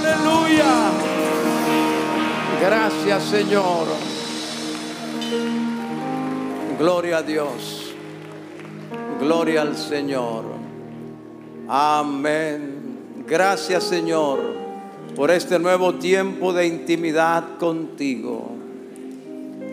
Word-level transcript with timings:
Aleluya. 0.00 0.92
Gracias 2.62 3.24
Señor. 3.24 3.86
Gloria 6.78 7.18
a 7.18 7.22
Dios. 7.22 7.92
Gloria 9.20 9.60
al 9.60 9.76
Señor. 9.76 10.44
Amén. 11.68 13.24
Gracias 13.26 13.84
Señor 13.84 14.40
por 15.14 15.30
este 15.30 15.58
nuevo 15.58 15.96
tiempo 15.96 16.54
de 16.54 16.66
intimidad 16.66 17.58
contigo. 17.58 18.52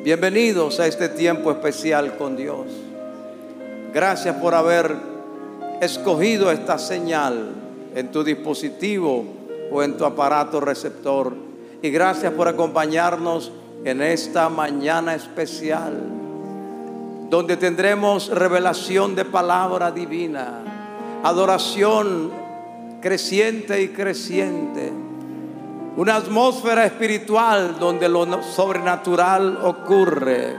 Bienvenidos 0.03 0.81
a 0.81 0.87
este 0.87 1.07
tiempo 1.07 1.51
especial 1.51 2.17
con 2.17 2.35
Dios. 2.35 2.67
Gracias 3.93 4.35
por 4.35 4.55
haber 4.55 4.93
escogido 5.79 6.51
esta 6.51 6.77
señal 6.77 7.55
en 7.95 8.11
tu 8.11 8.25
dispositivo 8.25 9.36
o 9.71 9.83
en 9.83 9.97
tu 9.97 10.05
aparato 10.05 10.59
receptor. 10.59 11.33
Y 11.81 11.89
gracias 11.89 12.33
por 12.33 12.47
acompañarnos 12.47 13.51
en 13.83 14.01
esta 14.01 14.49
mañana 14.49 15.15
especial, 15.15 15.93
donde 17.29 17.57
tendremos 17.57 18.29
revelación 18.29 19.15
de 19.15 19.25
palabra 19.25 19.91
divina, 19.91 21.19
adoración 21.23 22.31
creciente 23.01 23.81
y 23.81 23.89
creciente, 23.89 24.91
una 25.95 26.15
atmósfera 26.15 26.85
espiritual 26.85 27.77
donde 27.79 28.09
lo 28.09 28.43
sobrenatural 28.43 29.59
ocurre 29.63 30.55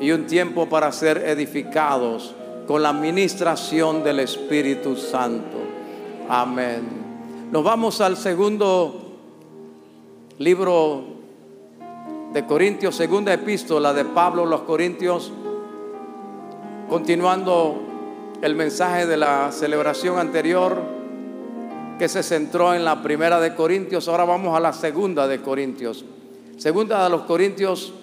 y 0.00 0.10
un 0.10 0.26
tiempo 0.26 0.68
para 0.68 0.92
ser 0.92 1.18
edificados 1.18 2.34
con 2.66 2.82
la 2.82 2.90
administración 2.90 4.02
del 4.02 4.20
Espíritu 4.20 4.96
Santo. 4.96 5.65
Amén. 6.28 6.82
Nos 7.52 7.62
vamos 7.62 8.00
al 8.00 8.16
segundo 8.16 9.16
libro 10.38 11.04
de 12.32 12.44
Corintios, 12.44 12.96
segunda 12.96 13.32
epístola 13.32 13.94
de 13.94 14.04
Pablo 14.04 14.42
a 14.42 14.46
los 14.46 14.62
Corintios, 14.62 15.32
continuando 16.88 17.80
el 18.42 18.56
mensaje 18.56 19.06
de 19.06 19.16
la 19.16 19.52
celebración 19.52 20.18
anterior 20.18 20.82
que 21.96 22.08
se 22.08 22.24
centró 22.24 22.74
en 22.74 22.84
la 22.84 23.04
primera 23.04 23.38
de 23.38 23.54
Corintios, 23.54 24.08
ahora 24.08 24.24
vamos 24.24 24.56
a 24.56 24.60
la 24.60 24.72
segunda 24.72 25.28
de 25.28 25.40
Corintios. 25.40 26.04
Segunda 26.56 27.04
de 27.04 27.10
los 27.10 27.22
Corintios 27.22 27.94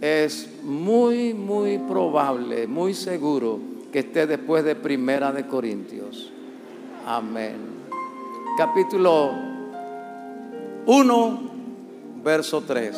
es 0.00 0.48
muy, 0.62 1.34
muy 1.34 1.76
probable, 1.76 2.66
muy 2.66 2.94
seguro 2.94 3.60
que 3.92 3.98
esté 3.98 4.26
después 4.26 4.64
de 4.64 4.74
Primera 4.74 5.32
de 5.32 5.46
Corintios. 5.46 6.32
Amén. 7.06 7.56
Capítulo 8.56 9.32
1, 10.86 11.40
verso 12.22 12.60
3. 12.60 12.96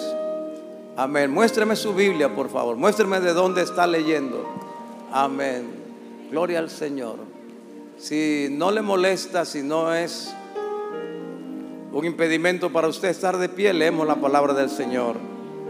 Amén. 0.97 1.31
Muéstreme 1.31 1.75
su 1.75 1.95
Biblia, 1.95 2.35
por 2.35 2.51
favor. 2.51 2.77
Muéstreme 2.77 3.21
de 3.21 3.33
dónde 3.33 3.63
está 3.63 3.87
leyendo. 3.87 4.45
Amén. 5.11 5.69
Gloria 6.31 6.59
al 6.59 6.71
Señor. 6.71 7.17
Si 7.97 8.49
no 8.51 8.71
le 8.71 8.83
molesta, 8.83 9.45
si 9.45 9.63
no 9.63 9.95
es 9.95 10.35
un 11.93 12.05
impedimento 12.05 12.71
para 12.71 12.89
usted 12.89 13.09
estar 13.09 13.39
de 13.39 13.49
pie, 13.49 13.73
leemos 13.73 14.07
la 14.07 14.17
palabra 14.17 14.53
del 14.53 14.69
Señor 14.69 15.17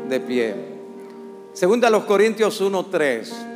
de 0.08 0.20
pie. 0.20 0.54
Segunda 1.52 1.88
a 1.88 1.90
los 1.90 2.04
Corintios 2.04 2.60
1:3. 2.60 3.53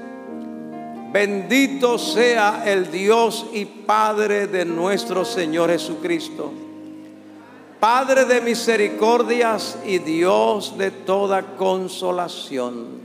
Bendito 1.12 1.96
sea 1.96 2.64
el 2.66 2.90
Dios 2.90 3.46
y 3.54 3.64
Padre 3.64 4.46
de 4.46 4.66
nuestro 4.66 5.24
Señor 5.24 5.70
Jesucristo. 5.70 6.52
Padre 7.80 8.26
de 8.26 8.42
misericordias 8.42 9.78
y 9.86 9.98
Dios 9.98 10.76
de 10.76 10.90
toda 10.90 11.56
consolación, 11.56 12.98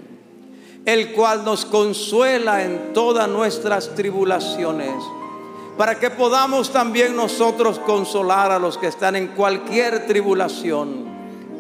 el 0.84 1.14
cual 1.14 1.46
nos 1.46 1.64
consuela 1.64 2.64
en 2.64 2.92
todas 2.92 3.30
nuestras 3.30 3.96
tribulaciones, 3.96 4.96
para 5.78 5.98
que 5.98 6.10
podamos 6.10 6.72
también 6.74 7.16
nosotros 7.16 7.80
consolar 7.80 8.52
a 8.52 8.60
los 8.60 8.78
que 8.78 8.88
están 8.88 9.16
en 9.16 9.28
cualquier 9.28 10.08
tribulación, 10.08 11.06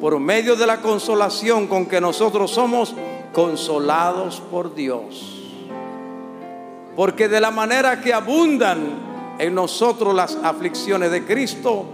por 0.01 0.19
medio 0.19 0.57
de 0.57 0.67
la 0.67 0.81
consolación 0.81 1.67
con 1.67 1.85
que 1.85 2.01
nosotros 2.01 2.51
somos 2.51 2.93
consolados 3.31 4.41
por 4.51 4.75
Dios. 4.75 5.42
Porque 6.95 7.27
de 7.27 7.41
la 7.41 7.51
manera 7.51 8.01
que 8.01 8.13
abundan 8.13 9.37
en 9.39 9.55
nosotros 9.55 10.13
las 10.13 10.35
aflicciones 10.35 11.11
de 11.11 11.25
Cristo, 11.25 11.85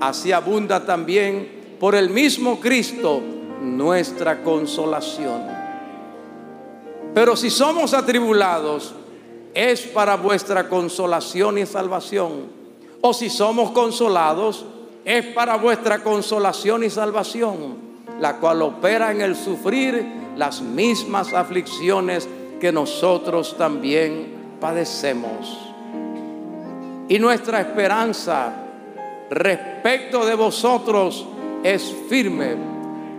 así 0.00 0.32
abunda 0.32 0.84
también 0.84 1.76
por 1.80 1.94
el 1.94 2.10
mismo 2.10 2.60
Cristo 2.60 3.22
nuestra 3.62 4.42
consolación. 4.42 5.42
Pero 7.14 7.36
si 7.36 7.50
somos 7.50 7.94
atribulados, 7.94 8.94
es 9.54 9.82
para 9.82 10.16
vuestra 10.16 10.68
consolación 10.68 11.58
y 11.58 11.66
salvación. 11.66 12.58
O 13.00 13.14
si 13.14 13.30
somos 13.30 13.70
consolados, 13.70 14.66
es 15.04 15.24
para 15.26 15.56
vuestra 15.56 16.02
consolación 16.02 16.84
y 16.84 16.90
salvación, 16.90 17.76
la 18.20 18.36
cual 18.36 18.62
opera 18.62 19.10
en 19.10 19.20
el 19.20 19.34
sufrir 19.36 20.06
las 20.36 20.60
mismas 20.60 21.32
aflicciones 21.32 22.28
que 22.60 22.72
nosotros 22.72 23.56
también 23.56 24.56
padecemos. 24.60 25.58
Y 27.08 27.18
nuestra 27.18 27.60
esperanza 27.60 28.52
respecto 29.30 30.26
de 30.26 30.34
vosotros 30.34 31.26
es 31.62 31.94
firme, 32.08 32.56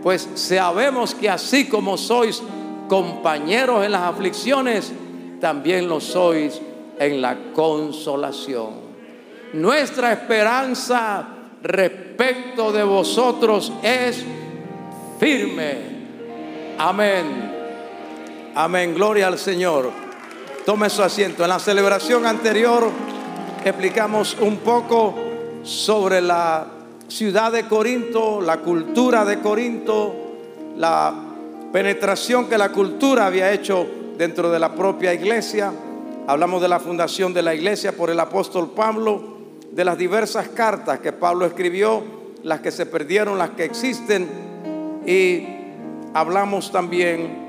pues 0.04 0.28
sabemos 0.36 1.16
que 1.16 1.30
así 1.30 1.68
como 1.68 1.98
sois 1.98 2.42
compañeros 2.88 3.86
en 3.86 3.92
las 3.92 4.02
aflicciones, 4.02 4.92
también 5.40 5.88
lo 5.88 6.00
sois 6.00 6.62
en 7.00 7.22
la 7.22 7.38
consolación. 7.54 8.90
Nuestra 9.54 10.14
esperanza 10.14 11.28
respecto 11.64 12.72
de 12.72 12.84
vosotros 12.84 13.72
es 13.82 14.24
firme 15.20 16.00
Amén. 16.80 17.59
Amén. 18.56 18.96
Gloria 18.96 19.28
al 19.28 19.38
Señor. 19.38 19.92
Tome 20.66 20.90
su 20.90 21.04
asiento. 21.04 21.44
En 21.44 21.50
la 21.50 21.60
celebración 21.60 22.26
anterior 22.26 22.90
explicamos 23.64 24.36
un 24.42 24.58
poco 24.58 25.16
sobre 25.64 26.20
la 26.20 26.66
ciudad 27.08 27.52
de 27.52 27.68
Corinto, 27.68 28.42
la 28.42 28.58
cultura 28.58 29.24
de 29.24 29.40
Corinto, 29.40 30.16
la 30.78 31.14
penetración 31.72 32.50
que 32.50 32.58
la 32.58 32.72
cultura 32.72 33.28
había 33.28 33.52
hecho 33.52 33.86
dentro 34.18 34.50
de 34.50 34.60
la 34.60 34.74
propia 34.74 35.14
iglesia. 35.14 35.72
Hablamos 36.28 36.62
de 36.62 36.70
la 36.70 36.80
fundación 36.80 37.34
de 37.34 37.44
la 37.44 37.54
iglesia 37.54 37.92
por 37.92 38.10
el 38.10 38.20
apóstol 38.20 38.72
Pablo, 38.72 39.38
de 39.72 39.86
las 39.86 39.98
diversas 39.98 40.50
cartas 40.50 41.00
que 41.00 41.14
Pablo 41.14 41.46
escribió, 41.46 42.04
las 42.44 42.62
que 42.62 42.72
se 42.72 42.88
perdieron, 42.88 43.38
las 43.38 43.52
que 43.52 43.66
existen 43.66 44.28
y 45.06 45.48
hablamos 46.14 46.72
también 46.72 47.49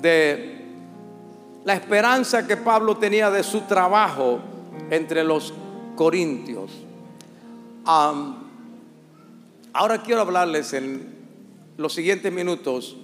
de 0.00 0.64
la 1.64 1.74
esperanza 1.74 2.46
que 2.46 2.56
Pablo 2.56 2.96
tenía 2.96 3.30
de 3.30 3.42
su 3.42 3.62
trabajo 3.62 4.40
entre 4.90 5.24
los 5.24 5.52
corintios. 5.94 6.70
ahora 7.84 8.42
quiero 10.04 10.20
hablarles 10.20 10.72
en 10.72 11.14
los 11.76 11.92
siguientes 11.92 12.32
minutos 12.32 12.96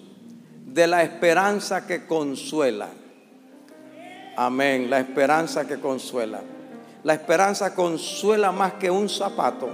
de 0.66 0.86
la 0.86 1.02
esperanza 1.02 1.86
que 1.86 2.06
consuela. 2.06 2.88
Amén, 4.36 4.88
la 4.88 5.00
esperanza 5.00 5.66
que 5.66 5.78
consuela. 5.78 6.40
La 7.04 7.14
esperanza 7.14 7.74
consuela 7.74 8.52
más 8.52 8.74
que 8.74 8.90
un 8.90 9.08
zapato. 9.08 9.68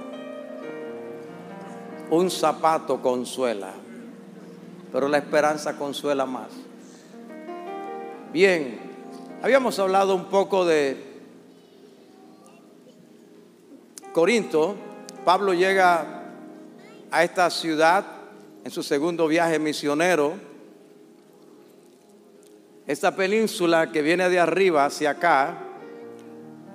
Un 2.10 2.30
zapato 2.30 3.02
consuela 3.02 3.74
pero 4.92 5.08
la 5.08 5.18
esperanza 5.18 5.76
consuela 5.76 6.26
más. 6.26 6.48
Bien, 8.32 8.78
habíamos 9.42 9.78
hablado 9.78 10.14
un 10.14 10.26
poco 10.26 10.66
de 10.66 11.02
Corinto. 14.12 14.76
Pablo 15.24 15.54
llega 15.54 16.24
a 17.10 17.24
esta 17.24 17.48
ciudad 17.48 18.04
en 18.64 18.70
su 18.70 18.82
segundo 18.82 19.28
viaje 19.28 19.58
misionero. 19.58 20.34
Esta 22.86 23.16
península 23.16 23.90
que 23.90 24.02
viene 24.02 24.28
de 24.28 24.38
arriba 24.38 24.84
hacia 24.84 25.10
acá, 25.10 25.60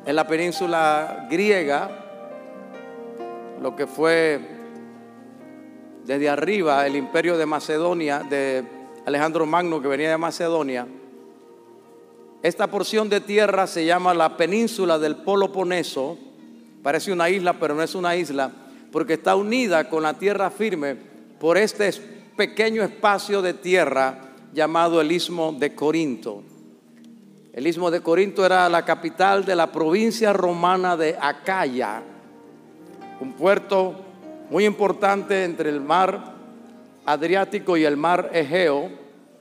es 0.03 0.13
la 0.15 0.25
península 0.25 1.27
griega, 1.29 2.03
lo 3.61 3.75
que 3.75 3.85
fue 3.85 4.39
desde 6.03 6.29
arriba 6.29 6.87
el 6.87 6.95
imperio 6.95 7.37
de 7.37 7.45
Macedonia, 7.45 8.23
de 8.27 8.63
Alejandro 9.05 9.45
Magno 9.45 9.79
que 9.83 9.87
venía 9.87 10.09
de 10.09 10.17
Macedonia. 10.17 10.87
Esta 12.43 12.67
porción 12.67 13.09
de 13.09 13.21
tierra 13.21 13.65
se 13.65 13.85
llama 13.85 14.13
la 14.13 14.37
península 14.37 14.99
del 14.99 15.15
Peloponeso 15.15 16.19
Parece 16.83 17.13
una 17.13 17.29
isla, 17.29 17.53
pero 17.53 17.73
no 17.73 17.81
es 17.81 17.95
una 17.95 18.13
isla, 18.17 18.51
porque 18.91 19.13
está 19.13 19.37
unida 19.37 19.89
con 19.89 20.03
la 20.03 20.15
tierra 20.15 20.51
firme 20.51 20.97
por 21.39 21.57
este 21.57 21.89
pequeño 22.35 22.83
espacio 22.83 23.41
de 23.41 23.53
tierra 23.53 24.19
llamado 24.53 24.99
el 24.99 25.09
Istmo 25.13 25.53
de 25.57 25.73
Corinto. 25.73 26.43
El 27.53 27.67
Istmo 27.67 27.89
de 27.89 28.01
Corinto 28.01 28.45
era 28.45 28.67
la 28.67 28.83
capital 28.83 29.45
de 29.45 29.55
la 29.55 29.71
provincia 29.71 30.33
romana 30.33 30.97
de 30.97 31.17
Acaya, 31.19 32.03
un 33.21 33.31
puerto 33.31 33.95
muy 34.49 34.65
importante 34.65 35.45
entre 35.45 35.69
el 35.69 35.79
mar 35.79 36.33
Adriático 37.05 37.77
y 37.77 37.85
el 37.85 37.95
mar 37.95 38.29
Egeo, 38.33 38.89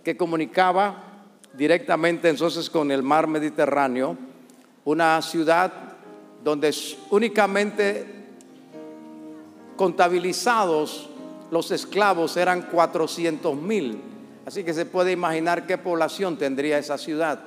que 0.05 0.17
comunicaba 0.17 1.12
directamente 1.55 2.29
entonces 2.29 2.71
con 2.71 2.91
el 2.91 3.03
mar 3.03 3.27
Mediterráneo, 3.27 4.17
una 4.85 5.21
ciudad 5.23 5.73
donde 6.43 6.75
únicamente 7.11 8.07
contabilizados 9.77 11.09
los 11.51 11.71
esclavos 11.71 12.37
eran 12.37 12.63
400 12.63 13.57
mil. 13.57 14.01
Así 14.47 14.65
que 14.65 14.75
se 14.75 14.87
puede 14.87 15.13
imaginar 15.13 15.67
qué 15.67 15.79
población 15.79 16.37
tendría 16.37 16.79
esa 16.79 16.99
ciudad. 16.99 17.39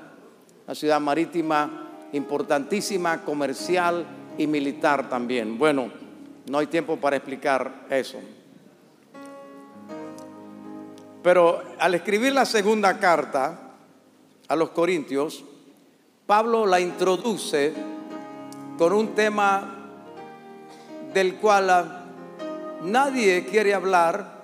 Una 0.66 0.76
ciudad 0.76 1.00
marítima 1.02 1.90
importantísima, 2.14 3.24
comercial 3.24 4.06
y 4.38 4.48
militar 4.48 5.10
también. 5.10 5.58
Bueno, 5.58 5.92
no 6.50 6.60
hay 6.60 6.68
tiempo 6.68 6.98
para 6.98 7.18
explicar 7.18 7.86
eso. 7.90 8.20
Pero 11.24 11.64
al 11.80 11.96
escribir 11.96 12.34
la 12.34 12.46
segunda 12.46 13.00
carta 13.00 13.65
a 14.48 14.56
los 14.56 14.70
Corintios, 14.72 15.44
Pablo 16.26 16.66
la 16.66 16.80
introduce 16.80 17.74
con 18.78 18.94
un 18.94 19.16
tema 19.16 19.76
del 21.14 21.36
cual 21.36 22.06
nadie 22.84 23.46
quiere 23.46 23.74
hablar, 23.74 24.44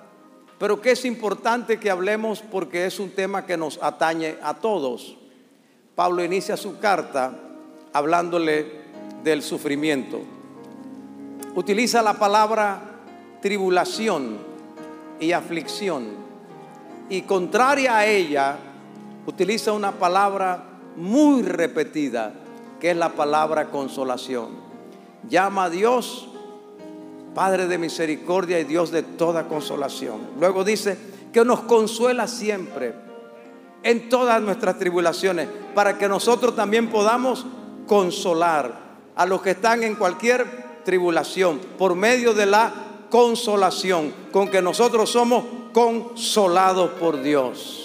pero 0.58 0.80
que 0.80 0.92
es 0.92 1.04
importante 1.04 1.78
que 1.78 1.90
hablemos 1.90 2.40
porque 2.40 2.86
es 2.86 2.98
un 3.00 3.10
tema 3.10 3.44
que 3.44 3.56
nos 3.56 3.82
atañe 3.82 4.36
a 4.42 4.54
todos. 4.54 5.16
Pablo 5.94 6.24
inicia 6.24 6.56
su 6.56 6.78
carta 6.78 7.32
hablándole 7.92 8.82
del 9.22 9.42
sufrimiento. 9.42 10.20
Utiliza 11.54 12.00
la 12.00 12.14
palabra 12.14 12.80
tribulación 13.42 14.38
y 15.20 15.32
aflicción. 15.32 16.22
Y 17.10 17.22
contraria 17.22 17.98
a 17.98 18.06
ella, 18.06 18.56
utiliza 19.26 19.72
una 19.72 19.92
palabra 19.92 20.64
muy 20.96 21.42
repetida, 21.42 22.32
que 22.80 22.90
es 22.90 22.96
la 22.96 23.10
palabra 23.10 23.70
consolación. 23.70 24.50
Llama 25.28 25.64
a 25.64 25.70
Dios 25.70 26.28
Padre 27.34 27.66
de 27.66 27.78
misericordia 27.78 28.60
y 28.60 28.64
Dios 28.64 28.90
de 28.90 29.02
toda 29.02 29.48
consolación. 29.48 30.20
Luego 30.38 30.64
dice 30.64 30.98
que 31.32 31.44
nos 31.44 31.60
consuela 31.60 32.26
siempre 32.26 32.94
en 33.82 34.08
todas 34.10 34.40
nuestras 34.42 34.78
tribulaciones, 34.78 35.48
para 35.74 35.96
que 35.96 36.08
nosotros 36.08 36.54
también 36.54 36.90
podamos 36.90 37.46
consolar 37.86 38.74
a 39.16 39.26
los 39.26 39.42
que 39.42 39.52
están 39.52 39.82
en 39.82 39.96
cualquier 39.96 40.82
tribulación 40.84 41.58
por 41.78 41.94
medio 41.94 42.34
de 42.34 42.46
la 42.46 42.72
consolación 43.10 44.12
con 44.30 44.48
que 44.48 44.62
nosotros 44.62 45.10
somos 45.10 45.44
consolados 45.72 46.90
por 46.92 47.22
Dios. 47.22 47.81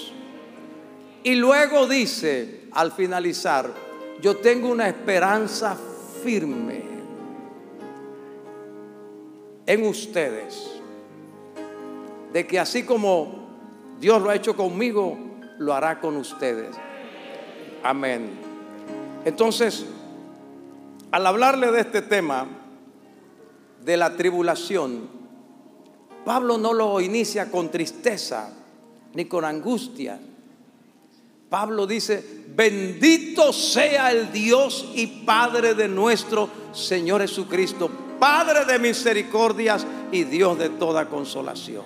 Y 1.28 1.36
luego 1.36 1.88
dice, 1.88 2.70
al 2.72 2.94
finalizar, 2.94 3.70
yo 4.22 4.38
tengo 4.38 4.70
una 4.70 4.88
esperanza 4.88 5.76
firme 6.24 6.82
en 9.66 9.86
ustedes 9.86 10.72
de 12.32 12.48
que 12.48 12.58
así 12.58 12.84
como 12.84 13.46
Dios 14.00 14.22
lo 14.22 14.30
ha 14.30 14.36
hecho 14.36 14.56
conmigo, 14.56 15.18
lo 15.58 15.74
hará 15.74 16.00
con 16.00 16.16
ustedes. 16.16 16.74
Amén. 17.84 18.30
Entonces, 19.26 19.86
al 21.12 21.28
hablarle 21.28 21.74
de 21.74 21.82
este 21.82 22.04
tema, 22.04 22.48
de 23.84 23.98
la 23.98 24.16
tribulación, 24.16 25.10
Pablo 26.24 26.58
no 26.58 26.72
lo 26.72 27.02
inicia 27.02 27.52
con 27.52 27.70
tristeza 27.70 28.50
ni 29.14 29.26
con 29.26 29.44
angustia. 29.44 30.22
Pablo 31.50 31.88
dice, 31.88 32.44
bendito 32.56 33.54
sea 33.54 34.12
el 34.12 34.32
Dios 34.32 34.90
y 34.96 35.08
Padre 35.08 35.74
de 35.74 35.88
nuestro 35.88 36.50
Señor 36.74 37.22
Jesucristo 37.22 37.90
Padre 38.20 38.66
de 38.66 38.80
misericordias 38.80 39.86
y 40.12 40.24
Dios 40.24 40.58
de 40.58 40.70
toda 40.70 41.08
consolación. 41.08 41.86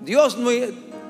Dios 0.00 0.36
no, 0.36 0.50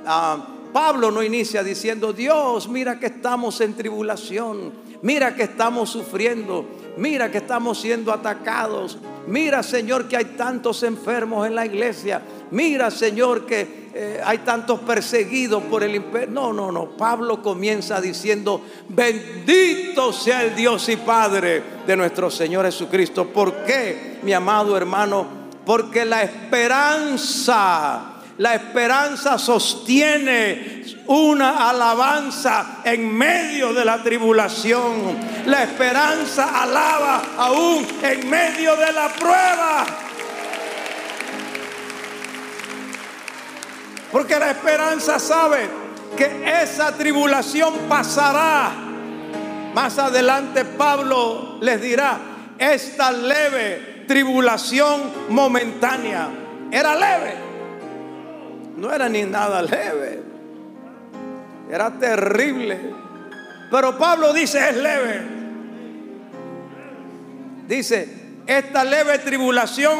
ah, 0.06 0.46
Pablo 0.72 1.10
no 1.10 1.22
inicia 1.22 1.62
diciendo, 1.62 2.12
Dios, 2.12 2.68
mira 2.68 2.98
que 2.98 3.06
estamos 3.06 3.60
en 3.60 3.74
tribulación, 3.74 4.72
mira 5.02 5.34
que 5.34 5.44
estamos 5.44 5.90
sufriendo, 5.90 6.66
mira 6.96 7.30
que 7.30 7.38
estamos 7.38 7.80
siendo 7.80 8.12
atacados, 8.12 8.98
mira 9.26 9.62
Señor 9.62 10.08
que 10.08 10.16
hay 10.16 10.24
tantos 10.36 10.82
enfermos 10.82 11.46
en 11.46 11.54
la 11.54 11.66
iglesia, 11.66 12.22
mira 12.50 12.90
Señor 12.90 13.46
que 13.46 13.83
eh, 13.96 14.20
hay 14.24 14.38
tantos 14.38 14.80
perseguidos 14.80 15.62
por 15.62 15.84
el 15.84 15.94
imperio. 15.94 16.28
No, 16.30 16.52
no, 16.52 16.72
no. 16.72 16.96
Pablo 16.96 17.40
comienza 17.40 18.00
diciendo, 18.00 18.60
bendito 18.88 20.12
sea 20.12 20.42
el 20.42 20.56
Dios 20.56 20.88
y 20.88 20.96
Padre 20.96 21.62
de 21.86 21.96
nuestro 21.96 22.28
Señor 22.28 22.64
Jesucristo. 22.64 23.28
¿Por 23.28 23.64
qué, 23.64 24.18
mi 24.22 24.32
amado 24.32 24.76
hermano? 24.76 25.26
Porque 25.64 26.04
la 26.04 26.22
esperanza... 26.22 28.10
La 28.36 28.56
esperanza 28.56 29.38
sostiene 29.38 30.82
una 31.06 31.70
alabanza 31.70 32.80
en 32.84 33.16
medio 33.16 33.72
de 33.72 33.84
la 33.84 34.02
tribulación. 34.02 35.16
La 35.46 35.62
esperanza 35.62 36.60
alaba 36.60 37.22
aún 37.38 37.86
en 38.02 38.28
medio 38.28 38.74
de 38.74 38.92
la 38.92 39.08
prueba. 39.10 39.86
Porque 44.14 44.38
la 44.38 44.52
esperanza 44.52 45.18
sabe 45.18 45.68
que 46.16 46.62
esa 46.62 46.92
tribulación 46.92 47.74
pasará. 47.88 48.70
Más 49.74 49.98
adelante 49.98 50.64
Pablo 50.64 51.58
les 51.60 51.82
dirá, 51.82 52.20
esta 52.56 53.10
leve 53.10 54.04
tribulación 54.06 55.00
momentánea 55.30 56.28
era 56.70 56.94
leve. 56.94 57.34
No 58.76 58.92
era 58.92 59.08
ni 59.08 59.24
nada 59.24 59.60
leve. 59.62 60.22
Era 61.68 61.90
terrible. 61.98 62.78
Pero 63.68 63.98
Pablo 63.98 64.32
dice, 64.32 64.70
es 64.70 64.76
leve. 64.76 65.22
Dice, 67.66 68.08
esta 68.46 68.84
leve 68.84 69.18
tribulación 69.18 69.98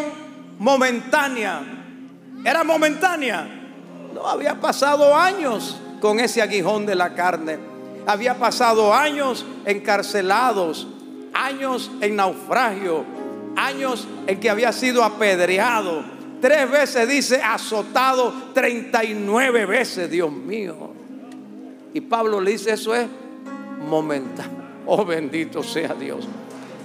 momentánea. 0.61 1.63
Era 2.45 2.63
momentánea 2.63 3.63
no, 4.15 4.27
había 4.27 4.61
pasado 4.61 5.15
años 5.17 5.77
con 6.01 6.21
ese 6.21 6.41
aguijón 6.41 6.87
de 6.87 6.95
la 6.95 7.15
carne. 7.15 7.59
Había 8.07 8.39
pasado 8.39 8.95
años 8.95 9.45
encarcelados, 9.65 10.87
años 11.33 11.91
en 12.01 12.17
naufragio, 12.17 13.05
años 13.57 14.07
en 14.27 14.39
que 14.39 14.51
había 14.51 14.73
sido 14.73 15.03
apedreado. 15.03 16.05
Tres 16.41 16.71
veces 16.71 17.09
dice 17.09 17.43
azotado, 17.43 18.33
39 18.53 19.67
veces, 19.67 20.11
Dios 20.11 20.31
mío. 20.31 20.91
Y 21.93 22.01
Pablo 22.01 22.41
le 22.41 22.53
dice, 22.53 22.73
eso 22.73 22.95
es 22.95 23.07
momentáneo. 23.89 24.65
Oh 24.87 25.05
bendito 25.05 25.63
sea 25.63 25.95
Dios. 25.95 26.29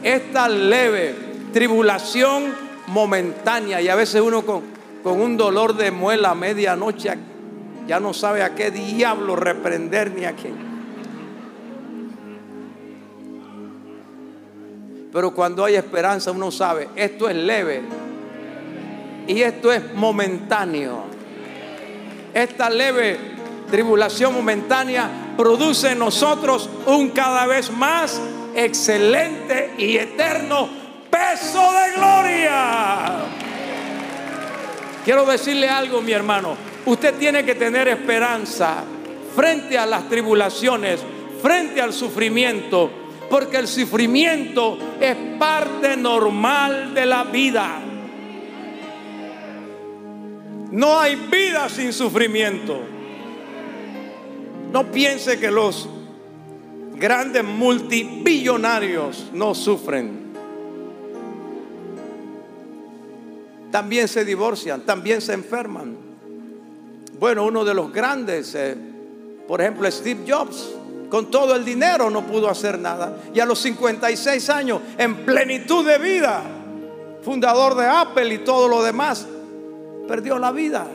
Esta 0.01 0.47
leve 0.47 1.13
tribulación 1.51 2.53
momentánea 2.87 3.81
y 3.81 3.89
a 3.89 3.95
veces 3.95 4.21
uno 4.21 4.45
con, 4.45 4.78
con 5.03 5.21
un 5.21 5.37
dolor 5.37 5.75
de 5.75 5.91
muela 5.91 6.31
a 6.31 6.35
medianoche, 6.35 7.11
ya 7.87 7.99
no 7.99 8.13
sabe 8.13 8.43
a 8.43 8.55
qué 8.55 8.71
diablo 8.71 9.35
reprender 9.35 10.11
ni 10.11 10.25
a 10.25 10.35
quién. 10.35 10.69
Pero 15.11 15.33
cuando 15.33 15.65
hay 15.65 15.75
esperanza 15.75 16.31
uno 16.31 16.51
sabe, 16.51 16.89
esto 16.95 17.29
es 17.29 17.35
leve 17.35 17.81
y 19.27 19.41
esto 19.41 19.71
es 19.71 19.93
momentáneo. 19.95 21.03
Esta 22.33 22.69
leve 22.69 23.17
tribulación 23.69 24.33
momentánea 24.33 25.33
produce 25.35 25.91
en 25.91 25.99
nosotros 25.99 26.69
un 26.85 27.09
cada 27.09 27.47
vez 27.47 27.71
más 27.71 28.21
excelente 28.55 29.73
y 29.77 29.97
eterno 29.97 30.69
peso 31.09 31.71
de 31.71 31.91
gloria. 31.95 33.48
Quiero 35.09 35.25
decirle 35.25 35.67
algo, 35.67 36.03
mi 36.03 36.11
hermano. 36.11 36.55
Usted 36.85 37.15
tiene 37.15 37.43
que 37.43 37.55
tener 37.55 37.87
esperanza 37.87 38.83
frente 39.35 39.75
a 39.75 39.87
las 39.87 40.07
tribulaciones, 40.07 40.99
frente 41.41 41.81
al 41.81 41.93
sufrimiento, 41.93 42.91
porque 43.27 43.57
el 43.57 43.67
sufrimiento 43.67 44.77
es 45.01 45.15
parte 45.39 45.97
normal 45.97 46.93
de 46.93 47.07
la 47.07 47.23
vida. 47.23 47.81
No 50.69 50.99
hay 50.99 51.15
vida 51.15 51.67
sin 51.69 51.91
sufrimiento. 51.91 52.79
No 54.71 54.91
piense 54.91 55.39
que 55.39 55.49
los 55.49 55.89
grandes 56.93 57.43
multibillonarios 57.43 59.31
no 59.33 59.55
sufren. 59.55 60.28
También 63.71 64.07
se 64.07 64.25
divorcian, 64.25 64.81
también 64.81 65.21
se 65.21 65.33
enferman. 65.33 65.95
Bueno, 67.19 67.45
uno 67.45 67.65
de 67.65 67.73
los 67.73 67.91
grandes, 67.91 68.55
eh, 68.55 68.75
por 69.47 69.61
ejemplo, 69.61 69.89
Steve 69.91 70.21
Jobs, 70.27 70.71
con 71.09 71.31
todo 71.31 71.55
el 71.55 71.65
dinero 71.65 72.09
no 72.09 72.25
pudo 72.25 72.49
hacer 72.49 72.79
nada. 72.79 73.17
Y 73.33 73.39
a 73.39 73.45
los 73.45 73.59
56 73.59 74.49
años, 74.49 74.81
en 74.97 75.25
plenitud 75.25 75.85
de 75.85 75.97
vida, 75.97 76.43
fundador 77.23 77.75
de 77.75 77.85
Apple 77.85 78.33
y 78.33 78.37
todo 78.39 78.67
lo 78.67 78.83
demás, 78.83 79.27
perdió 80.07 80.39
la 80.39 80.51
vida 80.51 80.87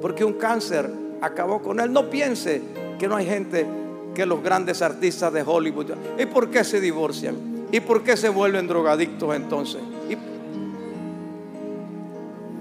porque 0.00 0.24
un 0.24 0.34
cáncer 0.34 0.90
acabó 1.20 1.60
con 1.60 1.80
él. 1.80 1.92
No 1.92 2.08
piense 2.08 2.62
que 2.98 3.08
no 3.08 3.16
hay 3.16 3.26
gente 3.26 3.66
que 4.14 4.24
los 4.24 4.42
grandes 4.42 4.82
artistas 4.82 5.32
de 5.32 5.42
Hollywood. 5.42 5.92
¿Y 6.18 6.26
por 6.26 6.50
qué 6.50 6.64
se 6.64 6.80
divorcian? 6.80 7.66
¿Y 7.72 7.80
por 7.80 8.02
qué 8.02 8.16
se 8.16 8.28
vuelven 8.28 8.68
drogadictos 8.68 9.34
entonces? 9.34 9.80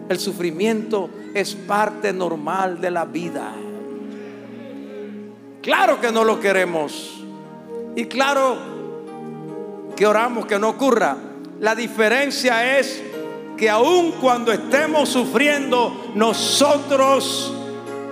El 0.09 0.19
sufrimiento 0.19 1.09
es 1.33 1.55
parte 1.55 2.13
normal 2.13 2.79
de 2.79 2.91
la 2.91 3.05
vida. 3.05 3.53
Claro 5.61 5.99
que 5.99 6.11
no 6.11 6.23
lo 6.23 6.39
queremos. 6.39 7.23
Y 7.95 8.05
claro 8.05 8.57
que 9.95 10.05
oramos 10.05 10.45
que 10.45 10.59
no 10.59 10.69
ocurra. 10.69 11.17
La 11.59 11.73
diferencia 11.73 12.77
es 12.77 13.01
que 13.57 13.69
aun 13.69 14.11
cuando 14.21 14.51
estemos 14.51 15.09
sufriendo, 15.09 16.11
nosotros 16.13 17.53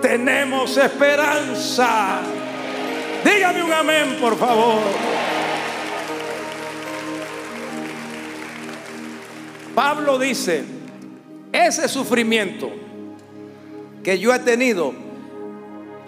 tenemos 0.00 0.76
esperanza. 0.76 2.20
Dígame 3.24 3.62
un 3.62 3.72
amén, 3.72 4.16
por 4.20 4.36
favor. 4.36 4.80
Pablo 9.74 10.18
dice, 10.18 10.73
ese 11.54 11.88
sufrimiento 11.88 12.68
que 14.02 14.18
yo 14.18 14.34
he 14.34 14.40
tenido 14.40 14.92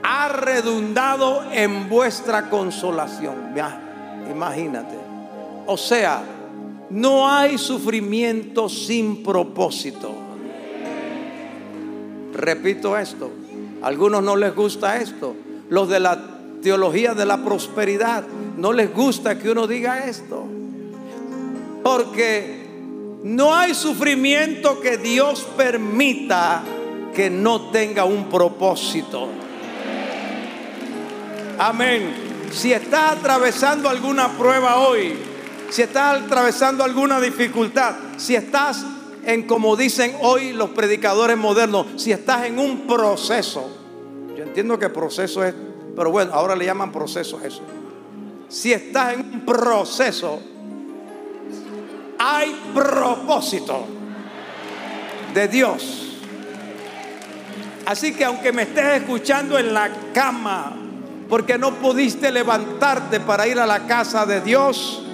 ha 0.02 0.28
redundado 0.28 1.44
en 1.52 1.88
vuestra 1.88 2.50
consolación. 2.50 3.54
Imagínate. 4.28 4.96
O 5.66 5.76
sea, 5.76 6.22
no 6.90 7.30
hay 7.30 7.58
sufrimiento 7.58 8.68
sin 8.68 9.22
propósito. 9.22 10.12
Repito 12.34 12.98
esto. 12.98 13.30
A 13.82 13.86
algunos 13.86 14.22
no 14.24 14.34
les 14.34 14.54
gusta 14.54 15.00
esto. 15.00 15.34
Los 15.70 15.88
de 15.88 16.00
la 16.00 16.18
teología 16.60 17.14
de 17.14 17.24
la 17.24 17.44
prosperidad 17.44 18.24
no 18.56 18.72
les 18.72 18.92
gusta 18.92 19.38
que 19.38 19.50
uno 19.50 19.68
diga 19.68 20.06
esto. 20.06 20.44
Porque 21.84 22.65
no 23.26 23.52
hay 23.52 23.74
sufrimiento 23.74 24.80
que 24.80 24.98
Dios 24.98 25.48
permita 25.56 26.62
que 27.12 27.28
no 27.28 27.70
tenga 27.72 28.04
un 28.04 28.28
propósito. 28.28 29.26
Amén. 31.58 32.14
Si 32.52 32.72
estás 32.72 33.16
atravesando 33.16 33.88
alguna 33.88 34.38
prueba 34.38 34.76
hoy, 34.76 35.14
si 35.70 35.82
estás 35.82 36.22
atravesando 36.22 36.84
alguna 36.84 37.20
dificultad, 37.20 37.96
si 38.16 38.36
estás 38.36 38.86
en, 39.24 39.42
como 39.48 39.74
dicen 39.74 40.14
hoy 40.20 40.52
los 40.52 40.70
predicadores 40.70 41.36
modernos, 41.36 42.00
si 42.00 42.12
estás 42.12 42.44
en 42.44 42.60
un 42.60 42.86
proceso, 42.86 43.68
yo 44.36 44.44
entiendo 44.44 44.78
que 44.78 44.88
proceso 44.88 45.42
es, 45.42 45.52
pero 45.96 46.12
bueno, 46.12 46.32
ahora 46.32 46.54
le 46.54 46.64
llaman 46.64 46.92
proceso 46.92 47.40
eso. 47.42 47.62
Si 48.48 48.72
estás 48.72 49.14
en 49.14 49.20
un 49.22 49.40
proceso, 49.44 50.40
hay 52.28 52.60
propósito 52.74 53.86
de 55.32 55.46
Dios. 55.46 56.02
Así 57.86 58.12
que 58.14 58.24
aunque 58.24 58.50
me 58.52 58.62
estés 58.62 59.02
escuchando 59.02 59.56
en 59.56 59.72
la 59.72 59.88
cama, 60.12 60.74
porque 61.28 61.56
no 61.56 61.74
pudiste 61.74 62.32
levantarte 62.32 63.20
para 63.20 63.46
ir 63.46 63.60
a 63.60 63.66
la 63.66 63.86
casa 63.86 64.26
de 64.26 64.40
Dios, 64.40 65.04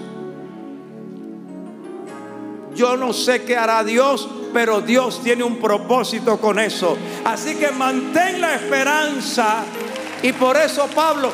yo 2.75 2.97
no 2.97 3.13
sé 3.13 3.43
qué 3.43 3.59
hará 3.59 3.85
Dios, 3.85 4.27
pero 4.55 4.81
Dios 4.81 5.23
tiene 5.23 5.45
un 5.45 5.59
propósito 5.59 6.39
con 6.39 6.59
eso. 6.59 6.97
Así 7.27 7.57
que 7.57 7.71
mantén 7.73 8.41
la 8.41 8.55
esperanza. 8.55 9.65
Y 10.23 10.33
por 10.33 10.57
eso 10.57 10.87
Pablo 10.95 11.31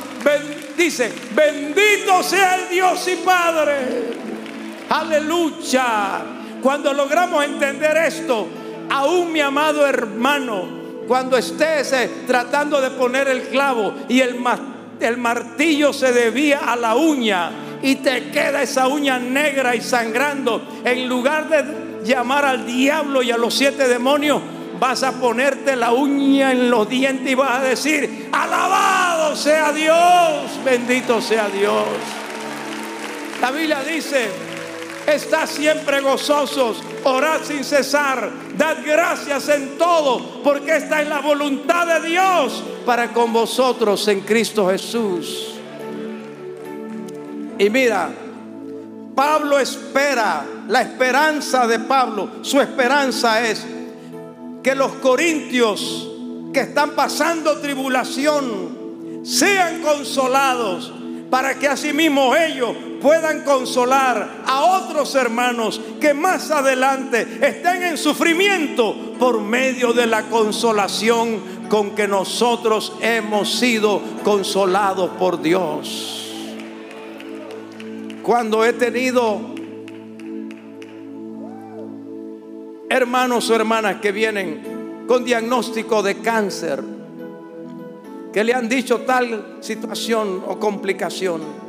dice, 0.76 1.12
bendito 1.37 2.20
sea 2.25 2.56
el 2.56 2.68
Dios 2.68 3.06
y 3.06 3.16
Padre. 3.16 4.18
Aleluya. 4.90 6.23
Cuando 6.62 6.92
logramos 6.92 7.45
entender 7.45 7.97
esto, 7.99 8.49
aún 8.90 9.33
mi 9.33 9.40
amado 9.40 9.87
hermano, 9.87 10.78
cuando 11.07 11.37
estés 11.37 11.92
eh, 11.92 12.11
tratando 12.26 12.80
de 12.80 12.90
poner 12.90 13.28
el 13.28 13.42
clavo 13.49 13.95
y 14.09 14.21
el, 14.21 14.37
el 15.00 15.16
martillo 15.18 15.92
se 15.92 16.12
debía 16.12 16.59
a 16.71 16.76
la 16.76 16.97
uña, 16.97 17.50
y 17.83 17.97
te 17.97 18.30
queda 18.30 18.62
esa 18.62 18.88
uña 18.88 19.18
negra 19.18 19.76
y 19.76 19.80
sangrando, 19.80 20.80
en 20.85 21.09
lugar 21.09 21.49
de 21.49 22.04
llamar 22.04 22.45
al 22.45 22.66
diablo 22.66 23.23
y 23.23 23.30
a 23.30 23.37
los 23.37 23.54
siete 23.54 23.88
demonios, 23.88 24.40
vas 24.80 25.02
a 25.02 25.12
ponerte 25.12 25.76
la 25.76 25.92
uña 25.92 26.52
en 26.52 26.71
los 26.71 26.88
dientes 26.88 27.30
y 27.30 27.35
vas 27.35 27.61
a 27.61 27.62
decir, 27.62 28.28
alabado 28.33 29.37
sea 29.37 29.73
Dios, 29.73 30.64
bendito 30.64 31.21
sea 31.21 31.49
Dios. 31.49 31.87
La 33.40 33.50
Biblia 33.50 33.83
dice, 33.85 34.28
está 35.14 35.46
siempre 35.46 36.00
gozosos, 36.00 36.82
orad 37.04 37.42
sin 37.42 37.64
cesar, 37.64 38.30
dad 38.56 38.78
gracias 38.84 39.48
en 39.48 39.78
todo, 39.78 40.42
porque 40.42 40.76
esta 40.76 41.00
es 41.00 41.08
la 41.08 41.20
voluntad 41.20 41.86
de 41.86 42.08
Dios 42.08 42.62
para 42.84 43.12
con 43.12 43.32
vosotros 43.32 44.06
en 44.08 44.20
Cristo 44.20 44.68
Jesús. 44.68 45.54
Y 47.58 47.70
mira, 47.70 48.10
Pablo 49.14 49.58
espera, 49.58 50.44
la 50.68 50.82
esperanza 50.82 51.66
de 51.66 51.80
Pablo, 51.80 52.28
su 52.42 52.60
esperanza 52.60 53.48
es 53.48 53.66
que 54.62 54.74
los 54.74 54.92
corintios 54.94 56.08
que 56.52 56.60
están 56.60 56.90
pasando 56.90 57.58
tribulación 57.58 59.24
sean 59.24 59.80
consolados 59.80 60.92
para 61.30 61.58
que 61.58 61.68
asimismo 61.68 62.34
ellos 62.36 62.76
puedan 63.00 63.43
consolar 63.45 64.43
a 64.47 64.64
otros 64.64 65.14
hermanos 65.14 65.81
que 66.00 66.14
más 66.14 66.50
adelante 66.50 67.26
estén 67.40 67.83
en 67.83 67.99
sufrimiento 67.99 69.14
por 69.19 69.40
medio 69.40 69.93
de 69.93 70.07
la 70.07 70.25
consolación 70.25 71.59
con 71.69 71.95
que 71.95 72.09
nosotros 72.09 72.95
hemos 73.00 73.59
sido 73.59 74.00
consolados 74.25 75.11
por 75.19 75.40
Dios. 75.40 76.14
Cuando 78.23 78.64
he 78.64 78.73
tenido 78.73 79.40
hermanos 82.90 83.49
o 83.50 83.55
hermanas 83.55 83.97
que 84.00 84.12
vienen 84.12 85.05
con 85.07 85.25
diagnóstico 85.25 86.02
de 86.02 86.19
cáncer, 86.19 86.83
que 88.33 88.45
le 88.45 88.52
han 88.52 88.69
dicho 88.69 89.00
tal 89.00 89.57
situación 89.61 90.43
o 90.47 90.59
complicación, 90.59 91.67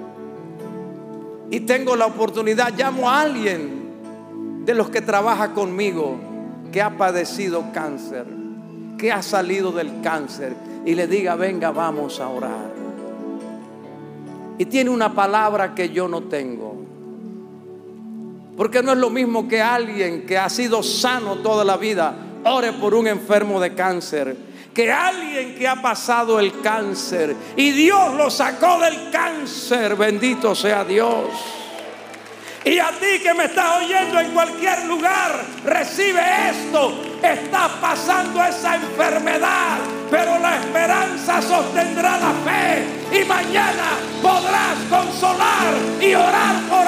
y 1.52 1.62
tengo 1.62 1.96
la 1.96 2.06
oportunidad, 2.06 2.74
llamo 2.78 3.10
a 3.10 3.22
alguien 3.22 4.66
de 4.66 4.74
los 4.74 4.90
que 4.90 5.02
trabaja 5.02 5.54
conmigo 5.54 6.18
que 6.72 6.82
ha 6.82 6.98
padecido 6.98 7.72
cáncer, 7.74 8.26
que 8.98 9.12
ha 9.12 9.24
salido 9.24 9.72
del 9.72 10.02
cáncer, 10.02 10.56
y 10.86 10.96
le 10.96 11.08
diga, 11.08 11.36
venga, 11.36 11.72
vamos 11.72 12.20
a 12.20 12.30
orar 12.30 12.80
y 14.60 14.66
tiene 14.66 14.90
una 14.90 15.16
palabra 15.16 15.74
que 15.74 15.90
yo 15.90 16.10
no 16.10 16.24
tengo. 16.24 16.76
Porque 18.58 18.84
no 18.84 18.92
es 18.92 18.98
lo 18.98 19.10
mismo 19.10 19.48
que 19.48 19.62
alguien 19.62 20.26
que 20.26 20.38
ha 20.38 20.50
sido 20.50 20.84
sano 20.84 21.38
toda 21.38 21.64
la 21.64 21.78
vida 21.78 22.14
ore 22.44 22.74
por 22.74 22.94
un 22.94 23.08
enfermo 23.08 23.62
de 23.62 23.74
cáncer. 23.74 24.36
Que 24.80 24.90
alguien 24.90 25.56
que 25.56 25.68
ha 25.68 25.76
pasado 25.76 26.40
el 26.40 26.62
cáncer 26.62 27.36
y 27.58 27.72
Dios 27.72 28.14
lo 28.14 28.32
sacó 28.32 28.80
del 28.80 29.12
cáncer. 29.12 29.98
Bendito 29.98 30.56
sea 30.56 30.86
Dios. 30.86 31.26
Y 32.64 32.80
a 32.80 32.88
ti 32.92 33.20
que 33.22 33.34
me 33.34 33.44
estás 33.44 33.84
oyendo 33.84 34.22
en 34.22 34.32
cualquier 34.32 34.86
lugar, 34.86 35.44
recibe 35.66 36.22
esto. 36.50 36.94
Estás 37.22 37.72
pasando 37.82 38.42
esa 38.42 38.76
enfermedad, 38.76 39.80
pero 40.10 40.40
la 40.40 40.56
esperanza 40.56 41.42
sostendrá 41.42 42.18
la 42.18 42.32
fe. 42.50 43.20
Y 43.20 43.26
mañana 43.26 43.98
podrás 44.22 44.78
consolar 44.90 45.74
y 46.00 46.14
orar 46.16 46.56
por 46.70 46.88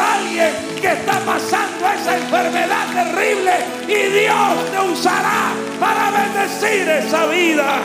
que 0.81 0.91
está 0.91 1.19
pasando 1.19 1.87
esa 1.87 2.17
enfermedad 2.17 2.87
terrible 2.91 3.51
y 3.87 4.19
Dios 4.19 4.71
te 4.71 4.91
usará 4.91 5.53
para 5.79 6.11
bendecir 6.11 6.89
esa 6.89 7.27
vida. 7.27 7.79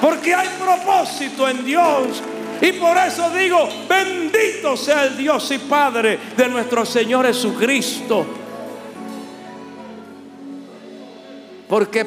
Porque 0.00 0.34
hay 0.34 0.48
propósito 0.58 1.48
en 1.48 1.64
Dios. 1.64 2.22
Y 2.60 2.72
por 2.72 2.96
eso 2.96 3.30
digo, 3.30 3.68
bendito 3.88 4.76
sea 4.76 5.04
el 5.04 5.16
Dios 5.16 5.48
y 5.52 5.58
Padre 5.58 6.18
de 6.36 6.48
nuestro 6.48 6.84
Señor 6.84 7.26
Jesucristo. 7.26 8.26
Porque 11.68 12.04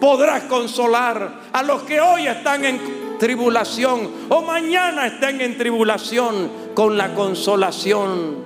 podrás 0.00 0.44
consolar 0.44 1.40
a 1.52 1.62
los 1.62 1.82
que 1.82 2.00
hoy 2.00 2.26
están 2.26 2.64
en 2.64 3.05
tribulación 3.18 4.10
o 4.28 4.42
mañana 4.42 5.06
estén 5.06 5.40
en 5.40 5.56
tribulación 5.56 6.50
con 6.74 6.96
la 6.96 7.14
consolación 7.14 8.44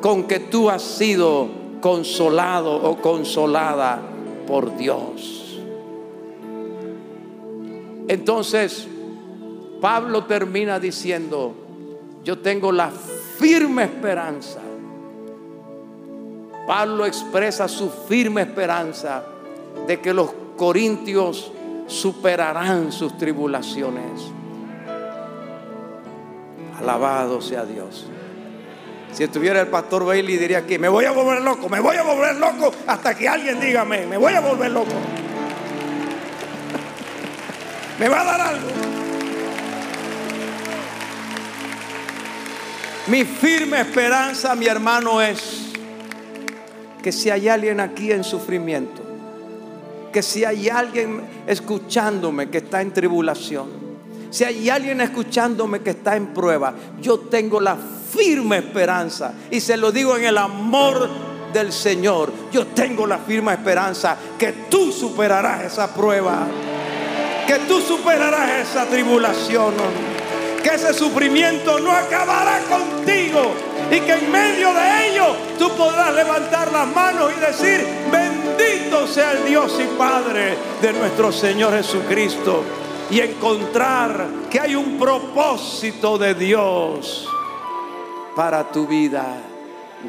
con 0.00 0.24
que 0.24 0.40
tú 0.40 0.70
has 0.70 0.82
sido 0.82 1.48
consolado 1.80 2.74
o 2.74 2.96
consolada 3.00 4.00
por 4.46 4.76
Dios. 4.76 5.58
Entonces, 8.08 8.86
Pablo 9.80 10.24
termina 10.24 10.78
diciendo, 10.78 11.54
yo 12.24 12.38
tengo 12.38 12.72
la 12.72 12.90
firme 12.90 13.84
esperanza. 13.84 14.60
Pablo 16.66 17.06
expresa 17.06 17.68
su 17.68 17.90
firme 17.90 18.42
esperanza 18.42 19.24
de 19.86 20.00
que 20.00 20.12
los 20.12 20.30
corintios 20.56 21.52
superarán 21.86 22.92
sus 22.92 23.16
tribulaciones. 23.16 24.30
Alabado 26.78 27.40
sea 27.40 27.64
Dios. 27.64 28.06
Si 29.12 29.24
estuviera 29.24 29.60
el 29.60 29.68
pastor 29.68 30.04
Bailey 30.04 30.36
diría 30.36 30.58
aquí, 30.58 30.78
me 30.78 30.88
voy 30.88 31.06
a 31.06 31.12
volver 31.12 31.40
loco, 31.40 31.68
me 31.68 31.80
voy 31.80 31.96
a 31.96 32.02
volver 32.02 32.36
loco 32.36 32.72
hasta 32.86 33.14
que 33.14 33.28
alguien 33.28 33.60
dígame, 33.60 34.06
me 34.06 34.18
voy 34.18 34.34
a 34.34 34.40
volver 34.40 34.70
loco. 34.70 34.90
me 37.98 38.08
va 38.08 38.20
a 38.20 38.24
dar 38.24 38.40
algo. 38.42 38.68
Mi 43.06 43.24
firme 43.24 43.80
esperanza, 43.80 44.54
mi 44.56 44.66
hermano, 44.66 45.22
es 45.22 45.70
que 47.02 47.12
si 47.12 47.30
hay 47.30 47.48
alguien 47.48 47.78
aquí 47.78 48.10
en 48.10 48.24
sufrimiento, 48.24 49.05
que 50.16 50.22
si 50.22 50.46
hay 50.46 50.70
alguien 50.70 51.44
escuchándome 51.46 52.48
que 52.48 52.56
está 52.56 52.80
en 52.80 52.90
tribulación, 52.90 53.68
si 54.30 54.44
hay 54.44 54.70
alguien 54.70 55.02
escuchándome 55.02 55.80
que 55.80 55.90
está 55.90 56.16
en 56.16 56.28
prueba, 56.28 56.72
yo 57.02 57.18
tengo 57.18 57.60
la 57.60 57.76
firme 57.76 58.56
esperanza. 58.56 59.34
Y 59.50 59.60
se 59.60 59.76
lo 59.76 59.92
digo 59.92 60.16
en 60.16 60.24
el 60.24 60.38
amor 60.38 61.06
del 61.52 61.70
Señor, 61.70 62.32
yo 62.50 62.68
tengo 62.68 63.06
la 63.06 63.18
firme 63.18 63.52
esperanza 63.52 64.16
que 64.38 64.54
tú 64.70 64.90
superarás 64.90 65.64
esa 65.64 65.92
prueba, 65.92 66.46
que 67.46 67.58
tú 67.68 67.78
superarás 67.82 68.70
esa 68.70 68.86
tribulación, 68.86 69.74
que 70.62 70.76
ese 70.76 70.94
sufrimiento 70.94 71.78
no 71.78 71.92
acabará 71.92 72.60
contigo 72.60 73.52
y 73.90 74.00
que 74.00 74.12
en 74.14 74.32
medio 74.32 74.72
de 74.72 75.08
ello 75.10 75.36
tú 75.58 75.68
podrás 75.76 76.14
levantar 76.14 76.72
las 76.72 76.88
manos 76.88 77.30
y 77.36 77.40
decir, 77.40 77.86
bendito 78.10 78.45
sea 79.06 79.32
el 79.32 79.44
Dios 79.46 79.78
y 79.80 79.96
Padre 79.96 80.56
de 80.82 80.92
nuestro 80.92 81.30
Señor 81.30 81.72
Jesucristo 81.72 82.62
y 83.10 83.20
encontrar 83.20 84.26
que 84.50 84.60
hay 84.60 84.74
un 84.74 84.98
propósito 84.98 86.18
de 86.18 86.34
Dios 86.34 87.28
para 88.34 88.70
tu 88.70 88.86
vida. 88.86 89.24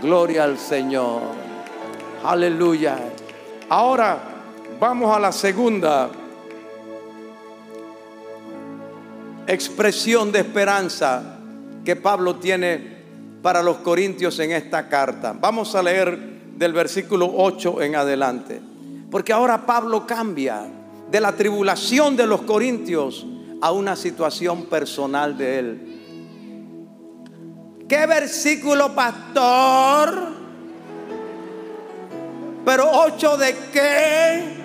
Gloria 0.01 0.43
al 0.43 0.57
Señor. 0.57 1.21
Aleluya. 2.23 2.97
Ahora 3.69 4.17
vamos 4.79 5.15
a 5.15 5.19
la 5.19 5.31
segunda 5.31 6.09
expresión 9.45 10.31
de 10.31 10.39
esperanza 10.39 11.37
que 11.85 11.95
Pablo 11.95 12.37
tiene 12.37 12.97
para 13.41 13.61
los 13.61 13.77
corintios 13.77 14.39
en 14.39 14.51
esta 14.51 14.89
carta. 14.89 15.33
Vamos 15.39 15.75
a 15.75 15.83
leer 15.83 16.36
del 16.57 16.73
versículo 16.73 17.31
8 17.35 17.81
en 17.81 17.95
adelante. 17.95 18.61
Porque 19.09 19.31
ahora 19.31 19.65
Pablo 19.65 20.05
cambia 20.05 20.67
de 21.09 21.21
la 21.21 21.31
tribulación 21.33 22.17
de 22.17 22.27
los 22.27 22.41
corintios 22.41 23.25
a 23.61 23.71
una 23.71 23.95
situación 23.95 24.65
personal 24.65 25.37
de 25.37 25.59
él. 25.59 25.93
¿Qué 27.87 28.05
versículo, 28.05 28.93
pastor? 28.93 30.35
Pero 32.65 32.89
8 32.91 33.37
de 33.37 33.55
qué? 33.71 34.57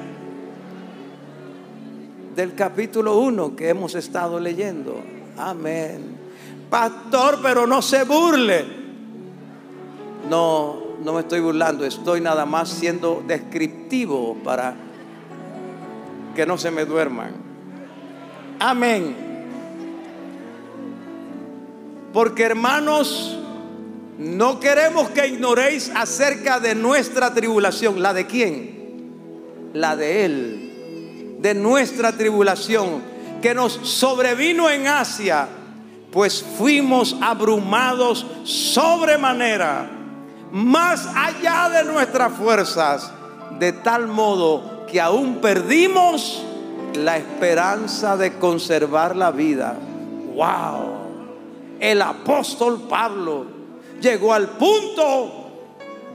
Del 2.35 2.55
capítulo 2.55 3.19
1 3.19 3.55
que 3.55 3.69
hemos 3.69 3.95
estado 3.95 4.41
leyendo. 4.41 5.01
Amén. 5.37 6.17
Pastor, 6.69 7.39
pero 7.43 7.67
no 7.67 7.81
se 7.81 8.03
burle. 8.05 8.65
No, 10.29 10.82
no 11.05 11.13
me 11.13 11.21
estoy 11.21 11.41
burlando, 11.41 11.85
estoy 11.85 12.21
nada 12.21 12.47
más 12.47 12.69
siendo 12.69 13.23
descriptivo 13.27 14.37
para 14.45 14.75
que 16.35 16.47
no 16.47 16.57
se 16.59 16.71
me 16.71 16.85
duerman. 16.85 17.33
Amén. 18.59 19.17
Porque 22.13 22.45
hermanos, 22.45 23.39
no 24.19 24.61
queremos 24.61 25.11
que 25.11 25.27
ignoréis 25.27 25.91
acerca 25.95 26.61
de 26.61 26.75
nuestra 26.75 27.35
tribulación. 27.35 28.03
¿La 28.03 28.13
de 28.13 28.27
quién? 28.27 29.71
La 29.73 29.97
de 29.97 30.25
Él. 30.25 31.37
De 31.41 31.55
nuestra 31.55 32.13
tribulación 32.13 33.03
que 33.41 33.55
nos 33.55 33.73
sobrevino 33.73 34.71
en 34.71 34.87
Asia, 34.87 35.49
pues 36.13 36.45
fuimos 36.57 37.17
abrumados 37.21 38.25
sobremanera, 38.45 39.91
más 40.53 41.09
allá 41.17 41.69
de 41.69 41.85
nuestras 41.85 42.33
fuerzas, 42.33 43.11
de 43.59 43.73
tal 43.73 44.07
modo 44.07 44.87
que 44.87 45.01
aún 45.01 45.41
perdimos 45.41 46.45
la 46.95 47.17
esperanza 47.17 48.17
de 48.17 48.39
conservar 48.39 49.17
la 49.17 49.31
vida. 49.31 49.77
¡Wow! 50.35 51.03
el 51.83 52.01
apóstol 52.01 52.83
Pablo 52.89 53.45
llegó 54.01 54.33
al 54.33 54.51
punto 54.51 55.51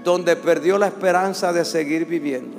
donde 0.02 0.38
perdió 0.38 0.78
la 0.78 0.88
esperanza 0.88 1.52
de 1.52 1.65
seguir 1.65 2.06
viviendo. 2.06 2.58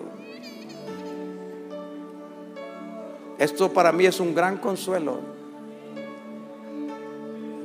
Esto 3.38 3.72
para 3.72 3.92
mí 3.92 4.04
es 4.04 4.20
un 4.20 4.34
gran 4.34 4.58
consuelo. 4.58 5.20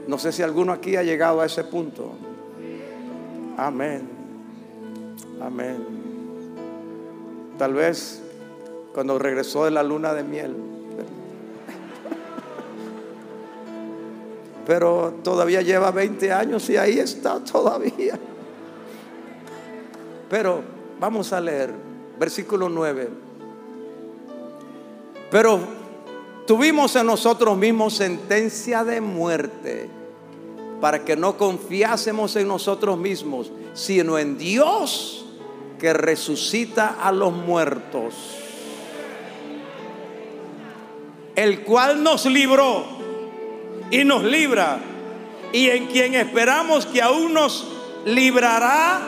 No 0.07 0.17
sé 0.17 0.31
si 0.31 0.41
alguno 0.41 0.71
aquí 0.71 0.95
ha 0.95 1.03
llegado 1.03 1.41
a 1.41 1.45
ese 1.45 1.65
punto. 1.65 2.13
Amén. 3.57 4.09
Amén. 5.41 5.85
Tal 7.57 7.73
vez 7.73 8.21
cuando 8.93 9.17
regresó 9.19 9.65
de 9.65 9.71
la 9.71 9.83
luna 9.83 10.13
de 10.13 10.23
miel 10.23 10.55
pero 14.65 15.15
todavía 15.23 15.61
lleva 15.61 15.91
20 15.91 16.31
años 16.31 16.69
y 16.69 16.77
ahí 16.77 16.99
está 16.99 17.39
todavía. 17.39 18.17
Pero 20.29 20.61
vamos 20.99 21.33
a 21.33 21.41
leer 21.41 21.73
versículo 22.17 22.69
9. 22.69 23.09
Pero 25.29 25.59
tuvimos 26.47 26.95
en 26.95 27.07
nosotros 27.07 27.57
mismos 27.57 27.95
sentencia 27.95 28.83
de 28.83 29.01
muerte 29.01 29.89
para 30.83 31.05
que 31.05 31.15
no 31.15 31.37
confiásemos 31.37 32.35
en 32.35 32.49
nosotros 32.49 32.97
mismos, 32.97 33.49
sino 33.73 34.19
en 34.19 34.37
Dios 34.37 35.23
que 35.79 35.93
resucita 35.93 36.97
a 37.01 37.13
los 37.13 37.31
muertos, 37.31 38.13
el 41.37 41.61
cual 41.61 42.03
nos 42.03 42.25
libró 42.25 42.83
y 43.91 44.03
nos 44.03 44.25
libra, 44.25 44.77
y 45.53 45.69
en 45.69 45.85
quien 45.85 46.15
esperamos 46.15 46.85
que 46.85 47.01
aún 47.01 47.33
nos 47.33 47.65
librará 48.03 48.99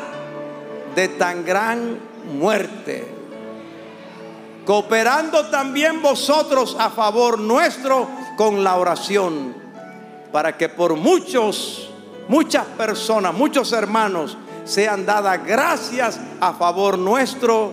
de 0.95 1.09
tan 1.09 1.43
gran 1.43 1.99
muerte, 2.39 3.05
cooperando 4.65 5.47
también 5.47 6.01
vosotros 6.01 6.77
a 6.79 6.89
favor 6.89 7.38
nuestro 7.38 8.07
con 8.38 8.63
la 8.63 8.77
oración, 8.77 9.64
para 10.36 10.58
que 10.58 10.67
por 10.67 10.98
muchos, 10.98 11.89
muchas 12.28 12.65
personas, 12.65 13.34
muchos 13.34 13.71
hermanos, 13.71 14.38
sean 14.65 15.06
dadas 15.06 15.45
gracias 15.48 16.19
a 16.41 16.52
favor 16.52 16.98
nuestro 16.98 17.71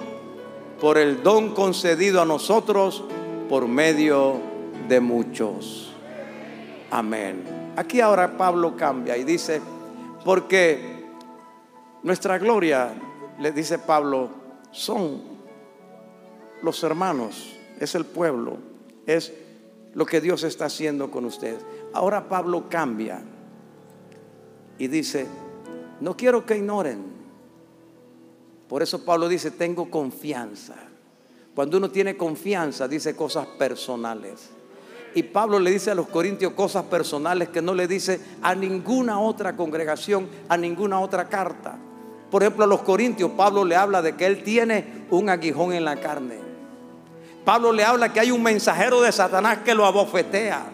por 0.80 0.96
el 0.96 1.24
don 1.24 1.56
concedido 1.56 2.22
a 2.22 2.24
nosotros 2.24 3.02
por 3.48 3.66
medio 3.66 4.40
de 4.86 5.00
muchos. 5.00 5.92
Amén. 6.92 7.72
Aquí 7.74 8.00
ahora 8.00 8.38
Pablo 8.38 8.76
cambia 8.76 9.16
y 9.16 9.24
dice, 9.24 9.60
Porque 10.24 11.04
nuestra 12.04 12.38
gloria, 12.38 12.94
le 13.40 13.50
dice 13.50 13.80
Pablo, 13.80 14.30
son 14.70 15.20
los 16.62 16.80
hermanos, 16.84 17.56
es 17.80 17.96
el 17.96 18.04
pueblo, 18.04 18.58
es 19.04 19.32
lo 19.94 20.06
que 20.06 20.20
Dios 20.20 20.44
está 20.44 20.66
haciendo 20.66 21.10
con 21.10 21.24
ustedes. 21.24 21.64
Ahora 21.92 22.28
Pablo 22.28 22.68
cambia 22.68 23.22
y 24.78 24.88
dice, 24.88 25.26
no 26.00 26.16
quiero 26.16 26.44
que 26.46 26.56
ignoren. 26.56 27.12
Por 28.68 28.82
eso 28.82 29.04
Pablo 29.04 29.28
dice, 29.28 29.50
tengo 29.50 29.90
confianza. 29.90 30.74
Cuando 31.54 31.76
uno 31.76 31.90
tiene 31.90 32.16
confianza, 32.16 32.88
dice 32.88 33.14
cosas 33.14 33.46
personales. 33.46 34.50
Y 35.14 35.24
Pablo 35.24 35.58
le 35.58 35.70
dice 35.70 35.90
a 35.90 35.94
los 35.94 36.08
corintios 36.08 36.54
cosas 36.54 36.84
personales 36.84 37.50
que 37.50 37.60
no 37.60 37.74
le 37.74 37.86
dice 37.86 38.18
a 38.40 38.54
ninguna 38.54 39.20
otra 39.20 39.54
congregación, 39.54 40.28
a 40.48 40.56
ninguna 40.56 41.00
otra 41.00 41.28
carta. 41.28 41.76
Por 42.30 42.42
ejemplo, 42.42 42.64
a 42.64 42.66
los 42.66 42.80
corintios, 42.80 43.32
Pablo 43.32 43.62
le 43.64 43.76
habla 43.76 44.00
de 44.00 44.16
que 44.16 44.24
él 44.24 44.42
tiene 44.42 45.04
un 45.10 45.28
aguijón 45.28 45.74
en 45.74 45.84
la 45.84 46.00
carne. 46.00 46.38
Pablo 47.44 47.72
le 47.72 47.84
habla 47.84 48.10
que 48.10 48.20
hay 48.20 48.30
un 48.30 48.42
mensajero 48.42 49.02
de 49.02 49.12
Satanás 49.12 49.58
que 49.58 49.74
lo 49.74 49.84
abofetea. 49.84 50.64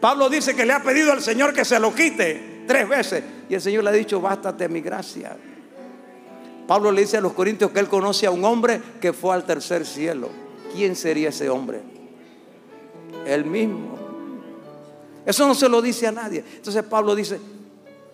Pablo 0.00 0.28
dice 0.28 0.54
que 0.54 0.64
le 0.64 0.72
ha 0.72 0.82
pedido 0.82 1.12
al 1.12 1.22
Señor 1.22 1.52
que 1.52 1.64
se 1.64 1.78
lo 1.80 1.94
quite 1.94 2.64
tres 2.66 2.88
veces. 2.88 3.24
Y 3.48 3.54
el 3.54 3.60
Señor 3.60 3.84
le 3.84 3.90
ha 3.90 3.94
dicho, 3.94 4.20
bástate 4.20 4.68
mi 4.68 4.80
gracia. 4.80 5.36
Pablo 6.66 6.92
le 6.92 7.00
dice 7.00 7.16
a 7.16 7.20
los 7.20 7.32
corintios 7.32 7.70
que 7.70 7.80
él 7.80 7.88
conoce 7.88 8.26
a 8.26 8.30
un 8.30 8.44
hombre 8.44 8.80
que 9.00 9.12
fue 9.12 9.34
al 9.34 9.44
tercer 9.44 9.86
cielo. 9.86 10.28
¿Quién 10.74 10.94
sería 10.94 11.30
ese 11.30 11.48
hombre? 11.48 11.80
Él 13.26 13.44
mismo. 13.46 13.96
Eso 15.24 15.46
no 15.46 15.54
se 15.54 15.68
lo 15.68 15.82
dice 15.82 16.06
a 16.06 16.12
nadie. 16.12 16.44
Entonces 16.56 16.82
Pablo 16.84 17.14
dice, 17.14 17.40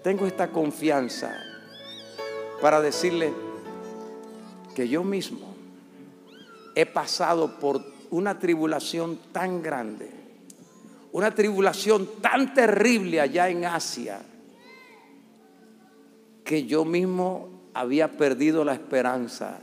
tengo 0.03 0.27
esta 0.27 0.51
confianza 0.51 1.33
para 2.61 2.81
decirle 2.81 3.33
que 4.75 4.88
yo 4.88 5.05
mismo 5.05 5.55
he 6.75 6.87
pasado 6.87 7.59
por 7.59 7.85
una 8.11 8.38
tribulación 8.38 9.18
tan 9.33 9.62
grande, 9.62 10.11
una 11.14 11.33
tribulación 11.33 12.09
tan 12.20 12.55
terrible 12.55 13.20
allá 13.20 13.48
en 13.48 13.64
Asia, 13.64 14.20
que 16.42 16.64
yo 16.64 16.85
mismo 16.85 17.50
había 17.72 18.11
perdido 18.11 18.64
la 18.64 18.72
esperanza 18.72 19.61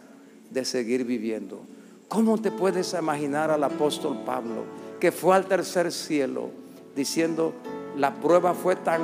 de 0.49 0.63
seguir 0.63 1.03
viviendo. 1.03 1.59
¿Cómo 2.07 2.37
te 2.37 2.51
puedes 2.51 2.93
imaginar 2.93 3.51
al 3.51 3.65
apóstol 3.65 4.21
Pablo 4.25 4.63
que 4.97 5.11
fue 5.11 5.35
al 5.35 5.45
tercer 5.45 5.91
cielo 5.91 6.51
diciendo, 6.95 7.53
la 7.97 8.13
prueba 8.13 8.53
fue 8.53 8.77
tan 8.77 9.01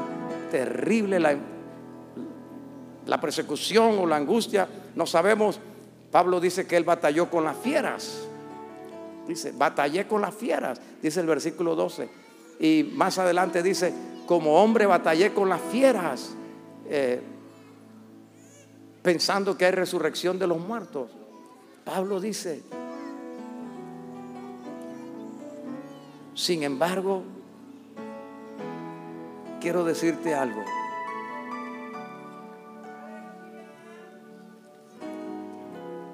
terrible, 0.49 1.19
la, 1.19 1.35
la 3.07 3.19
persecución 3.19 3.99
o 3.99 4.05
la 4.05 4.15
angustia, 4.15 4.69
no 4.95 5.05
sabemos. 5.05 5.59
Pablo 6.11 6.39
dice 6.39 6.65
que 6.65 6.77
él 6.77 6.85
batalló 6.85 7.29
con 7.29 7.43
las 7.43 7.57
fieras. 7.57 8.25
Dice, 9.27 9.51
batallé 9.51 10.07
con 10.07 10.21
las 10.21 10.33
fieras, 10.33 10.79
dice 11.01 11.19
el 11.19 11.27
versículo 11.27 11.75
12. 11.75 12.26
Y 12.59 12.91
más 12.93 13.17
adelante 13.17 13.61
dice, 13.63 13.93
como 14.25 14.61
hombre 14.61 14.85
batallé 14.85 15.33
con 15.33 15.49
las 15.49 15.61
fieras. 15.61 16.31
Eh, 16.89 17.21
pensando 19.07 19.57
que 19.57 19.63
hay 19.63 19.71
resurrección 19.71 20.37
de 20.37 20.47
los 20.47 20.59
muertos. 20.59 21.09
Pablo 21.85 22.19
dice, 22.19 22.61
sin 26.33 26.63
embargo, 26.63 27.23
quiero 29.61 29.85
decirte 29.85 30.35
algo. 30.35 30.61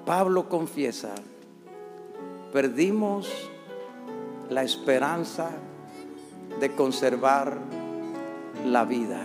Pablo 0.06 0.48
confiesa, 0.48 1.16
perdimos 2.52 3.50
la 4.50 4.62
esperanza 4.62 5.50
de 6.60 6.72
conservar 6.74 7.58
la 8.64 8.84
vida. 8.84 9.20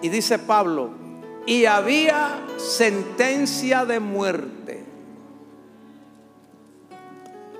Y 0.00 0.08
dice 0.08 0.38
Pablo, 0.38 0.90
y 1.46 1.64
había 1.64 2.40
sentencia 2.56 3.84
de 3.84 4.00
muerte. 4.00 4.84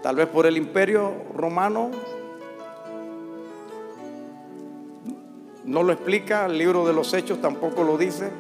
Tal 0.03 0.17
vez 0.17 0.27
por 0.27 0.47
el 0.47 0.57
imperio 0.57 1.13
romano. 1.35 1.91
No 5.65 5.85
lo 5.85 5.93
explica, 5.93 6.47
el 6.47 6.59
libro 6.59 6.85
de 6.85 6.93
los 6.93 7.15
hechos 7.15 7.41
tampoco 7.41 7.85
lo 7.85 7.97
dice. 7.97 8.31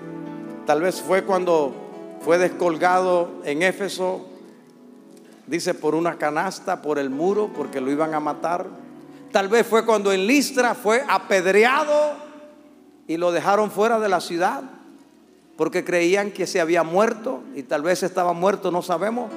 Tal 0.66 0.80
vez 0.80 1.00
fue 1.00 1.22
cuando 1.24 1.72
fue 2.20 2.38
descolgado 2.38 3.30
en 3.44 3.62
Éfeso, 3.62 4.26
dice 5.52 5.74
por 5.74 5.94
una 5.94 6.16
canasta, 6.16 6.80
por 6.80 6.98
el 6.98 7.10
muro, 7.10 7.50
porque 7.54 7.82
lo 7.82 7.90
iban 7.90 8.14
a 8.14 8.20
matar. 8.20 8.66
Tal 9.32 9.48
vez 9.48 9.66
fue 9.66 9.84
cuando 9.84 10.10
en 10.10 10.26
Listra 10.26 10.74
fue 10.74 11.04
apedreado 11.06 12.14
y 13.06 13.18
lo 13.18 13.32
dejaron 13.32 13.70
fuera 13.70 14.00
de 14.00 14.08
la 14.08 14.22
ciudad 14.22 14.62
porque 15.58 15.84
creían 15.84 16.30
que 16.30 16.46
se 16.46 16.58
había 16.58 16.82
muerto 16.82 17.42
y 17.54 17.64
tal 17.64 17.82
vez 17.82 18.02
estaba 18.02 18.32
muerto, 18.32 18.70
no 18.70 18.80
sabemos. 18.80 19.30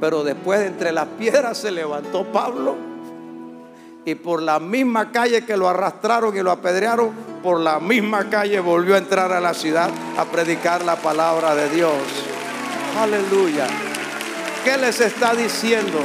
Pero 0.00 0.24
después 0.24 0.62
entre 0.62 0.90
las 0.90 1.06
piedras 1.18 1.58
se 1.58 1.70
levantó 1.70 2.24
Pablo 2.32 2.74
y 4.06 4.14
por 4.14 4.40
la 4.40 4.58
misma 4.58 5.12
calle 5.12 5.44
que 5.44 5.58
lo 5.58 5.68
arrastraron 5.68 6.34
y 6.34 6.40
lo 6.40 6.50
apedrearon, 6.50 7.10
por 7.42 7.60
la 7.60 7.78
misma 7.78 8.30
calle 8.30 8.58
volvió 8.58 8.94
a 8.94 8.98
entrar 8.98 9.30
a 9.32 9.40
la 9.40 9.52
ciudad 9.52 9.90
a 10.16 10.24
predicar 10.24 10.82
la 10.82 10.96
palabra 10.96 11.54
de 11.54 11.68
Dios. 11.68 11.92
Aleluya. 12.98 13.66
¿Qué 14.64 14.76
les 14.78 15.00
está 15.00 15.34
diciendo? 15.34 15.98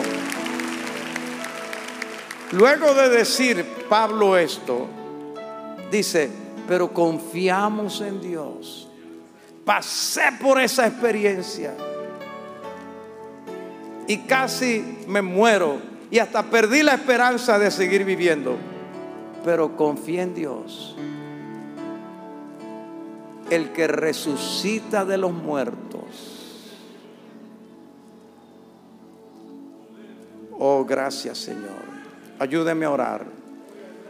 Luego 2.54 2.96
de 2.96 3.10
decir 3.10 3.63
Pablo 3.88 4.36
esto, 4.36 4.88
dice, 5.91 6.32
pero 6.67 6.91
confiamos 6.91 8.02
en 8.02 8.20
Dios. 8.20 8.88
Pasé 9.63 10.24
por 10.41 10.60
esa 10.60 10.88
experiencia 10.88 11.76
y 14.08 14.17
casi 14.20 15.04
me 15.08 15.22
muero 15.22 15.78
y 16.10 16.17
hasta 16.20 16.43
perdí 16.43 16.82
la 16.82 16.96
esperanza 16.96 17.60
de 17.60 17.70
seguir 17.70 18.06
viviendo, 18.06 18.56
pero 19.43 19.76
confié 19.76 20.22
en 20.22 20.34
Dios. 20.34 20.96
El 23.50 23.72
que 23.72 23.88
resucita 23.88 25.06
de 25.06 25.17
los 25.17 25.32
muertos. 25.32 26.37
Oh, 30.60 30.86
gracias 30.86 31.38
Señor. 31.38 31.86
Ayúdeme 32.39 32.86
a 32.86 32.91
orar. 32.91 33.26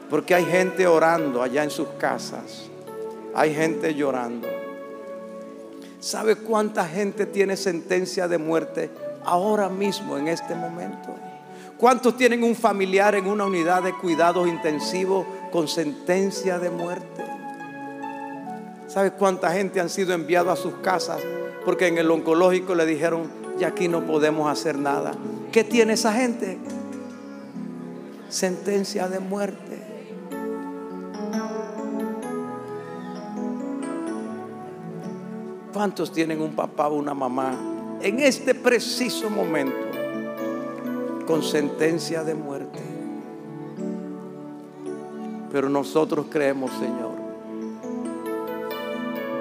Porque 0.10 0.34
hay 0.34 0.46
gente 0.46 0.88
orando 0.88 1.42
allá 1.42 1.64
en 1.64 1.70
sus 1.70 1.88
casas. 2.00 2.70
Hay 3.36 3.54
gente 3.54 3.94
llorando. 3.94 4.48
¿Sabe 6.00 6.38
cuánta 6.38 6.86
gente 6.86 7.26
tiene 7.26 7.58
sentencia 7.58 8.28
de 8.28 8.38
muerte 8.38 8.90
ahora 9.26 9.68
mismo, 9.68 10.18
en 10.18 10.30
este 10.30 10.56
momento? 10.56 11.14
¿Cuántos 11.78 12.16
tienen 12.16 12.44
un 12.44 12.56
familiar 12.56 13.14
en 13.16 13.28
una 13.28 13.46
unidad 13.46 13.84
de 13.84 13.94
cuidados 13.94 14.48
intensivos 14.48 15.28
con 15.52 15.68
sentencia 15.68 16.60
de 16.60 16.70
muerte? 16.70 17.26
¿Sabe 18.88 19.12
cuánta 19.12 19.52
gente 19.52 19.82
han 19.82 19.90
sido 19.90 20.14
enviados 20.14 20.58
a 20.58 20.62
sus 20.62 20.76
casas 20.76 21.20
porque 21.66 21.88
en 21.88 21.98
el 21.98 22.10
oncológico 22.10 22.74
le 22.74 22.86
dijeron, 22.86 23.30
ya 23.60 23.68
aquí 23.68 23.90
no 23.90 24.06
podemos 24.06 24.50
hacer 24.50 24.78
nada? 24.78 25.14
¿Qué 25.58 25.63
tiene 25.63 25.93
esa 25.93 26.13
gente? 26.13 26.56
Sentencia 28.30 29.08
de 29.08 29.20
muerte. 29.20 29.82
¿Cuántos 35.74 36.12
tienen 36.12 36.41
un 36.41 36.52
papá 36.52 36.89
o 36.89 36.98
una 36.98 37.15
mamá 37.15 37.58
en 38.04 38.20
este 38.20 38.54
preciso 38.54 39.32
momento 39.32 39.76
con 41.26 41.41
sentencia 41.41 42.24
de 42.24 42.36
muerte? 42.36 42.80
Pero 45.52 45.70
nosotros 45.70 46.28
creemos, 46.30 46.70
Señor, 46.74 47.15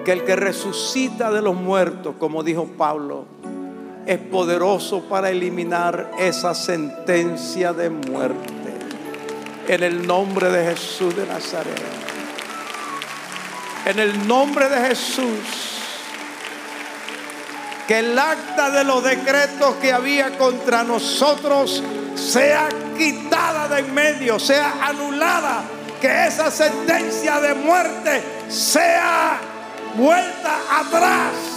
que 0.02 0.12
el 0.12 0.24
que 0.24 0.34
resucita 0.34 1.30
de 1.30 1.42
los 1.42 1.54
muertos, 1.54 2.14
como 2.18 2.42
dijo 2.42 2.64
Pablo, 2.78 3.26
es 4.06 4.18
poderoso 4.18 5.02
para 5.08 5.30
eliminar 5.30 6.12
esa 6.18 6.54
sentencia 6.54 7.72
de 7.72 7.90
muerte. 7.90 8.52
En 9.68 9.82
el 9.82 10.06
nombre 10.06 10.50
de 10.50 10.64
Jesús 10.72 11.16
de 11.16 11.26
Nazaret. 11.26 11.82
En 13.84 13.98
el 13.98 14.26
nombre 14.26 14.68
de 14.68 14.88
Jesús 14.88 15.76
que 17.86 18.00
el 18.00 18.18
acta 18.18 18.70
de 18.70 18.84
los 18.84 19.02
decretos 19.04 19.76
que 19.76 19.92
había 19.92 20.36
contra 20.36 20.82
nosotros 20.82 21.82
sea 22.16 22.68
quitada 22.96 23.68
de 23.68 23.80
en 23.80 23.94
medio, 23.94 24.38
sea 24.38 24.86
anulada, 24.88 25.62
que 26.00 26.26
esa 26.26 26.50
sentencia 26.50 27.40
de 27.40 27.54
muerte 27.54 28.22
sea 28.48 29.38
vuelta 29.96 30.58
atrás. 30.80 31.55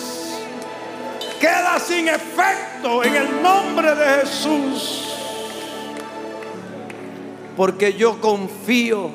Queda 1.39 1.79
sin 1.79 2.07
efecto 2.07 3.03
en 3.03 3.15
el 3.15 3.41
nombre 3.41 3.95
de 3.95 4.05
Jesús. 4.21 5.05
Porque 7.55 7.93
yo 7.93 8.19
confío 8.21 9.11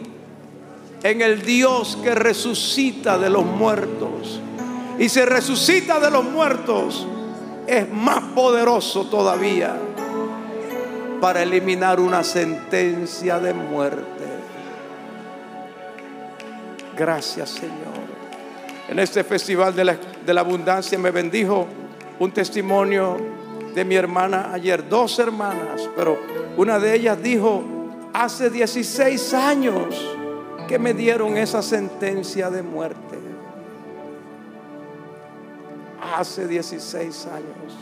en 1.02 1.20
el 1.20 1.42
Dios 1.42 1.98
que 2.02 2.14
resucita 2.14 3.18
de 3.18 3.30
los 3.30 3.44
muertos. 3.44 4.40
Y 4.98 5.08
si 5.08 5.20
resucita 5.22 6.00
de 6.00 6.10
los 6.10 6.24
muertos, 6.24 7.06
es 7.66 7.90
más 7.90 8.20
poderoso 8.34 9.04
todavía 9.06 9.76
para 11.20 11.42
eliminar 11.42 12.00
una 12.00 12.22
sentencia 12.22 13.38
de 13.38 13.54
muerte. 13.54 14.24
Gracias 16.96 17.50
Señor. 17.50 17.94
En 18.88 18.98
este 18.98 19.24
festival 19.24 19.74
de 19.74 19.84
la, 19.84 20.40
abundancia 20.40 20.98
me 20.98 21.10
bendijo 21.10 21.66
un 22.18 22.33
testimonio 22.33 23.16
de 23.74 23.85
mi 23.85 23.96
hermana 23.96 24.50
ayer, 24.53 24.88
dos 24.88 25.18
hermanas, 25.18 25.88
pero 25.96 26.18
una 26.57 26.79
de 26.79 26.94
ellas 26.94 27.20
dijo, 27.22 27.62
hace 28.12 28.50
16 28.50 29.35
años 29.35 30.16
que 30.68 30.79
me 30.79 30.94
dieron 30.94 31.37
esa 31.37 31.62
sentencia 31.62 32.50
de 32.50 32.62
muerte. 32.62 33.18
Hace 36.16 36.46
16 36.46 37.27
años. 37.27 37.74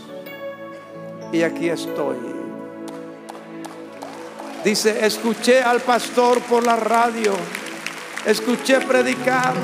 Y 1.32 1.42
aquí 1.42 1.68
estoy. 1.68 2.16
Dice, 4.64 5.04
escuché 5.04 5.60
al 5.60 5.80
pastor 5.80 6.40
por 6.42 6.64
la 6.64 6.76
radio, 6.76 7.32
escuché 8.24 8.80
predicar, 8.80 9.54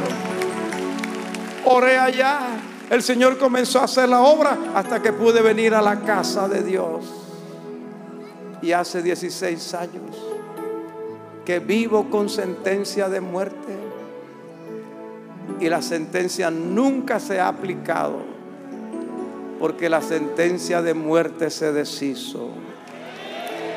oré 1.64 1.96
allá. 1.96 2.47
El 2.90 3.02
Señor 3.02 3.38
comenzó 3.38 3.80
a 3.80 3.84
hacer 3.84 4.08
la 4.08 4.20
obra 4.20 4.56
hasta 4.74 5.02
que 5.02 5.12
pude 5.12 5.42
venir 5.42 5.74
a 5.74 5.82
la 5.82 6.00
casa 6.00 6.48
de 6.48 6.62
Dios. 6.62 7.04
Y 8.62 8.72
hace 8.72 9.02
16 9.02 9.74
años 9.74 10.16
que 11.44 11.60
vivo 11.60 12.10
con 12.10 12.28
sentencia 12.28 13.08
de 13.08 13.20
muerte. 13.20 13.76
Y 15.60 15.68
la 15.68 15.82
sentencia 15.82 16.50
nunca 16.50 17.20
se 17.20 17.40
ha 17.40 17.48
aplicado 17.48 18.38
porque 19.58 19.88
la 19.88 20.00
sentencia 20.00 20.82
de 20.82 20.94
muerte 20.94 21.50
se 21.50 21.72
deshizo. 21.72 22.50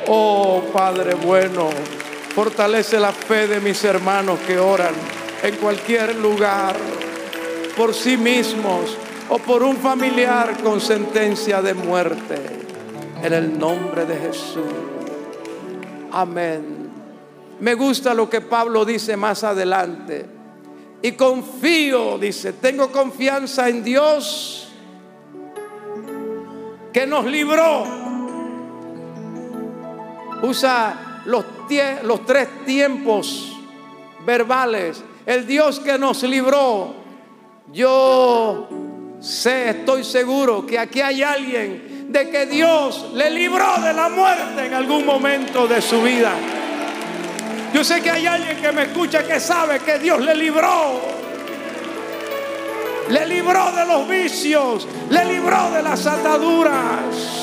Oh 0.08 0.62
Padre 0.72 1.14
bueno, 1.14 1.70
fortalece 2.34 3.00
la 3.00 3.12
fe 3.12 3.46
de 3.46 3.60
mis 3.60 3.82
hermanos 3.84 4.38
que 4.46 4.58
oran 4.58 4.94
en 5.42 5.56
cualquier 5.56 6.14
lugar 6.16 6.76
por 7.76 7.94
sí 7.94 8.16
mismos 8.16 8.96
o 9.28 9.38
por 9.38 9.62
un 9.62 9.76
familiar 9.76 10.62
con 10.62 10.80
sentencia 10.80 11.62
de 11.62 11.74
muerte. 11.74 12.36
En 13.22 13.32
el 13.32 13.58
nombre 13.58 14.04
de 14.04 14.16
Jesús. 14.16 14.64
Amén. 16.10 16.90
Me 17.60 17.74
gusta 17.74 18.14
lo 18.14 18.28
que 18.28 18.40
Pablo 18.40 18.84
dice 18.84 19.16
más 19.16 19.44
adelante. 19.44 20.26
Y 21.00 21.12
confío, 21.12 22.18
dice, 22.18 22.54
tengo 22.54 22.90
confianza 22.90 23.68
en 23.68 23.84
Dios 23.84 24.68
que 26.92 27.06
nos 27.06 27.24
libró 27.24 28.02
usa 30.42 31.22
los, 31.24 31.44
los 32.02 32.26
tres 32.26 32.48
tiempos 32.66 33.56
verbales. 34.26 35.02
El 35.24 35.46
Dios 35.46 35.80
que 35.80 35.98
nos 35.98 36.22
libró. 36.24 37.01
Yo 37.72 38.68
sé, 39.20 39.70
estoy 39.70 40.04
seguro 40.04 40.66
que 40.66 40.78
aquí 40.78 41.00
hay 41.00 41.22
alguien 41.22 42.06
de 42.12 42.28
que 42.30 42.46
Dios 42.46 43.12
le 43.14 43.30
libró 43.30 43.80
de 43.80 43.92
la 43.92 44.08
muerte 44.08 44.66
en 44.66 44.74
algún 44.74 45.06
momento 45.06 45.66
de 45.66 45.80
su 45.80 46.02
vida. 46.02 46.32
Yo 47.72 47.82
sé 47.82 48.02
que 48.02 48.10
hay 48.10 48.26
alguien 48.26 48.58
que 48.58 48.72
me 48.72 48.82
escucha 48.82 49.26
que 49.26 49.40
sabe 49.40 49.80
que 49.80 49.98
Dios 49.98 50.20
le 50.20 50.34
libró. 50.34 51.00
Le 53.08 53.26
libró 53.26 53.72
de 53.72 53.86
los 53.86 54.08
vicios, 54.08 54.86
le 55.08 55.24
libró 55.24 55.70
de 55.70 55.82
las 55.82 56.06
ataduras 56.06 57.42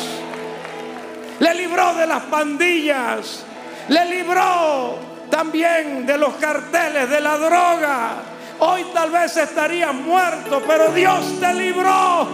le 1.39 1.53
libró 1.53 1.93
de 1.95 2.05
las 2.05 2.23
pandillas, 2.23 3.43
le 3.87 4.05
libró 4.05 4.97
también 5.29 6.05
de 6.05 6.17
los 6.17 6.35
carteles, 6.35 7.09
de 7.09 7.21
la 7.21 7.37
droga. 7.37 8.11
Hoy 8.59 8.85
tal 8.93 9.09
vez 9.09 9.37
estarías 9.37 9.93
muerto, 9.93 10.61
pero 10.67 10.91
Dios 10.91 11.39
te 11.39 11.53
libró. 11.53 12.27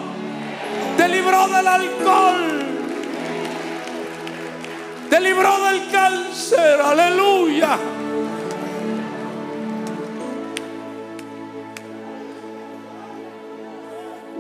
Te 0.98 1.08
libró 1.08 1.48
del 1.48 1.68
alcohol. 1.68 2.64
Te 5.10 5.20
libró 5.22 5.66
del 5.66 5.92
cáncer. 5.92 6.82
Aleluya. 6.82 7.78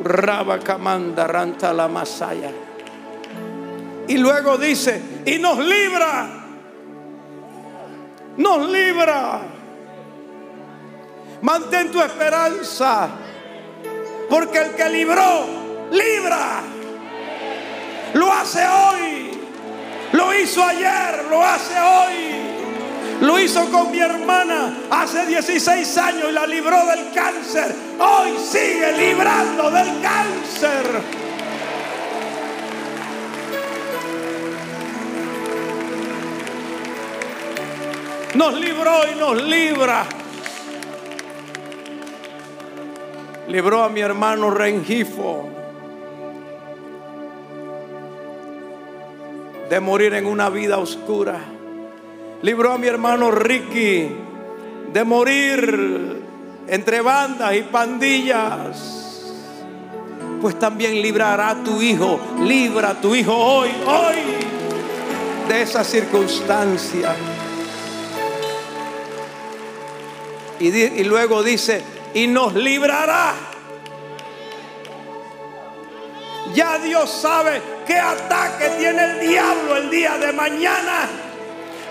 Raba 0.03 0.59
Kamanda 0.59 1.27
Ranta 1.27 1.71
la 1.71 1.87
Masaya. 1.87 2.51
Y 4.07 4.17
luego 4.17 4.57
dice, 4.57 5.01
y 5.25 5.37
nos 5.37 5.59
libra. 5.59 6.45
Nos 8.37 8.69
libra. 8.69 9.54
Mantén 11.45 11.91
tu 11.91 12.01
esperanza. 12.01 13.07
Porque 14.27 14.57
el 14.57 14.71
que 14.73 14.89
libró, 14.89 15.45
libra. 15.91 16.63
Lo 18.15 18.33
hace 18.33 18.65
hoy. 18.65 19.29
Lo 20.13 20.33
hizo 20.33 20.63
ayer, 20.63 21.25
lo 21.29 21.43
hace 21.43 21.79
hoy. 21.79 23.21
Lo 23.21 23.37
hizo 23.37 23.71
con 23.71 23.91
mi 23.91 23.99
hermana 23.99 24.75
hace 24.89 25.27
16 25.27 25.97
años 25.99 26.25
y 26.29 26.31
la 26.31 26.47
libró 26.47 26.83
del 26.87 27.13
cáncer. 27.13 27.75
Hoy 27.99 28.31
sigue 28.43 28.91
librando 28.93 29.69
del 29.69 30.01
cáncer. 30.01 31.25
nos 38.33 38.59
libró 38.59 39.09
y 39.09 39.15
nos 39.17 39.41
libra. 39.43 40.05
Libró 43.47 43.83
a 43.83 43.89
mi 43.89 44.01
hermano 44.01 44.49
Rengifo 44.49 45.49
de 49.69 49.79
morir 49.79 50.13
en 50.13 50.25
una 50.25 50.49
vida 50.49 50.77
oscura. 50.77 51.39
Libró 52.41 52.73
a 52.73 52.77
mi 52.77 52.87
hermano 52.87 53.31
Ricky 53.31 54.09
de 54.93 55.03
morir 55.03 56.21
entre 56.67 57.01
bandas 57.01 57.55
y 57.55 57.61
pandillas. 57.63 59.01
Pues 60.41 60.59
también 60.59 61.01
librará 61.01 61.49
a 61.49 61.63
tu 61.63 61.81
hijo, 61.81 62.19
libra 62.41 62.91
a 62.91 63.01
tu 63.01 63.15
hijo 63.15 63.35
hoy, 63.35 63.69
hoy 63.87 64.15
de 65.47 65.61
esa 65.61 65.83
circunstancia. 65.83 67.15
Y, 70.59 71.03
luego 71.03 71.43
dice, 71.43 71.83
y 72.15 72.27
nos 72.27 72.55
librará. 72.55 73.33
Ya 76.53 76.77
Dios 76.79 77.11
sabe 77.11 77.61
qué 77.85 77.99
ataque 77.99 78.69
tiene 78.77 79.03
el 79.03 79.19
diablo 79.19 79.75
el 79.75 79.89
día 79.89 80.17
de 80.17 80.31
mañana. 80.31 81.09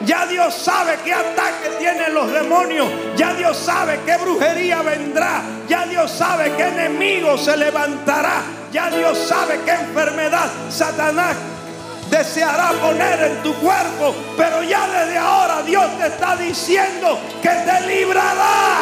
Ya 0.00 0.26
Dios 0.26 0.54
sabe 0.54 0.98
qué 1.04 1.12
ataque 1.12 1.76
tienen 1.78 2.14
los 2.14 2.32
demonios. 2.32 2.88
Ya 3.16 3.34
Dios 3.34 3.56
sabe 3.56 4.00
qué 4.06 4.16
brujería 4.16 4.80
vendrá. 4.80 5.42
Ya 5.68 5.86
Dios 5.86 6.10
sabe 6.10 6.52
qué 6.56 6.68
enemigo 6.68 7.36
se 7.36 7.56
levantará. 7.58 8.42
Ya 8.72 8.90
Dios 8.90 9.18
sabe 9.18 9.60
qué 9.66 9.72
enfermedad 9.72 10.50
Satanás 10.70 11.36
deseará 12.10 12.72
poner 12.80 13.22
en 13.22 13.42
tu 13.42 13.54
cuerpo, 13.56 14.14
pero 14.36 14.62
ya 14.62 14.86
desde 14.86 15.18
ahora 15.18 15.62
Dios 15.62 15.98
te 15.98 16.06
está 16.06 16.36
diciendo 16.36 17.18
que 17.42 17.48
te 17.48 17.86
librará. 17.86 18.73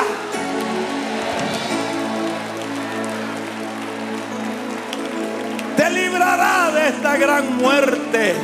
Muerte. 7.51 8.35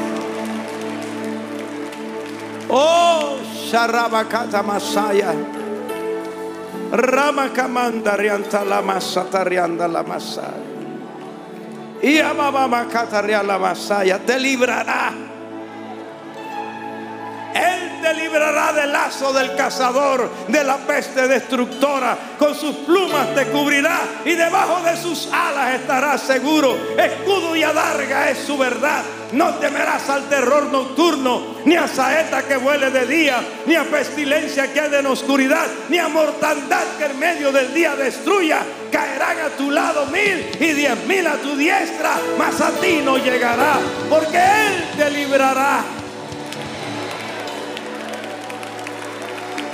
Oh, 2.69 3.39
Sharabakata 3.71 4.63
Masaya. 4.63 5.35
Rama 6.91 7.53
Kamanda 7.53 8.17
Rianta 8.17 8.65
la 8.65 8.81
Masaya. 10.03 10.69
Y 12.03 12.19
a 12.19 12.33
la 13.43 13.59
Masaya 13.59 14.19
te 14.19 14.39
librará. 14.39 15.28
Él 17.59 18.01
te 18.01 18.15
librará 18.15 18.73
del 18.73 18.93
lazo 18.93 19.33
del 19.33 19.57
cazador, 19.57 20.31
de 20.49 20.65
la 20.65 20.77
peste 20.79 21.27
destructora. 21.27 22.17
Con 22.39 22.55
sus 22.55 22.77
plumas 22.77 23.35
te 23.35 23.47
cubrirá 23.47 24.01
y 24.25 24.35
debajo 24.35 24.81
de 24.83 24.97
sus 24.97 25.29
alas 25.33 25.75
estarás 25.75 26.23
seguro. 26.23 26.77
Escudo 26.97 27.57
y 27.57 27.63
adarga 27.63 28.31
es 28.31 28.39
su 28.39 28.57
verdad. 28.57 29.03
No 29.33 29.55
temerás 29.57 30.09
al 30.09 30.27
terror 30.29 30.67
nocturno, 30.73 31.57
ni 31.67 31.77
a 31.77 31.87
saeta 31.87 32.45
que 32.45 32.57
vuele 32.57 32.91
de 32.91 33.07
día, 33.07 33.43
ni 33.67 33.75
a 33.75 33.85
pestilencia 33.85 34.73
que 34.73 34.81
hay 34.81 34.95
en 34.95 35.07
oscuridad, 35.07 35.67
ni 35.91 35.99
a 35.99 36.09
mortandad 36.09 36.85
que 36.97 37.05
en 37.07 37.19
medio 37.19 37.53
del 37.53 37.75
día 37.75 37.95
destruya. 37.95 38.61
Caerán 38.91 39.39
a 39.41 39.49
tu 39.51 39.71
lado 39.71 40.07
mil 40.07 40.51
y 40.59 40.73
diez 40.73 41.05
mil 41.07 41.27
a 41.27 41.35
tu 41.35 41.57
diestra, 41.57 42.17
mas 42.39 42.59
a 42.63 42.71
ti 42.81 43.03
no 43.05 43.19
llegará, 43.19 43.75
porque 44.09 44.39
Él 44.39 44.85
te 44.97 45.11
librará. 45.11 45.83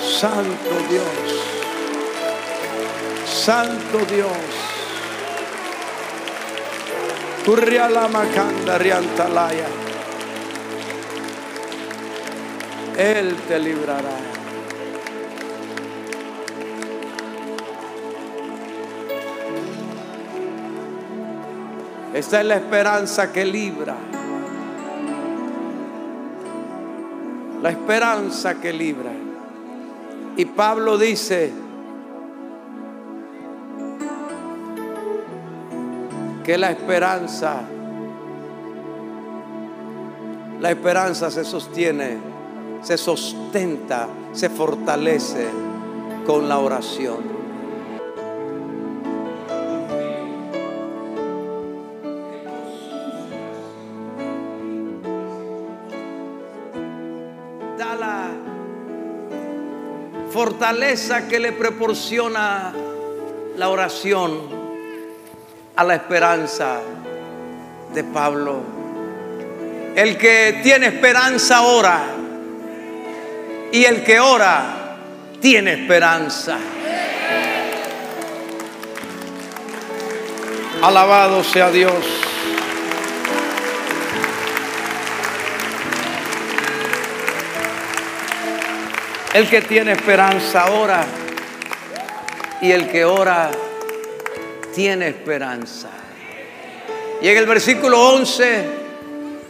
Santo 0.09 0.75
Dios, 0.91 1.45
Santo 3.27 3.99
Dios. 4.07 4.65
Kurriala 7.45 8.09
Makanda 8.09 8.79
Riantalaya. 8.79 9.67
Él 12.97 13.37
te 13.47 13.59
librará. 13.59 14.17
Esta 22.15 22.41
es 22.41 22.47
la 22.47 22.55
esperanza 22.55 23.33
que 23.33 23.45
libra. 23.45 23.97
La 27.61 27.71
esperanza 27.71 28.55
que 28.55 28.73
libra. 28.73 29.11
Y 30.37 30.45
Pablo 30.47 30.99
dice, 30.99 31.53
que 36.45 36.59
la 36.59 36.71
esperanza, 36.71 37.63
la 40.61 40.71
esperanza 40.71 41.31
se 41.31 41.43
sostiene, 41.43 42.19
se 42.83 42.99
sustenta, 42.99 44.09
se 44.33 44.51
fortalece 44.51 45.49
con 46.27 46.47
la 46.47 46.59
oración. 46.59 47.33
Da 57.79 57.95
la 57.95 58.54
fortaleza 60.35 61.29
que 61.29 61.39
le 61.39 61.53
proporciona 61.53 62.73
la 63.57 63.69
oración 63.69 64.41
a 65.77 65.85
la 65.85 65.95
esperanza 65.95 66.81
de 67.95 68.03
Pablo. 68.03 68.61
El 69.95 70.19
que 70.19 70.59
tiene 70.65 70.89
esperanza 70.89 71.63
ora 71.63 72.03
y 73.71 73.85
el 73.85 74.03
que 74.03 74.19
ora 74.19 74.97
tiene 75.41 75.75
esperanza. 75.75 76.59
Alabado 80.83 81.45
sea 81.45 81.71
Dios. 81.71 82.24
El 89.35 89.51
que 89.51 89.63
tiene 89.63 89.91
esperanza 89.91 90.71
ora 90.71 91.05
y 92.61 92.71
el 92.71 92.89
que 92.89 93.05
ora 93.05 93.51
tiene 94.73 95.09
esperanza. 95.09 95.89
Y 97.21 97.27
en 97.27 97.39
el 97.39 97.45
versículo 97.45 98.01
11, 98.11 98.65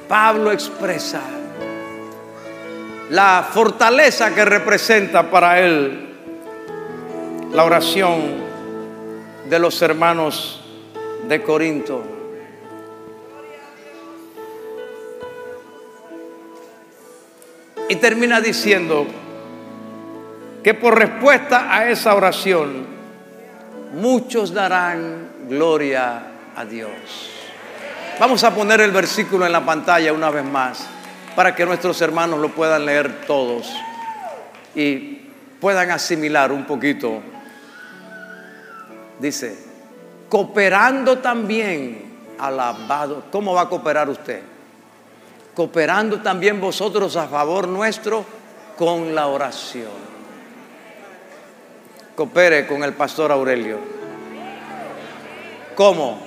Pablo 0.09 0.53
expresa 0.53 1.21
la 3.11 3.47
fortaleza 3.53 4.35
que 4.35 4.47
representa 4.47 5.31
para 5.31 5.61
él 5.61 6.09
la 7.53 7.65
oración 7.65 8.23
de 9.51 9.59
los 9.59 9.83
hermanos 9.83 10.65
de 11.29 11.43
Corinto. 11.43 12.03
Y 17.91 17.97
termina 17.97 18.41
diciendo 18.41 19.07
que 20.65 20.73
por 20.73 20.99
respuesta 20.99 21.69
a 21.71 21.91
esa 21.91 22.15
oración, 22.15 22.87
muchos 23.93 24.55
darán 24.55 25.29
gloria 25.47 26.23
a 26.57 26.65
Dios. 26.65 26.91
Vamos 28.19 28.43
a 28.45 28.55
poner 28.55 28.81
el 28.81 28.91
versículo 28.91 29.45
en 29.45 29.53
la 29.53 29.63
pantalla 29.63 30.11
una 30.15 30.31
vez 30.31 30.43
más 30.43 30.87
para 31.37 31.55
que 31.55 31.67
nuestros 31.67 32.01
hermanos 32.01 32.41
lo 32.41 32.49
puedan 32.49 32.87
leer 32.87 33.27
todos 33.27 33.71
y 34.75 35.21
puedan 35.61 35.91
asimilar 35.91 36.51
un 36.51 36.65
poquito. 36.65 37.21
Dice, 39.19 39.59
cooperando 40.31 41.19
también, 41.19 42.05
alabado, 42.39 43.25
¿cómo 43.31 43.53
va 43.53 43.63
a 43.63 43.69
cooperar 43.69 44.09
usted? 44.09 44.41
Cooperando 45.55 46.23
también 46.23 46.59
vosotros 46.59 47.17
a 47.17 47.29
favor 47.29 47.69
nuestro 47.69 48.25
con 48.79 49.15
la 49.15 49.27
oración 49.27 50.04
coopere 52.15 52.67
con 52.67 52.85
el 52.85 52.93
pastor 52.93 53.33
Aurelio. 53.33 53.79
¿Cómo? 55.75 56.21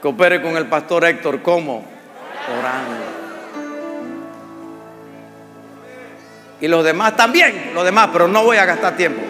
Coopere 0.00 0.40
con 0.40 0.56
el 0.56 0.66
pastor 0.66 1.04
Héctor. 1.04 1.42
¿Cómo? 1.42 1.84
Orando. 2.58 3.10
Y 6.60 6.68
los 6.68 6.84
demás 6.84 7.16
también, 7.16 7.72
los 7.74 7.84
demás, 7.84 8.10
pero 8.12 8.28
no 8.28 8.44
voy 8.44 8.58
a 8.58 8.66
gastar 8.66 8.96
tiempo. 8.96 9.22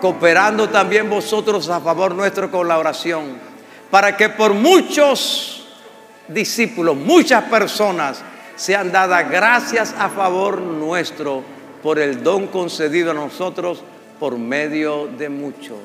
Cooperando 0.00 0.68
también 0.68 1.08
vosotros 1.08 1.68
a 1.68 1.80
favor 1.80 2.14
nuestro 2.14 2.50
con 2.50 2.68
la 2.68 2.78
oración, 2.78 3.38
para 3.90 4.16
que 4.16 4.30
por 4.30 4.54
muchos 4.54 5.66
discípulos, 6.28 6.96
muchas 6.96 7.44
personas, 7.44 8.22
sean 8.56 8.90
dadas 8.90 9.30
gracias 9.30 9.94
a 9.98 10.08
favor 10.08 10.60
nuestro 10.60 11.42
por 11.82 11.98
el 11.98 12.22
don 12.22 12.48
concedido 12.48 13.12
a 13.12 13.14
nosotros 13.14 13.82
por 14.18 14.38
medio 14.38 15.06
de 15.06 15.28
muchos. 15.28 15.78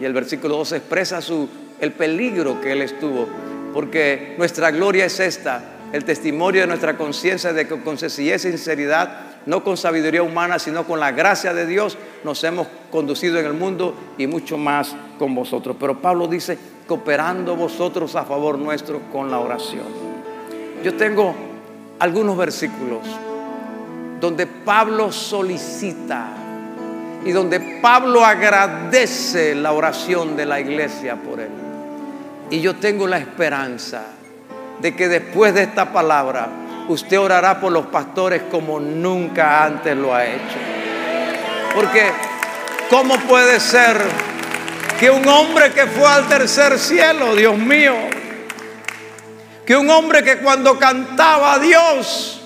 Y 0.00 0.04
el 0.04 0.12
versículo 0.12 0.56
2 0.58 0.72
expresa 0.72 1.20
su, 1.20 1.48
el 1.80 1.92
peligro 1.92 2.60
que 2.60 2.72
él 2.72 2.82
estuvo, 2.82 3.28
porque 3.72 4.34
nuestra 4.36 4.72
gloria 4.72 5.04
es 5.04 5.20
esta, 5.20 5.62
el 5.92 6.04
testimonio 6.04 6.62
de 6.62 6.66
nuestra 6.66 6.96
conciencia 6.96 7.52
de 7.52 7.68
que 7.68 7.80
con 7.80 7.98
sencillez 7.98 8.44
y 8.44 8.50
sinceridad, 8.50 9.20
no 9.46 9.62
con 9.62 9.76
sabiduría 9.76 10.22
humana, 10.22 10.58
sino 10.58 10.84
con 10.86 10.98
la 10.98 11.12
gracia 11.12 11.54
de 11.54 11.66
Dios, 11.66 11.96
nos 12.24 12.42
hemos 12.44 12.66
conducido 12.90 13.38
en 13.38 13.46
el 13.46 13.54
mundo 13.54 13.94
y 14.18 14.26
mucho 14.26 14.58
más 14.58 14.94
con 15.18 15.34
vosotros. 15.34 15.76
Pero 15.78 16.00
Pablo 16.00 16.26
dice, 16.26 16.58
cooperando 16.86 17.54
vosotros 17.54 18.16
a 18.16 18.24
favor 18.24 18.58
nuestro 18.58 19.00
con 19.12 19.30
la 19.30 19.38
oración. 19.38 20.01
Yo 20.82 20.94
tengo 20.94 21.34
algunos 22.00 22.36
versículos 22.36 23.00
donde 24.20 24.46
Pablo 24.46 25.12
solicita 25.12 26.26
y 27.24 27.30
donde 27.30 27.60
Pablo 27.80 28.24
agradece 28.24 29.54
la 29.54 29.72
oración 29.72 30.36
de 30.36 30.46
la 30.46 30.58
iglesia 30.60 31.16
por 31.16 31.40
él. 31.40 31.50
Y 32.50 32.60
yo 32.60 32.76
tengo 32.76 33.06
la 33.06 33.18
esperanza 33.18 34.02
de 34.80 34.96
que 34.96 35.08
después 35.08 35.54
de 35.54 35.62
esta 35.62 35.92
palabra 35.92 36.48
usted 36.88 37.18
orará 37.18 37.60
por 37.60 37.70
los 37.70 37.86
pastores 37.86 38.42
como 38.50 38.80
nunca 38.80 39.64
antes 39.64 39.96
lo 39.96 40.14
ha 40.14 40.26
hecho. 40.26 40.58
Porque 41.74 42.10
¿cómo 42.90 43.16
puede 43.20 43.60
ser 43.60 43.96
que 44.98 45.10
un 45.10 45.26
hombre 45.28 45.72
que 45.72 45.86
fue 45.86 46.06
al 46.06 46.28
tercer 46.28 46.78
cielo, 46.78 47.34
Dios 47.34 47.56
mío, 47.56 47.94
que 49.64 49.76
un 49.76 49.88
hombre 49.90 50.22
que 50.22 50.38
cuando 50.38 50.78
cantaba 50.78 51.54
a 51.54 51.58
Dios, 51.58 52.40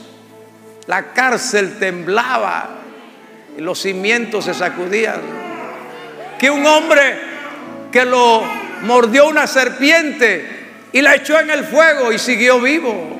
la 0.87 1.13
cárcel 1.13 1.79
temblaba 1.79 2.71
y 3.57 3.61
los 3.61 3.81
cimientos 3.81 4.45
se 4.45 4.55
sacudían. 4.55 5.21
Que 6.39 6.51
un 6.51 6.65
hombre 6.67 7.19
que 7.91 8.05
lo 8.05 8.43
mordió 8.83 9.29
una 9.29 9.47
serpiente 9.47 10.67
y 10.93 11.01
la 11.01 11.15
echó 11.15 11.41
en 11.41 11.51
el 11.51 11.65
fuego 11.65 12.13
y 12.13 12.19
siguió 12.19 12.61
vivo. 12.61 13.17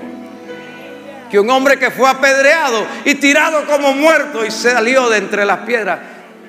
Que 1.31 1.41
un 1.41 1.51
hombre 1.51 1.79
que 1.79 1.91
fue 1.91 2.09
apedreado 2.09 2.87
y 3.05 3.15
tirado 3.17 3.67
como 3.67 3.95
muerto 3.95 4.45
y 4.45 4.51
salió 4.51 5.09
de 5.09 5.19
entre 5.19 5.45
las 5.45 5.61
piedras 5.61 5.99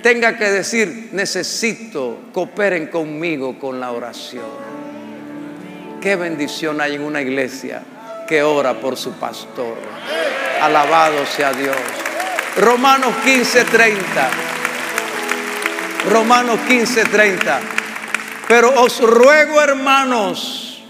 tenga 0.01 0.37
que 0.37 0.49
decir, 0.49 1.09
necesito, 1.11 2.29
cooperen 2.31 2.87
conmigo 2.87 3.57
con 3.59 3.79
la 3.79 3.91
oración. 3.91 4.66
Qué 6.07 6.15
bendición 6.15 6.79
hay 6.79 6.95
en 6.95 7.01
una 7.01 7.21
iglesia 7.21 7.83
que 8.29 8.41
ora 8.41 8.75
por 8.75 8.95
su 8.95 9.11
pastor. 9.15 9.75
Alabado 10.61 11.25
sea 11.25 11.51
Dios. 11.51 11.75
Romanos 12.55 13.13
15:30. 13.25 14.29
Romanos 16.09 16.61
15:30. 16.65 17.59
Pero 18.47 18.69
os 18.83 19.01
ruego, 19.01 19.61
hermanos, 19.61 20.81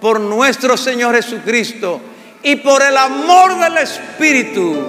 por 0.00 0.20
nuestro 0.20 0.76
Señor 0.76 1.16
Jesucristo 1.16 2.00
y 2.40 2.54
por 2.54 2.80
el 2.80 2.96
amor 2.96 3.58
del 3.58 3.76
Espíritu, 3.78 4.88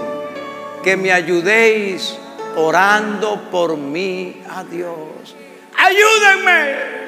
que 0.84 0.96
me 0.96 1.12
ayudéis 1.12 2.16
orando 2.56 3.50
por 3.50 3.78
mí 3.78 4.44
a 4.48 4.64
Dios. 4.64 5.36
Ayúdenme. 5.76 7.01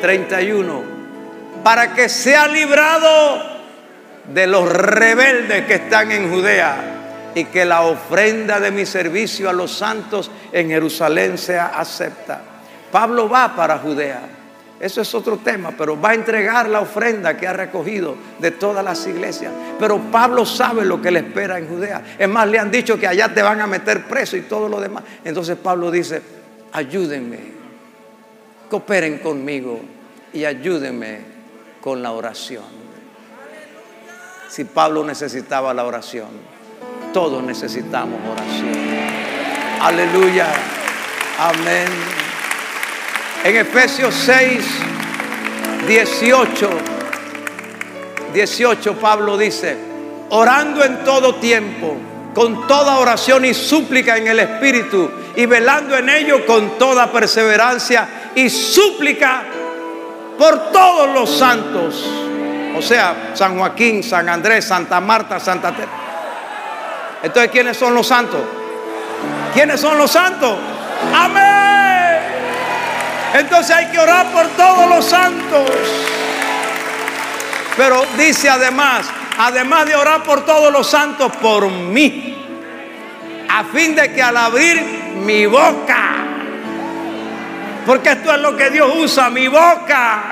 31. 0.00 1.00
Para 1.62 1.94
que 1.94 2.08
sea 2.08 2.48
librado 2.48 3.42
de 4.32 4.46
los 4.46 4.70
rebeldes 4.70 5.66
que 5.66 5.74
están 5.74 6.12
en 6.12 6.30
Judea 6.30 6.76
y 7.34 7.44
que 7.44 7.64
la 7.64 7.82
ofrenda 7.82 8.60
de 8.60 8.70
mi 8.70 8.86
servicio 8.86 9.48
a 9.48 9.52
los 9.52 9.72
santos 9.72 10.30
en 10.52 10.68
Jerusalén 10.68 11.38
sea 11.38 11.66
acepta. 11.66 12.40
Pablo 12.90 13.28
va 13.28 13.54
para 13.54 13.78
Judea. 13.78 14.20
Eso 14.80 15.02
es 15.02 15.14
otro 15.14 15.36
tema, 15.36 15.72
pero 15.76 16.00
va 16.00 16.10
a 16.10 16.14
entregar 16.14 16.66
la 16.68 16.80
ofrenda 16.80 17.36
que 17.36 17.46
ha 17.46 17.52
recogido 17.52 18.16
de 18.38 18.50
todas 18.50 18.82
las 18.82 19.06
iglesias. 19.06 19.52
Pero 19.78 19.98
Pablo 20.10 20.46
sabe 20.46 20.86
lo 20.86 21.02
que 21.02 21.10
le 21.10 21.20
espera 21.20 21.58
en 21.58 21.68
Judea. 21.68 22.02
Es 22.18 22.28
más, 22.28 22.48
le 22.48 22.58
han 22.58 22.70
dicho 22.70 22.98
que 22.98 23.06
allá 23.06 23.32
te 23.32 23.42
van 23.42 23.60
a 23.60 23.66
meter 23.66 24.04
preso 24.04 24.38
y 24.38 24.42
todo 24.42 24.70
lo 24.70 24.80
demás. 24.80 25.04
Entonces 25.22 25.58
Pablo 25.62 25.90
dice, 25.90 26.22
ayúdenme, 26.72 27.59
cooperen 28.70 29.18
conmigo 29.18 29.80
y 30.32 30.44
ayúdenme 30.44 31.18
con 31.80 32.02
la 32.02 32.12
oración. 32.12 32.64
Si 34.48 34.64
Pablo 34.64 35.04
necesitaba 35.04 35.74
la 35.74 35.84
oración, 35.84 36.28
todos 37.12 37.42
necesitamos 37.42 38.20
oración. 38.30 38.72
Aleluya. 39.80 40.46
Amén. 41.38 41.88
En 43.44 43.56
Efesios 43.56 44.14
6, 44.14 44.64
18, 45.88 46.70
18 48.32 48.94
Pablo 48.98 49.36
dice, 49.36 49.76
orando 50.28 50.84
en 50.84 51.02
todo 51.04 51.36
tiempo, 51.36 51.96
con 52.34 52.68
toda 52.68 52.98
oración 52.98 53.44
y 53.44 53.54
súplica 53.54 54.16
en 54.16 54.28
el 54.28 54.38
Espíritu, 54.38 55.10
y 55.34 55.46
velando 55.46 55.96
en 55.96 56.08
ello 56.08 56.44
con 56.44 56.78
toda 56.78 57.10
perseverancia 57.10 58.19
y 58.34 58.48
súplica 58.48 59.42
por 60.38 60.72
todos 60.72 61.10
los 61.14 61.30
santos. 61.30 62.04
O 62.76 62.82
sea, 62.82 63.32
San 63.34 63.58
Joaquín, 63.58 64.02
San 64.02 64.28
Andrés, 64.28 64.64
Santa 64.64 65.00
Marta, 65.00 65.38
Santa 65.40 65.72
Teresa. 65.72 65.92
Entonces, 67.22 67.50
¿quiénes 67.50 67.76
son 67.76 67.94
los 67.94 68.06
santos? 68.06 68.40
¿Quiénes 69.52 69.80
son 69.80 69.98
los 69.98 70.10
santos? 70.10 70.56
Amén. 71.14 71.60
Entonces 73.34 73.74
hay 73.74 73.86
que 73.86 73.98
orar 73.98 74.26
por 74.32 74.46
todos 74.48 74.88
los 74.88 75.04
santos. 75.04 75.70
Pero 77.76 78.04
dice 78.16 78.48
además, 78.48 79.06
además 79.38 79.86
de 79.86 79.94
orar 79.94 80.22
por 80.22 80.44
todos 80.44 80.72
los 80.72 80.88
santos, 80.88 81.32
por 81.36 81.70
mí. 81.70 82.36
A 83.48 83.64
fin 83.64 83.94
de 83.94 84.12
que 84.12 84.22
al 84.22 84.36
abrir 84.36 84.82
mi 85.24 85.46
boca, 85.46 86.09
porque 87.90 88.10
esto 88.10 88.32
es 88.32 88.40
lo 88.40 88.56
que 88.56 88.70
Dios 88.70 88.88
usa, 88.98 89.30
mi 89.30 89.48
boca, 89.48 90.22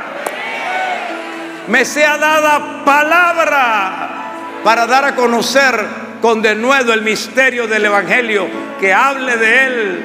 me 1.66 1.84
sea 1.84 2.16
dada 2.16 2.84
palabra 2.84 4.60
para 4.62 4.86
dar 4.86 5.04
a 5.06 5.16
conocer 5.16 5.74
con 6.22 6.40
denuedo 6.40 6.92
el 6.92 7.02
misterio 7.02 7.66
del 7.66 7.86
Evangelio, 7.86 8.46
que 8.78 8.94
hable 8.94 9.36
de 9.38 9.66
él 9.66 10.04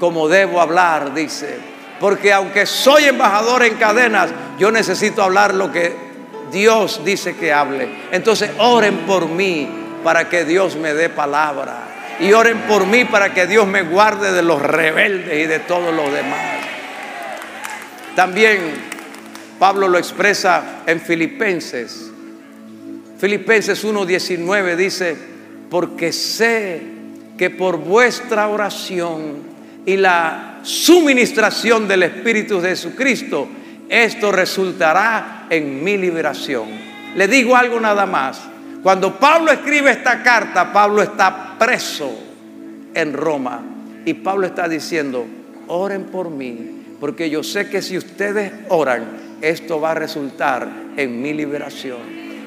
como 0.00 0.26
debo 0.26 0.58
hablar, 0.58 1.12
dice. 1.12 1.58
Porque 2.00 2.32
aunque 2.32 2.64
soy 2.64 3.04
embajador 3.04 3.62
en 3.62 3.74
cadenas, 3.74 4.30
yo 4.58 4.70
necesito 4.70 5.22
hablar 5.22 5.52
lo 5.52 5.70
que 5.70 5.94
Dios 6.50 7.02
dice 7.04 7.36
que 7.36 7.52
hable. 7.52 7.90
Entonces 8.10 8.52
oren 8.56 9.00
por 9.00 9.28
mí 9.28 9.68
para 10.02 10.30
que 10.30 10.46
Dios 10.46 10.76
me 10.76 10.94
dé 10.94 11.10
palabra. 11.10 11.93
Y 12.20 12.32
oren 12.32 12.58
por 12.68 12.86
mí 12.86 13.04
para 13.04 13.34
que 13.34 13.46
Dios 13.46 13.66
me 13.66 13.82
guarde 13.82 14.32
de 14.32 14.42
los 14.42 14.62
rebeldes 14.62 15.44
y 15.44 15.46
de 15.46 15.58
todos 15.60 15.94
los 15.94 16.12
demás. 16.12 16.40
También 18.14 18.58
Pablo 19.58 19.88
lo 19.88 19.98
expresa 19.98 20.82
en 20.86 21.00
Filipenses 21.00 22.12
Filipenses 23.24 23.82
1:19 23.84 24.76
dice, 24.76 25.16
porque 25.70 26.12
sé 26.12 26.82
que 27.38 27.48
por 27.48 27.78
vuestra 27.78 28.48
oración 28.48 29.36
y 29.86 29.96
la 29.96 30.58
suministración 30.62 31.88
del 31.88 32.02
Espíritu 32.02 32.60
de 32.60 32.68
Jesucristo, 32.70 33.48
esto 33.88 34.30
resultará 34.30 35.46
en 35.48 35.82
mi 35.82 35.96
liberación. 35.96 36.68
Le 37.16 37.26
digo 37.26 37.56
algo 37.56 37.80
nada 37.80 38.04
más. 38.04 38.42
Cuando 38.84 39.18
Pablo 39.18 39.50
escribe 39.50 39.92
esta 39.92 40.22
carta, 40.22 40.70
Pablo 40.70 41.00
está 41.00 41.56
preso 41.58 42.12
en 42.92 43.14
Roma. 43.14 43.62
Y 44.04 44.12
Pablo 44.12 44.46
está 44.46 44.68
diciendo, 44.68 45.24
oren 45.68 46.04
por 46.04 46.28
mí, 46.28 46.84
porque 47.00 47.30
yo 47.30 47.42
sé 47.42 47.70
que 47.70 47.80
si 47.80 47.96
ustedes 47.96 48.52
oran, 48.68 49.38
esto 49.40 49.80
va 49.80 49.92
a 49.92 49.94
resultar 49.94 50.68
en 50.98 51.22
mi 51.22 51.32
liberación. 51.32 52.00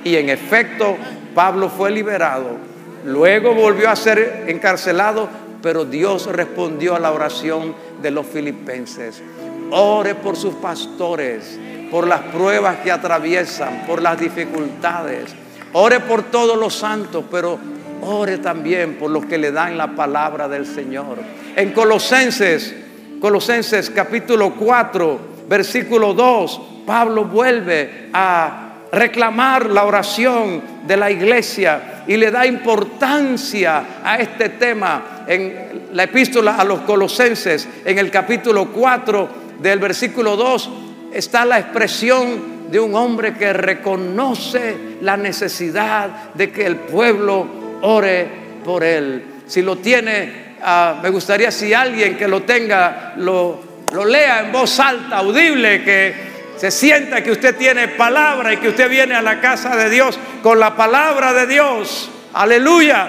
Y 0.04 0.16
en 0.16 0.30
efecto, 0.30 0.96
Pablo 1.34 1.70
fue 1.70 1.90
liberado. 1.90 2.58
Luego 3.04 3.56
volvió 3.56 3.90
a 3.90 3.96
ser 3.96 4.46
encarcelado, 4.48 5.28
pero 5.64 5.86
Dios 5.86 6.28
respondió 6.28 6.96
a 6.96 7.00
la 7.00 7.14
oración 7.14 7.74
de 8.04 8.12
los 8.12 8.28
filipenses. 8.28 9.24
Ore 9.72 10.14
por 10.14 10.36
sus 10.36 10.54
pastores, 10.54 11.60
por 11.90 12.06
las 12.06 12.22
pruebas 12.22 12.78
que 12.84 12.92
atraviesan, 12.92 13.88
por 13.88 14.04
las 14.04 14.20
dificultades. 14.20 15.47
Ore 15.80 16.00
por 16.00 16.24
todos 16.24 16.58
los 16.58 16.74
santos, 16.74 17.26
pero 17.30 17.60
ore 18.02 18.40
también 18.40 18.96
por 18.96 19.12
los 19.12 19.28
que 19.28 19.38
le 19.38 19.52
dan 19.52 19.78
la 19.78 19.96
palabra 19.96 20.48
del 20.48 20.66
Señor. 20.66 21.20
En 21.56 21.72
Colosenses, 21.72 22.74
Colosenses 23.22 23.92
capítulo 23.92 24.56
4, 24.56 25.20
versículo 25.48 26.16
2, 26.16 26.62
Pablo 26.84 27.26
vuelve 27.26 28.10
a 28.12 28.88
reclamar 28.92 29.68
la 29.68 29.84
oración 29.84 30.64
de 30.88 30.98
la 30.98 31.12
iglesia 31.12 32.04
y 32.08 32.18
le 32.18 32.32
da 32.32 32.48
importancia 32.48 34.02
a 34.04 34.18
este 34.18 34.50
tema 34.50 35.26
en 35.28 35.90
la 35.94 36.06
epístola 36.06 36.56
a 36.56 36.64
los 36.64 36.82
colosenses, 36.82 37.70
en 37.86 38.00
el 38.00 38.10
capítulo 38.10 38.70
4 38.70 39.30
del 39.60 39.78
versículo 39.78 40.38
2, 40.38 40.70
está 41.14 41.46
la 41.46 41.60
expresión 41.60 42.58
de 42.72 42.80
un 42.80 42.96
hombre 42.96 43.36
que 43.36 43.54
reconoce 43.54 44.87
la 45.02 45.18
necesidad 45.18 46.34
de 46.34 46.52
que 46.52 46.66
el 46.66 46.76
pueblo 46.76 47.48
ore 47.82 48.28
por 48.64 48.84
él. 48.84 49.24
Si 49.46 49.62
lo 49.62 49.78
tiene, 49.78 50.56
ah, 50.62 51.00
me 51.02 51.10
gustaría 51.10 51.52
si 51.52 51.74
alguien 51.74 52.18
que 52.18 52.28
lo 52.28 52.44
tenga, 52.44 53.14
lo, 53.18 53.62
lo 53.94 54.06
lea 54.06 54.42
en 54.42 54.52
voz 54.52 54.80
alta, 54.80 55.18
audible, 55.18 55.84
que 55.84 56.28
se 56.58 56.72
sienta 56.72 57.24
que 57.24 57.32
usted 57.32 57.56
tiene 57.56 57.88
palabra 57.90 58.54
y 58.54 58.58
que 58.58 58.70
usted 58.70 58.90
viene 58.90 59.16
a 59.16 59.22
la 59.22 59.40
casa 59.40 59.76
de 59.76 59.90
Dios 59.90 60.20
con 60.42 60.60
la 60.60 60.76
palabra 60.76 61.34
de 61.34 61.48
Dios. 61.48 62.10
Aleluya. 62.34 63.08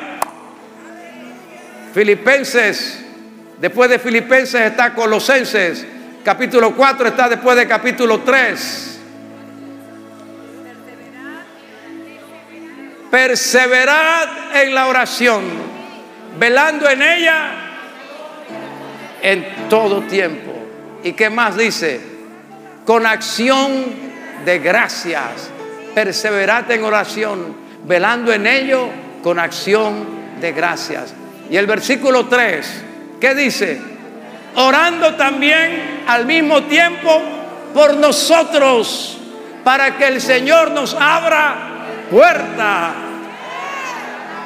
Filipenses, 1.94 3.04
después 3.58 3.90
de 3.90 3.98
Filipenses 3.98 4.60
está 4.60 4.94
Colosenses, 4.94 5.86
capítulo 6.22 6.76
4 6.76 7.08
está 7.08 7.28
después 7.28 7.56
de 7.56 7.66
capítulo 7.66 8.20
3. 8.20 8.97
Perseverad 13.10 14.56
en 14.62 14.74
la 14.74 14.86
oración, 14.86 15.44
velando 16.38 16.88
en 16.88 17.02
ella 17.02 17.50
en 19.22 19.68
todo 19.68 20.02
tiempo. 20.02 20.52
¿Y 21.02 21.12
qué 21.12 21.30
más 21.30 21.56
dice? 21.56 22.18
con 22.88 23.04
acción 23.04 23.84
de 24.46 24.60
gracias. 24.60 25.50
Perseverad 25.94 26.70
en 26.70 26.84
oración, 26.84 27.54
velando 27.84 28.32
en 28.32 28.46
ello 28.46 28.88
con 29.22 29.38
acción 29.38 30.06
de 30.40 30.52
gracias. 30.52 31.12
Y 31.50 31.58
el 31.58 31.66
versículo 31.66 32.28
3, 32.28 32.84
¿qué 33.20 33.34
dice? 33.34 33.78
Orando 34.54 35.16
también 35.16 36.04
al 36.06 36.24
mismo 36.24 36.62
tiempo 36.62 37.20
por 37.74 37.94
nosotros, 37.98 39.18
para 39.64 39.98
que 39.98 40.08
el 40.08 40.22
Señor 40.22 40.70
nos 40.70 40.94
abra 40.94 41.77
puerta 42.10 42.94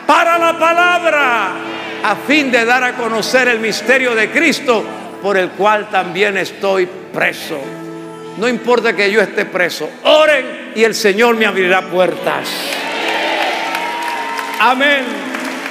para 0.06 0.38
la 0.38 0.58
palabra, 0.58 1.48
a 2.02 2.16
fin 2.26 2.50
de 2.50 2.64
dar 2.64 2.84
a 2.84 2.92
conocer 2.94 3.48
el 3.48 3.60
misterio 3.60 4.14
de 4.14 4.30
Cristo, 4.30 4.84
por 5.22 5.36
el 5.36 5.50
cual 5.50 5.88
también 5.88 6.36
estoy 6.36 6.88
preso 7.12 7.60
No 8.38 8.48
importa 8.48 8.94
que 8.94 9.10
yo 9.10 9.20
esté 9.20 9.44
preso, 9.44 9.88
oren 10.04 10.72
y 10.74 10.82
el 10.82 10.94
Señor 10.94 11.36
me 11.36 11.46
abrirá 11.46 11.82
puertas. 11.82 12.48
Amén. 14.58 15.04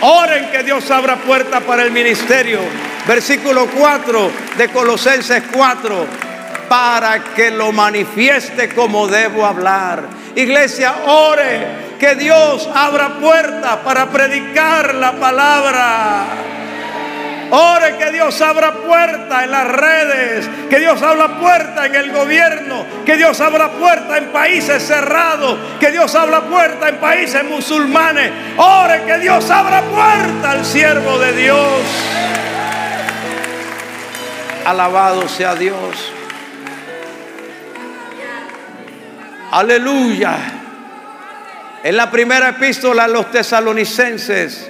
Oren 0.01 0.51
que 0.51 0.63
Dios 0.63 0.89
abra 0.91 1.15
puertas 1.15 1.63
para 1.63 1.83
el 1.83 1.91
ministerio. 1.91 2.59
Versículo 3.07 3.67
4 3.67 4.31
de 4.57 4.67
Colosenses 4.69 5.43
4. 5.51 6.05
Para 6.69 7.23
que 7.35 7.51
lo 7.51 7.71
manifieste 7.71 8.69
como 8.69 9.07
debo 9.07 9.45
hablar. 9.45 10.20
Iglesia, 10.36 10.93
ore 11.07 11.82
que 11.99 12.15
Dios 12.15 12.69
abra 12.73 13.19
puertas 13.19 13.77
para 13.84 14.07
predicar 14.07 14.95
la 14.95 15.13
palabra. 15.13 16.25
Ore 17.51 17.97
que 17.97 18.11
Dios 18.11 18.39
abra 18.41 18.71
puertas 18.71 19.43
en 19.43 19.51
las 19.51 19.67
redes, 19.67 20.49
que 20.69 20.79
Dios 20.79 21.01
abra 21.01 21.38
puertas 21.38 21.86
en 21.86 21.95
el 21.95 22.11
gobierno, 22.13 22.86
que 23.05 23.17
Dios 23.17 23.41
abra 23.41 23.71
puertas 23.71 24.19
en 24.19 24.27
países 24.32 24.82
cerrados, 24.82 25.57
que 25.77 25.91
Dios 25.91 26.15
abra 26.15 26.41
puertas 26.41 26.89
en 26.89 26.95
países 26.95 27.43
musulmanes. 27.43 28.32
Ore 28.55 29.03
que 29.03 29.17
Dios 29.19 29.49
abra 29.51 29.82
puertas 29.82 30.45
al 30.45 30.65
siervo 30.65 31.19
de 31.19 31.34
Dios. 31.34 31.82
Alabado 34.65 35.27
sea 35.27 35.53
Dios. 35.53 36.13
Aleluya. 39.51 40.37
En 41.83 41.97
la 41.97 42.09
primera 42.09 42.49
epístola 42.49 43.03
a 43.03 43.07
los 43.07 43.31
tesalonicenses, 43.31 44.69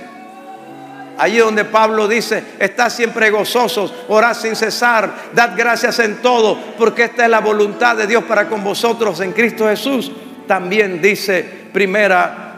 allí 1.17 1.37
donde 1.37 1.65
Pablo 1.65 2.07
dice, 2.07 2.43
está 2.57 2.89
siempre 2.89 3.29
gozosos, 3.29 3.93
orad 4.07 4.33
sin 4.33 4.55
cesar, 4.55 5.29
dad 5.33 5.51
gracias 5.55 5.99
en 5.99 6.21
todo, 6.21 6.57
porque 6.77 7.03
esta 7.03 7.25
es 7.25 7.29
la 7.29 7.41
voluntad 7.41 7.95
de 7.95 8.07
Dios 8.07 8.23
para 8.23 8.47
con 8.47 8.63
vosotros 8.63 9.19
en 9.19 9.33
Cristo 9.33 9.67
Jesús. 9.67 10.11
También 10.47 11.01
dice 11.01 11.45
primera 11.71 12.55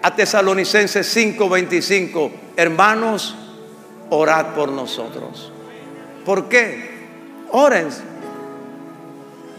a 0.00 0.14
tesalonicenses 0.14 1.06
5:25, 1.16 2.30
hermanos, 2.56 3.34
orad 4.10 4.54
por 4.54 4.70
nosotros. 4.70 5.50
¿Por 6.24 6.48
qué? 6.48 6.94
Oren. 7.50 7.88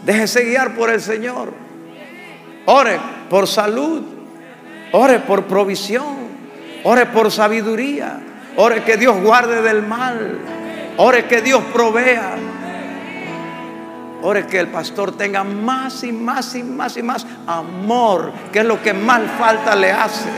Déjese 0.04 0.44
guiar 0.44 0.74
por 0.76 0.88
el 0.88 1.00
Señor. 1.00 1.65
Oren 2.66 3.00
por 3.30 3.46
salud. 3.46 4.02
Ore 4.92 5.20
por 5.20 5.44
provisión. 5.44 6.26
Ore 6.84 7.06
por 7.06 7.30
sabiduría. 7.30 8.20
Ore 8.56 8.82
que 8.84 8.96
Dios 8.96 9.20
guarde 9.20 9.62
del 9.62 9.82
mal. 9.82 10.38
Ore 10.98 11.26
que 11.26 11.42
Dios 11.42 11.62
provea. 11.72 12.36
Ore 14.22 14.46
que 14.46 14.58
el 14.58 14.68
pastor 14.68 15.16
tenga 15.16 15.44
más 15.44 16.02
y 16.02 16.12
más 16.12 16.54
y 16.54 16.62
más 16.62 16.96
y 16.96 17.02
más 17.02 17.26
amor, 17.46 18.32
que 18.52 18.60
es 18.60 18.64
lo 18.64 18.82
que 18.82 18.92
más 18.94 19.20
falta 19.38 19.76
le 19.76 19.92
hace. 19.92 20.30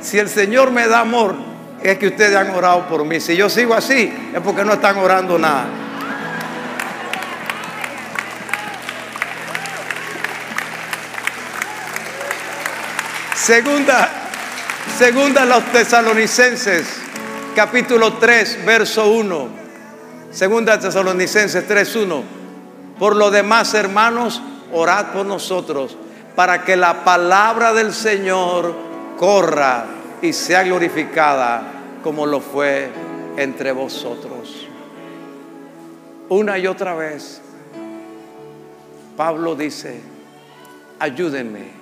Si 0.00 0.18
el 0.18 0.28
Señor 0.28 0.72
me 0.72 0.88
da 0.88 1.00
amor, 1.00 1.36
es 1.82 1.96
que 1.98 2.08
ustedes 2.08 2.36
han 2.36 2.50
orado 2.50 2.88
por 2.88 3.04
mí. 3.04 3.20
Si 3.20 3.36
yo 3.36 3.48
sigo 3.48 3.74
así, 3.74 4.12
es 4.34 4.40
porque 4.40 4.64
no 4.64 4.72
están 4.72 4.98
orando 4.98 5.38
nada. 5.38 5.66
Segunda, 13.50 14.08
segunda 14.96 15.44
los 15.44 15.64
tesalonicenses, 15.72 16.86
capítulo 17.56 18.12
3, 18.12 18.64
verso 18.64 19.10
1. 19.10 19.48
Segunda 20.30 20.78
tesalonicenses 20.78 21.66
3, 21.66 21.96
1. 21.96 22.22
Por 22.96 23.16
lo 23.16 23.32
demás, 23.32 23.74
hermanos, 23.74 24.40
orad 24.72 25.06
por 25.06 25.26
nosotros 25.26 25.96
para 26.36 26.62
que 26.62 26.76
la 26.76 27.02
palabra 27.02 27.72
del 27.72 27.92
Señor 27.92 28.72
corra 29.18 29.84
y 30.22 30.32
sea 30.32 30.62
glorificada 30.62 31.72
como 32.04 32.26
lo 32.26 32.38
fue 32.40 32.88
entre 33.36 33.72
vosotros. 33.72 34.68
Una 36.28 36.56
y 36.56 36.68
otra 36.68 36.94
vez, 36.94 37.40
Pablo 39.16 39.56
dice, 39.56 40.00
ayúdenme 41.00 41.79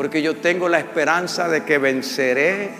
porque 0.00 0.22
yo 0.22 0.36
tengo 0.36 0.66
la 0.66 0.78
esperanza 0.78 1.46
de 1.50 1.62
que 1.62 1.76
venceré, 1.76 2.70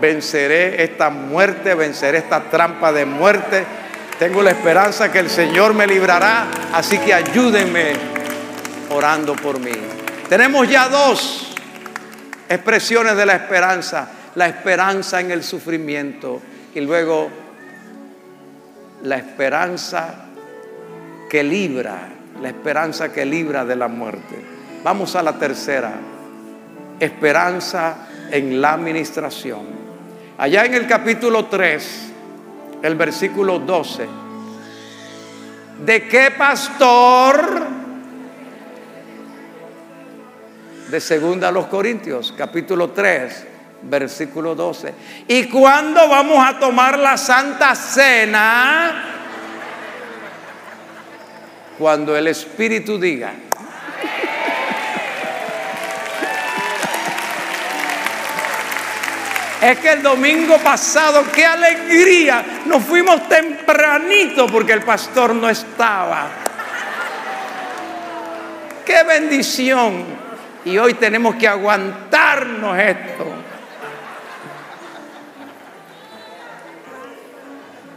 venceré 0.00 0.82
esta 0.82 1.10
muerte, 1.10 1.74
venceré 1.74 2.16
esta 2.16 2.44
trampa 2.44 2.90
de 2.90 3.04
muerte. 3.04 3.66
Tengo 4.18 4.40
la 4.40 4.52
esperanza 4.52 5.12
que 5.12 5.18
el 5.18 5.28
Señor 5.28 5.74
me 5.74 5.86
librará, 5.86 6.46
así 6.72 6.96
que 6.96 7.12
ayúdenme 7.12 7.92
orando 8.88 9.36
por 9.36 9.60
mí. 9.60 9.72
Tenemos 10.30 10.66
ya 10.70 10.88
dos 10.88 11.54
expresiones 12.48 13.14
de 13.14 13.26
la 13.26 13.34
esperanza. 13.34 14.08
La 14.34 14.46
esperanza 14.46 15.20
en 15.20 15.32
el 15.32 15.44
sufrimiento 15.44 16.40
y 16.74 16.80
luego 16.80 17.28
la 19.02 19.18
esperanza 19.18 20.28
que 21.28 21.42
libra, 21.42 22.08
la 22.40 22.48
esperanza 22.48 23.12
que 23.12 23.26
libra 23.26 23.66
de 23.66 23.76
la 23.76 23.88
muerte. 23.88 24.42
Vamos 24.82 25.14
a 25.14 25.22
la 25.22 25.34
tercera 25.34 25.92
esperanza 27.02 28.06
en 28.30 28.60
la 28.60 28.74
administración. 28.74 29.66
Allá 30.38 30.64
en 30.64 30.74
el 30.74 30.86
capítulo 30.86 31.46
3, 31.46 32.12
el 32.82 32.94
versículo 32.94 33.58
12, 33.58 34.06
¿de 35.84 36.08
qué 36.08 36.30
pastor? 36.30 37.66
De 40.90 41.00
segunda 41.00 41.48
a 41.48 41.52
los 41.52 41.66
Corintios, 41.66 42.32
capítulo 42.36 42.90
3, 42.90 43.46
versículo 43.82 44.54
12. 44.54 44.94
¿Y 45.26 45.48
cuándo 45.48 46.08
vamos 46.08 46.38
a 46.46 46.58
tomar 46.60 46.98
la 47.00 47.16
santa 47.16 47.74
cena? 47.74 49.08
Cuando 51.78 52.16
el 52.16 52.28
Espíritu 52.28 52.96
diga, 52.98 53.32
Es 59.62 59.78
que 59.78 59.92
el 59.92 60.02
domingo 60.02 60.58
pasado, 60.58 61.22
qué 61.32 61.46
alegría, 61.46 62.44
nos 62.66 62.82
fuimos 62.82 63.28
tempranito 63.28 64.48
porque 64.48 64.72
el 64.72 64.82
pastor 64.82 65.36
no 65.36 65.48
estaba. 65.48 66.26
Qué 68.84 69.04
bendición. 69.04 70.04
Y 70.64 70.76
hoy 70.78 70.94
tenemos 70.94 71.36
que 71.36 71.46
aguantarnos 71.46 72.76
esto. 72.76 73.24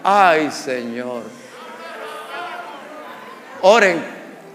Ay, 0.03 0.51
Señor. 0.51 1.23
Oren 3.61 4.05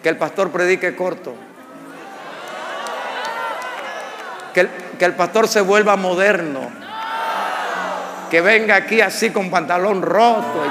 que 0.01 0.09
el 0.09 0.17
pastor 0.17 0.53
predique 0.53 0.95
corto. 0.95 1.35
Que 4.55 4.61
el, 4.61 4.71
que 4.97 5.05
el 5.05 5.17
pastor 5.17 5.49
se 5.49 5.61
vuelva 5.61 5.97
moderno 5.97 6.80
que 8.31 8.41
venga 8.41 8.77
aquí 8.77 9.01
así 9.01 9.31
con 9.31 9.51
pantalón 9.51 10.01
roto. 10.01 10.63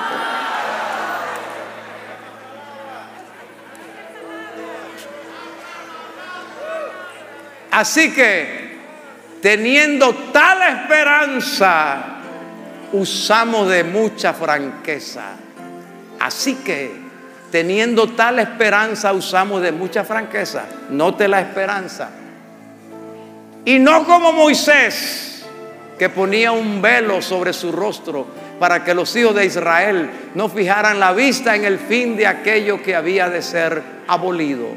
Así 7.71 8.11
que, 8.13 8.79
teniendo 9.41 10.13
tal 10.33 10.61
esperanza, 10.63 11.97
usamos 12.93 13.69
de 13.69 13.83
mucha 13.83 14.33
franqueza. 14.33 15.23
Así 16.19 16.55
que, 16.55 16.91
teniendo 17.51 18.09
tal 18.09 18.39
esperanza, 18.39 19.13
usamos 19.13 19.61
de 19.61 19.71
mucha 19.71 20.03
franqueza. 20.03 20.65
Note 20.89 21.27
la 21.27 21.41
esperanza. 21.41 22.09
Y 23.65 23.77
no 23.77 24.05
como 24.05 24.31
Moisés 24.31 25.28
que 25.99 26.09
ponía 26.09 26.51
un 26.53 26.81
velo 26.81 27.21
sobre 27.21 27.51
su 27.53 27.71
rostro 27.71 28.25
para 28.59 28.83
que 28.83 28.93
los 28.93 29.13
hijos 29.15 29.35
de 29.35 29.45
Israel 29.45 30.09
no 30.33 30.49
fijaran 30.49 30.99
la 30.99 31.11
vista 31.11 31.55
en 31.55 31.65
el 31.65 31.77
fin 31.77 32.15
de 32.15 32.25
aquello 32.25 32.81
que 32.81 32.95
había 32.95 33.29
de 33.29 33.41
ser 33.41 33.83
abolido. 34.07 34.67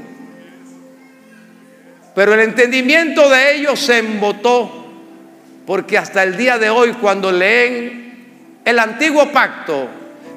Pero 2.14 2.34
el 2.34 2.40
entendimiento 2.40 3.30
de 3.30 3.54
ellos 3.54 3.80
se 3.80 3.98
embotó, 3.98 4.84
porque 5.64 5.96
hasta 5.96 6.22
el 6.24 6.36
día 6.36 6.58
de 6.58 6.68
hoy 6.68 6.92
cuando 6.94 7.32
leen 7.32 8.60
el 8.64 8.78
antiguo 8.78 9.32
pacto, 9.32 9.88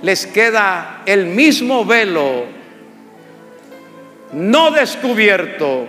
les 0.01 0.27
queda 0.27 1.01
el 1.05 1.25
mismo 1.25 1.83
velo 1.83 2.55
no 4.33 4.71
descubierto, 4.71 5.87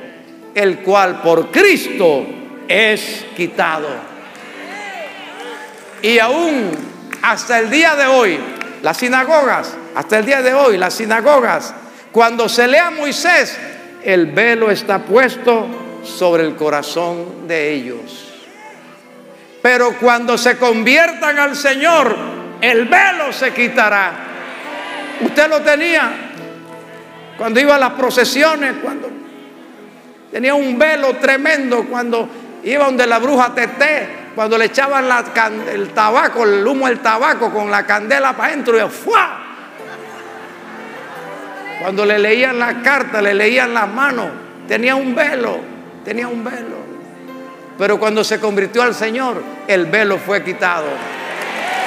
el 0.54 0.78
cual 0.78 1.20
por 1.20 1.50
Cristo 1.50 2.24
es 2.68 3.26
quitado. 3.36 4.15
Y 6.02 6.18
aún 6.18 6.70
hasta 7.22 7.58
el 7.58 7.70
día 7.70 7.96
de 7.96 8.06
hoy, 8.06 8.38
las 8.82 8.98
sinagogas, 8.98 9.74
hasta 9.94 10.18
el 10.18 10.26
día 10.26 10.42
de 10.42 10.54
hoy, 10.54 10.76
las 10.76 10.94
sinagogas, 10.94 11.74
cuando 12.12 12.48
se 12.48 12.68
lea 12.68 12.90
Moisés, 12.90 13.58
el 14.02 14.26
velo 14.26 14.70
está 14.70 15.00
puesto 15.00 15.66
sobre 16.04 16.44
el 16.44 16.54
corazón 16.54 17.48
de 17.48 17.72
ellos. 17.72 18.32
Pero 19.60 19.98
cuando 19.98 20.38
se 20.38 20.56
conviertan 20.56 21.38
al 21.38 21.56
Señor, 21.56 22.16
el 22.60 22.84
velo 22.84 23.32
se 23.32 23.52
quitará. 23.52 24.12
Usted 25.20 25.48
lo 25.48 25.60
tenía 25.62 26.12
cuando 27.36 27.60
iba 27.60 27.74
a 27.74 27.78
las 27.78 27.92
procesiones, 27.92 28.76
cuando 28.82 29.10
tenía 30.30 30.54
un 30.54 30.78
velo 30.78 31.16
tremendo, 31.16 31.84
cuando 31.84 32.28
iba 32.62 32.84
donde 32.84 33.06
la 33.06 33.18
bruja 33.18 33.54
Teté, 33.54 34.25
cuando 34.36 34.58
le 34.58 34.66
echaban 34.66 35.08
el 35.72 35.94
tabaco, 35.94 36.44
el 36.44 36.64
humo 36.64 36.86
del 36.88 37.00
tabaco 37.00 37.50
con 37.50 37.70
la 37.70 37.86
candela 37.86 38.36
para 38.36 38.52
adentro 38.52 38.76
y 38.76 38.90
¡fua! 38.90 39.40
Cuando 41.80 42.04
le 42.04 42.18
leían 42.18 42.58
la 42.58 42.82
carta, 42.82 43.22
le 43.22 43.32
leían 43.32 43.72
las 43.72 43.88
manos, 43.88 44.26
tenía 44.68 44.94
un 44.94 45.14
velo, 45.14 45.58
tenía 46.04 46.28
un 46.28 46.44
velo. 46.44 46.76
Pero 47.78 47.98
cuando 47.98 48.22
se 48.22 48.38
convirtió 48.38 48.82
al 48.82 48.94
Señor, 48.94 49.42
el 49.66 49.86
velo 49.86 50.18
fue 50.18 50.44
quitado. 50.44 50.88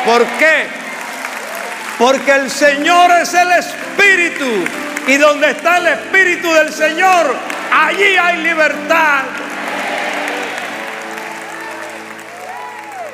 ¿Por 0.03 0.25
qué? 0.39 0.65
Porque 1.99 2.31
el 2.31 2.49
Señor 2.49 3.11
es 3.11 3.31
el 3.35 3.51
Espíritu. 3.51 4.65
Y 5.05 5.17
donde 5.17 5.51
está 5.51 5.77
el 5.77 5.87
Espíritu 5.87 6.51
del 6.51 6.73
Señor, 6.73 7.35
allí 7.71 8.17
hay 8.17 8.41
libertad. 8.41 9.21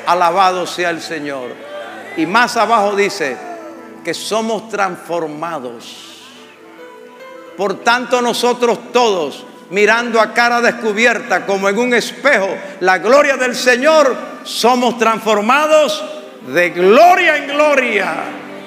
Alabado 0.05 0.67
sea 0.67 0.89
el 0.89 1.01
Señor. 1.01 1.49
Y 2.17 2.25
más 2.25 2.57
abajo 2.57 2.95
dice 2.95 3.37
que 4.03 4.13
somos 4.13 4.69
transformados. 4.69 6.15
Por 7.57 7.83
tanto 7.83 8.21
nosotros 8.21 8.91
todos, 8.91 9.45
mirando 9.69 10.19
a 10.19 10.33
cara 10.33 10.61
descubierta 10.61 11.45
como 11.45 11.69
en 11.69 11.77
un 11.79 11.93
espejo 11.93 12.49
la 12.81 12.99
gloria 12.99 13.37
del 13.37 13.55
Señor, 13.55 14.15
somos 14.43 14.97
transformados 14.97 16.03
de 16.53 16.69
gloria 16.69 17.37
en 17.37 17.47
gloria 17.47 18.13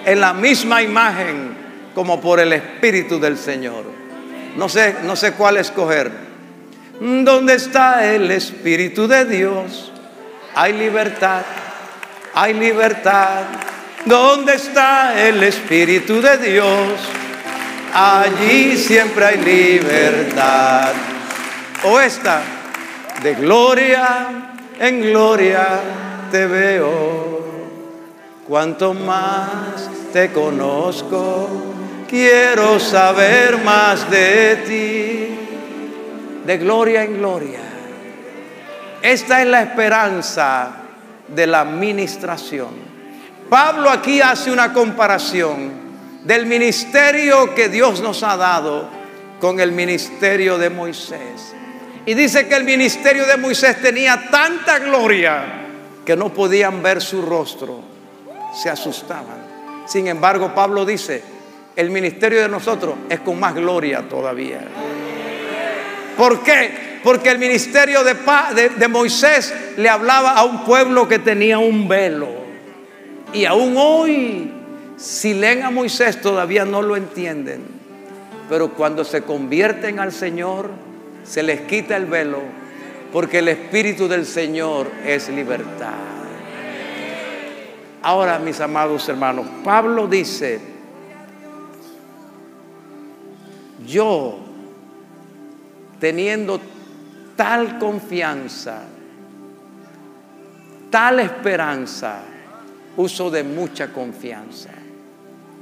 en 0.04 0.20
la 0.20 0.32
misma 0.32 0.82
imagen 0.82 1.56
como 1.94 2.20
por 2.20 2.40
el 2.40 2.52
Espíritu 2.52 3.20
del 3.20 3.36
Señor. 3.38 3.84
No 4.56 4.68
sé, 4.68 4.96
no 5.04 5.14
sé 5.14 5.32
cuál 5.32 5.58
escoger. 5.58 6.10
¿Dónde 7.00 7.54
está 7.54 8.12
el 8.12 8.30
Espíritu 8.30 9.06
de 9.06 9.24
Dios? 9.24 9.87
Hay 10.58 10.72
libertad, 10.72 11.42
hay 12.34 12.52
libertad. 12.52 13.44
¿Dónde 14.04 14.54
está 14.54 15.28
el 15.28 15.40
Espíritu 15.44 16.20
de 16.20 16.36
Dios? 16.38 16.94
Allí 17.94 18.76
siempre 18.76 19.24
hay 19.24 19.36
libertad. 19.36 20.92
O 21.84 22.00
esta, 22.00 22.42
de 23.22 23.34
gloria 23.36 24.26
en 24.80 25.00
gloria 25.00 25.64
te 26.32 26.46
veo. 26.46 27.38
Cuanto 28.48 28.94
más 28.94 29.88
te 30.12 30.32
conozco, 30.32 31.48
quiero 32.08 32.80
saber 32.80 33.58
más 33.58 34.10
de 34.10 34.56
ti. 34.66 35.38
De 36.44 36.58
gloria 36.58 37.04
en 37.04 37.18
gloria. 37.18 37.67
Esta 39.02 39.42
es 39.42 39.48
la 39.48 39.62
esperanza 39.62 40.70
de 41.28 41.46
la 41.46 41.64
ministración. 41.64 42.68
Pablo 43.48 43.90
aquí 43.90 44.20
hace 44.20 44.50
una 44.50 44.72
comparación 44.72 45.70
del 46.24 46.46
ministerio 46.46 47.54
que 47.54 47.68
Dios 47.68 48.00
nos 48.00 48.22
ha 48.22 48.36
dado 48.36 48.88
con 49.40 49.60
el 49.60 49.72
ministerio 49.72 50.58
de 50.58 50.70
Moisés. 50.70 51.54
Y 52.06 52.14
dice 52.14 52.48
que 52.48 52.56
el 52.56 52.64
ministerio 52.64 53.26
de 53.26 53.36
Moisés 53.36 53.80
tenía 53.80 54.28
tanta 54.30 54.78
gloria 54.78 55.44
que 56.04 56.16
no 56.16 56.32
podían 56.32 56.82
ver 56.82 57.00
su 57.00 57.22
rostro, 57.22 57.80
se 58.54 58.70
asustaban. 58.70 59.46
Sin 59.86 60.08
embargo, 60.08 60.54
Pablo 60.54 60.84
dice, 60.84 61.22
el 61.76 61.90
ministerio 61.90 62.40
de 62.40 62.48
nosotros 62.48 62.94
es 63.08 63.20
con 63.20 63.38
más 63.38 63.54
gloria 63.54 64.08
todavía. 64.08 64.60
¿Por 66.16 66.42
qué? 66.42 66.87
Porque 67.02 67.30
el 67.30 67.38
ministerio 67.38 68.02
de, 68.04 68.88
Moisés 68.88 69.54
le 69.76 69.88
hablaba 69.88 70.32
a 70.32 70.44
un 70.44 70.64
pueblo 70.64 71.08
que 71.08 71.18
tenía 71.18 71.58
un 71.58 71.88
velo. 71.88 72.28
Y 73.32 73.44
aún 73.44 73.74
hoy, 73.76 74.50
si 74.96 75.34
leen 75.34 75.62
a 75.62 75.70
Moisés, 75.70 76.20
todavía 76.20 76.64
no 76.64 76.82
lo 76.82 76.96
entienden. 76.96 77.62
Pero 78.48 78.74
cuando 78.74 79.04
se 79.04 79.22
convierten 79.22 80.00
al 80.00 80.12
Señor, 80.12 80.70
se 81.24 81.42
les 81.42 81.60
quita 81.62 81.96
el 81.96 82.06
velo, 82.06 82.40
porque 83.12 83.38
el 83.38 83.48
Espíritu 83.48 84.08
del 84.08 84.26
Señor 84.26 84.90
es 85.06 85.28
libertad. 85.28 85.94
Ahora, 88.02 88.38
mis 88.38 88.60
amados 88.60 89.08
hermanos, 89.08 89.46
Pablo 89.62 90.06
dice, 90.06 90.60
yo, 93.86 94.38
teniendo 96.00 96.60
tal 97.38 97.78
confianza, 97.78 98.82
tal 100.90 101.20
esperanza, 101.20 102.18
uso 102.96 103.30
de 103.30 103.44
mucha 103.44 103.92
confianza, 103.92 104.70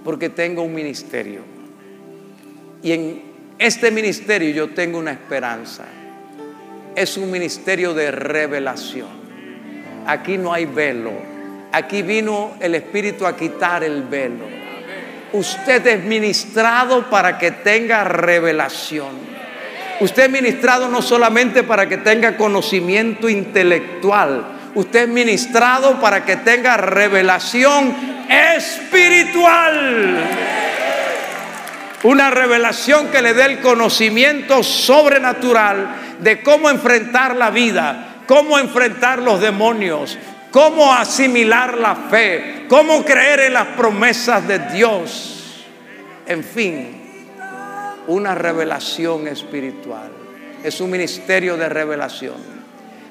porque 0.03 0.31
tengo 0.31 0.63
un 0.63 0.73
ministerio. 0.73 1.41
Y 2.83 2.93
en 2.93 3.23
este 3.59 3.91
ministerio 3.91 4.49
yo 4.55 4.71
tengo 4.71 4.99
una 4.99 5.13
esperanza. 5.13 5.85
Es 6.95 7.19
un 7.19 7.31
ministerio 7.31 7.93
de 7.93 8.11
revelación. 8.11 9.11
Aquí 10.07 10.39
no 10.39 10.55
hay 10.55 10.65
velo. 10.65 11.13
Aquí 11.73 12.01
vino 12.01 12.57
el 12.59 12.75
Espíritu 12.75 13.27
a 13.27 13.37
quitar 13.37 13.85
el 13.85 14.03
velo. 14.05 14.47
Usted 15.35 15.87
es 15.87 16.05
ministrado 16.05 17.11
para 17.11 17.37
que 17.37 17.51
tenga 17.51 18.03
revelación. 18.03 19.36
Usted 20.01 20.25
es 20.25 20.31
ministrado 20.31 20.89
no 20.89 21.01
solamente 21.01 21.63
para 21.63 21.89
que 21.89 21.97
tenga 21.99 22.37
conocimiento 22.37 23.29
intelectual, 23.29 24.45
usted 24.75 25.05
es 25.05 25.09
ministrado 25.09 26.01
para 26.01 26.25
que 26.25 26.37
tenga 26.37 26.77
revelación 26.77 27.95
espiritual. 28.29 30.19
Una 32.03 32.31
revelación 32.31 33.09
que 33.09 33.23
le 33.23 33.33
dé 33.33 33.47
el 33.47 33.61
conocimiento 33.61 34.63
sobrenatural 34.63 36.17
de 36.21 36.43
cómo 36.43 36.69
enfrentar 36.69 37.35
la 37.37 37.51
vida, 37.51 38.23
cómo 38.27 38.59
enfrentar 38.59 39.21
los 39.21 39.41
demonios, 39.41 40.19
cómo 40.51 40.93
asimilar 40.93 41.79
la 41.79 41.95
fe, 41.95 42.67
cómo 42.69 43.05
creer 43.05 43.41
en 43.41 43.55
las 43.55 43.69
promesas 43.69 44.47
de 44.47 44.59
Dios. 44.59 45.65
En 46.27 46.45
fin, 46.45 46.96
una 48.09 48.35
revelación 48.35 49.29
espiritual. 49.29 50.11
Es 50.63 50.81
un 50.81 50.91
ministerio 50.91 51.57
de 51.57 51.69
revelación. 51.69 52.35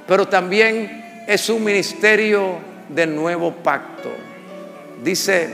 Pero 0.08 0.28
también 0.28 1.24
es 1.28 1.50
un 1.50 1.64
ministerio 1.64 2.58
de 2.90 3.08
nuevo 3.08 3.52
pacto. 3.52 4.12
Dice, 5.04 5.50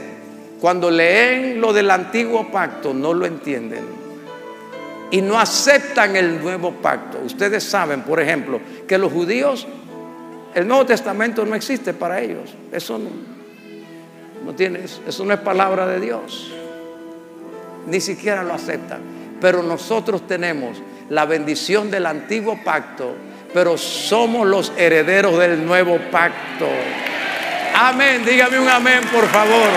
cuando 0.60 0.90
leen 0.90 1.60
lo 1.60 1.72
del 1.72 1.90
antiguo 1.90 2.50
pacto 2.50 2.94
no 2.94 3.14
lo 3.14 3.26
entienden 3.26 3.84
y 5.10 5.20
no 5.20 5.38
aceptan 5.38 6.16
el 6.16 6.40
nuevo 6.40 6.72
pacto. 6.72 7.18
Ustedes 7.24 7.64
saben, 7.64 8.02
por 8.02 8.20
ejemplo, 8.20 8.60
que 8.86 8.98
los 8.98 9.12
judíos, 9.12 9.66
el 10.54 10.66
Nuevo 10.66 10.86
Testamento 10.86 11.44
no 11.44 11.54
existe 11.54 11.92
para 11.92 12.20
ellos. 12.20 12.54
Eso 12.70 12.98
no, 12.98 13.10
no 14.44 14.54
tiene, 14.54 14.80
eso 15.06 15.24
no 15.24 15.34
es 15.34 15.40
palabra 15.40 15.86
de 15.86 16.00
Dios. 16.00 16.52
Ni 17.86 18.00
siquiera 18.00 18.42
lo 18.42 18.54
aceptan 18.54 19.21
pero 19.42 19.60
nosotros 19.60 20.26
tenemos 20.28 20.80
la 21.10 21.26
bendición 21.26 21.90
del 21.90 22.06
antiguo 22.06 22.60
pacto, 22.62 23.16
pero 23.52 23.76
somos 23.76 24.46
los 24.46 24.72
herederos 24.78 25.36
del 25.36 25.66
nuevo 25.66 25.98
pacto. 26.12 26.68
Amén, 27.74 28.22
dígame 28.24 28.60
un 28.60 28.68
amén 28.68 29.00
por 29.12 29.26
favor. 29.26 29.68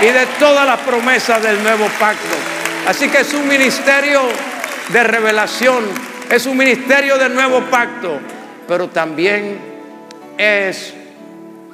Y 0.00 0.06
de 0.06 0.24
todas 0.38 0.66
las 0.66 0.80
promesas 0.80 1.42
del 1.42 1.62
nuevo 1.62 1.86
pacto. 2.00 2.34
Así 2.88 3.10
que 3.10 3.20
es 3.20 3.34
un 3.34 3.46
ministerio 3.46 4.22
de 4.90 5.04
revelación, 5.04 5.84
es 6.30 6.46
un 6.46 6.56
ministerio 6.56 7.18
del 7.18 7.34
nuevo 7.34 7.60
pacto, 7.70 8.18
pero 8.66 8.88
también 8.88 9.58
es 10.38 10.94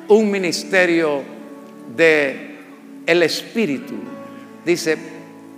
un 0.09 0.29
ministerio 0.33 1.23
de 1.95 2.57
el 3.07 3.23
espíritu. 3.23 3.95
Dice, 4.65 4.99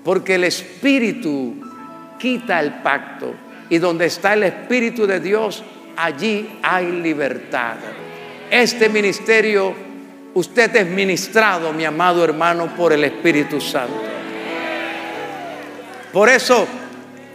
porque 0.05 0.35
el 0.35 0.45
espíritu 0.45 1.68
quita 2.19 2.61
el 2.61 2.75
pacto. 2.83 3.35
Y 3.71 3.79
donde 3.79 4.07
está 4.07 4.35
el 4.35 4.45
Espíritu 4.45 5.07
de 5.07 5.21
Dios, 5.21 5.63
allí 5.97 6.59
hay 6.63 6.91
libertad. 6.91 7.77
Este 8.51 8.89
ministerio 8.89 9.89
Usted 10.39 10.77
es 10.77 10.87
ministrado, 10.87 11.73
mi 11.73 11.85
amado 11.85 12.23
hermano, 12.23 12.75
por 12.77 12.93
el 12.93 13.03
Espíritu 13.03 13.61
Santo. 13.61 14.01
Por 16.13 16.29
eso, 16.29 16.65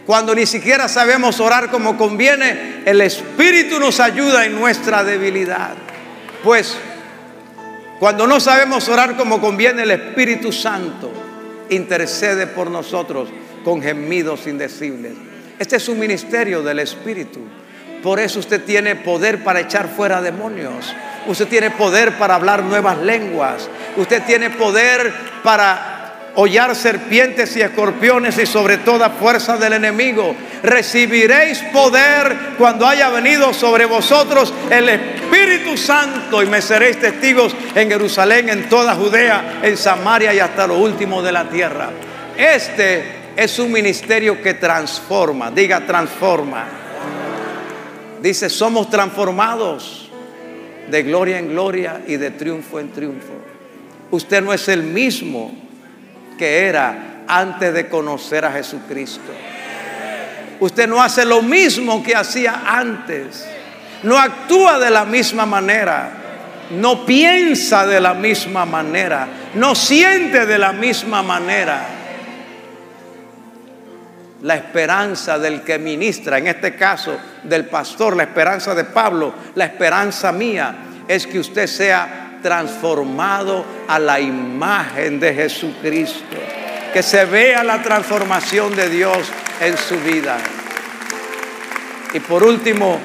cuando 0.06 0.34
ni 0.34 0.46
siquiera 0.46 0.88
sabemos 0.88 1.38
orar 1.38 1.70
como 1.70 1.98
conviene, 1.98 2.82
el 2.86 3.02
Espíritu 3.02 3.78
nos 3.78 4.00
ayuda 4.00 4.46
en 4.46 4.54
nuestra 4.58 5.04
debilidad. 5.04 5.74
Pues, 6.42 6.76
cuando 7.98 8.26
no 8.26 8.40
sabemos 8.40 8.88
orar 8.88 9.18
como 9.18 9.38
conviene, 9.38 9.82
el 9.82 9.90
Espíritu 9.90 10.50
Santo 10.50 11.12
intercede 11.68 12.46
por 12.46 12.70
nosotros 12.70 13.28
con 13.64 13.82
gemidos 13.82 14.46
indecibles. 14.46 15.12
Este 15.58 15.76
es 15.76 15.88
un 15.88 15.98
ministerio 15.98 16.62
del 16.62 16.80
Espíritu. 16.80 17.40
Por 18.02 18.20
eso 18.20 18.38
usted 18.38 18.62
tiene 18.64 18.96
poder 18.96 19.42
para 19.42 19.60
echar 19.60 19.88
fuera 19.88 20.20
demonios. 20.20 20.94
Usted 21.26 21.48
tiene 21.48 21.70
poder 21.70 22.12
para 22.18 22.34
hablar 22.34 22.62
nuevas 22.62 22.98
lenguas. 22.98 23.68
Usted 23.96 24.22
tiene 24.24 24.50
poder 24.50 25.12
para 25.42 25.94
hollar 26.34 26.74
serpientes 26.74 27.56
y 27.56 27.62
escorpiones 27.62 28.36
y 28.38 28.46
sobre 28.46 28.78
toda 28.78 29.10
fuerza 29.10 29.56
del 29.56 29.74
enemigo. 29.74 30.34
Recibiréis 30.62 31.60
poder 31.72 32.36
cuando 32.58 32.86
haya 32.86 33.08
venido 33.08 33.54
sobre 33.54 33.86
vosotros 33.86 34.52
el 34.70 34.88
Espíritu 34.88 35.76
Santo 35.76 36.42
y 36.42 36.46
me 36.46 36.60
seréis 36.60 36.98
testigos 36.98 37.54
en 37.74 37.88
Jerusalén, 37.88 38.48
en 38.48 38.68
toda 38.68 38.94
Judea, 38.94 39.60
en 39.62 39.76
Samaria 39.76 40.34
y 40.34 40.40
hasta 40.40 40.66
lo 40.66 40.78
último 40.78 41.22
de 41.22 41.32
la 41.32 41.48
tierra. 41.48 41.90
Este 42.36 43.23
es 43.36 43.58
un 43.58 43.72
ministerio 43.72 44.40
que 44.40 44.54
transforma, 44.54 45.50
diga 45.50 45.86
transforma. 45.86 46.66
Dice, 48.22 48.48
somos 48.48 48.88
transformados 48.88 50.10
de 50.90 51.02
gloria 51.02 51.38
en 51.38 51.48
gloria 51.48 52.02
y 52.06 52.16
de 52.16 52.30
triunfo 52.30 52.80
en 52.80 52.90
triunfo. 52.90 53.34
Usted 54.10 54.42
no 54.42 54.52
es 54.52 54.68
el 54.68 54.82
mismo 54.82 55.52
que 56.38 56.66
era 56.66 57.24
antes 57.26 57.74
de 57.74 57.88
conocer 57.88 58.44
a 58.44 58.52
Jesucristo. 58.52 59.32
Usted 60.60 60.86
no 60.88 61.02
hace 61.02 61.24
lo 61.24 61.42
mismo 61.42 62.02
que 62.02 62.14
hacía 62.14 62.62
antes. 62.66 63.46
No 64.02 64.18
actúa 64.18 64.78
de 64.78 64.90
la 64.90 65.04
misma 65.04 65.44
manera. 65.44 66.12
No 66.70 67.04
piensa 67.04 67.86
de 67.86 68.00
la 68.00 68.14
misma 68.14 68.64
manera. 68.64 69.26
No 69.54 69.74
siente 69.74 70.46
de 70.46 70.58
la 70.58 70.72
misma 70.72 71.22
manera. 71.22 72.03
La 74.44 74.56
esperanza 74.56 75.38
del 75.38 75.62
que 75.62 75.78
ministra, 75.78 76.36
en 76.36 76.48
este 76.48 76.74
caso 76.74 77.18
del 77.44 77.64
pastor, 77.64 78.14
la 78.14 78.24
esperanza 78.24 78.74
de 78.74 78.84
Pablo, 78.84 79.32
la 79.54 79.64
esperanza 79.64 80.32
mía 80.32 80.76
es 81.08 81.26
que 81.26 81.38
usted 81.38 81.66
sea 81.66 82.40
transformado 82.42 83.64
a 83.88 83.98
la 83.98 84.20
imagen 84.20 85.18
de 85.18 85.32
Jesucristo. 85.32 86.36
Que 86.92 87.02
se 87.02 87.24
vea 87.24 87.64
la 87.64 87.80
transformación 87.80 88.76
de 88.76 88.90
Dios 88.90 89.16
en 89.62 89.78
su 89.78 89.98
vida. 90.00 90.36
Y 92.12 92.20
por 92.20 92.44
último, 92.44 92.98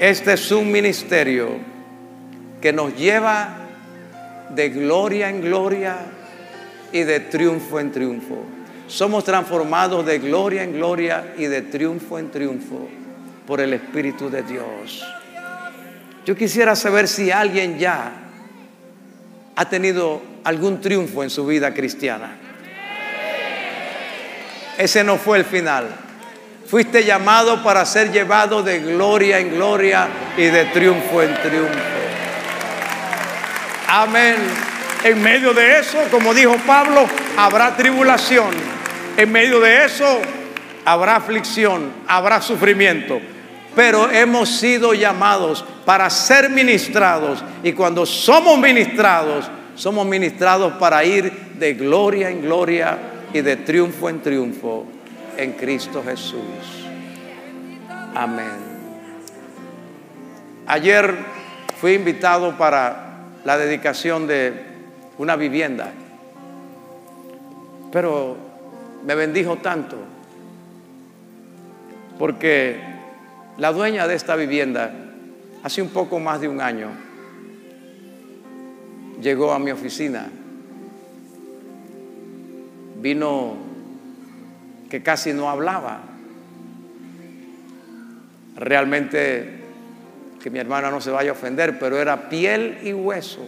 este 0.00 0.32
es 0.32 0.50
un 0.50 0.72
ministerio 0.72 1.58
que 2.62 2.72
nos 2.72 2.96
lleva 2.96 3.50
de 4.48 4.70
gloria 4.70 5.28
en 5.28 5.42
gloria 5.42 5.98
y 6.90 7.02
de 7.02 7.20
triunfo 7.20 7.78
en 7.78 7.92
triunfo. 7.92 8.55
Somos 8.88 9.24
transformados 9.24 10.06
de 10.06 10.18
gloria 10.18 10.62
en 10.62 10.72
gloria 10.72 11.34
y 11.36 11.46
de 11.46 11.62
triunfo 11.62 12.18
en 12.18 12.30
triunfo 12.30 12.88
por 13.46 13.60
el 13.60 13.72
Espíritu 13.72 14.30
de 14.30 14.42
Dios. 14.42 15.04
Yo 16.24 16.36
quisiera 16.36 16.76
saber 16.76 17.08
si 17.08 17.30
alguien 17.30 17.78
ya 17.78 18.12
ha 19.56 19.68
tenido 19.68 20.22
algún 20.44 20.80
triunfo 20.80 21.22
en 21.22 21.30
su 21.30 21.46
vida 21.46 21.74
cristiana. 21.74 22.36
Ese 24.78 25.02
no 25.02 25.16
fue 25.16 25.38
el 25.38 25.44
final. 25.44 25.86
Fuiste 26.66 27.04
llamado 27.04 27.62
para 27.62 27.84
ser 27.86 28.12
llevado 28.12 28.62
de 28.62 28.80
gloria 28.80 29.38
en 29.38 29.50
gloria 29.50 30.08
y 30.36 30.44
de 30.44 30.64
triunfo 30.66 31.22
en 31.22 31.34
triunfo. 31.42 31.78
Amén. 33.88 34.36
En 35.04 35.22
medio 35.22 35.54
de 35.54 35.78
eso, 35.78 35.98
como 36.10 36.34
dijo 36.34 36.56
Pablo, 36.66 37.06
habrá 37.36 37.76
tribulación. 37.76 38.75
En 39.16 39.32
medio 39.32 39.60
de 39.60 39.84
eso, 39.84 40.20
habrá 40.84 41.16
aflicción, 41.16 41.90
habrá 42.06 42.40
sufrimiento 42.40 43.20
pero 43.76 44.10
hemos 44.10 44.48
sido 44.48 44.94
llamados 44.94 45.62
para 45.84 46.08
ser 46.08 46.48
ministrados 46.48 47.44
y 47.62 47.74
cuando 47.74 48.06
somos 48.06 48.58
ministrados, 48.58 49.50
somos 49.74 50.06
ministrados 50.06 50.72
para 50.78 51.04
ir 51.04 51.30
de 51.58 51.74
gloria 51.74 52.30
en 52.30 52.40
gloria 52.40 52.98
y 53.34 53.42
de 53.42 53.56
triunfo 53.56 54.08
en 54.08 54.22
triunfo 54.22 54.86
en 55.36 55.52
Cristo 55.52 56.02
Jesús. 56.02 56.40
Amén. 58.14 58.64
Ayer 60.66 61.14
fui 61.78 61.92
invitado 61.92 62.56
para 62.56 63.26
la 63.44 63.58
dedicación 63.58 64.26
de 64.26 64.54
una 65.18 65.36
vivienda, 65.36 65.92
pero 67.92 68.38
me 69.04 69.14
bendijo 69.14 69.56
tanto 69.56 69.96
porque 72.18 72.80
la 73.58 73.72
dueña 73.72 74.06
de 74.06 74.14
esta 74.14 74.36
vivienda, 74.36 74.92
hace 75.62 75.82
un 75.82 75.88
poco 75.88 76.18
más 76.18 76.40
de 76.40 76.48
un 76.48 76.60
año, 76.60 76.88
llegó 79.20 79.52
a 79.52 79.58
mi 79.58 79.70
oficina. 79.70 80.28
Vino 83.00 83.56
que 84.88 85.02
casi 85.02 85.32
no 85.32 85.50
hablaba. 85.50 86.00
Realmente, 88.56 89.60
que 90.42 90.50
mi 90.50 90.58
hermana 90.58 90.90
no 90.90 91.00
se 91.00 91.10
vaya 91.10 91.30
a 91.30 91.32
ofender, 91.34 91.78
pero 91.78 91.98
era 91.98 92.30
piel 92.30 92.78
y 92.82 92.94
hueso. 92.94 93.46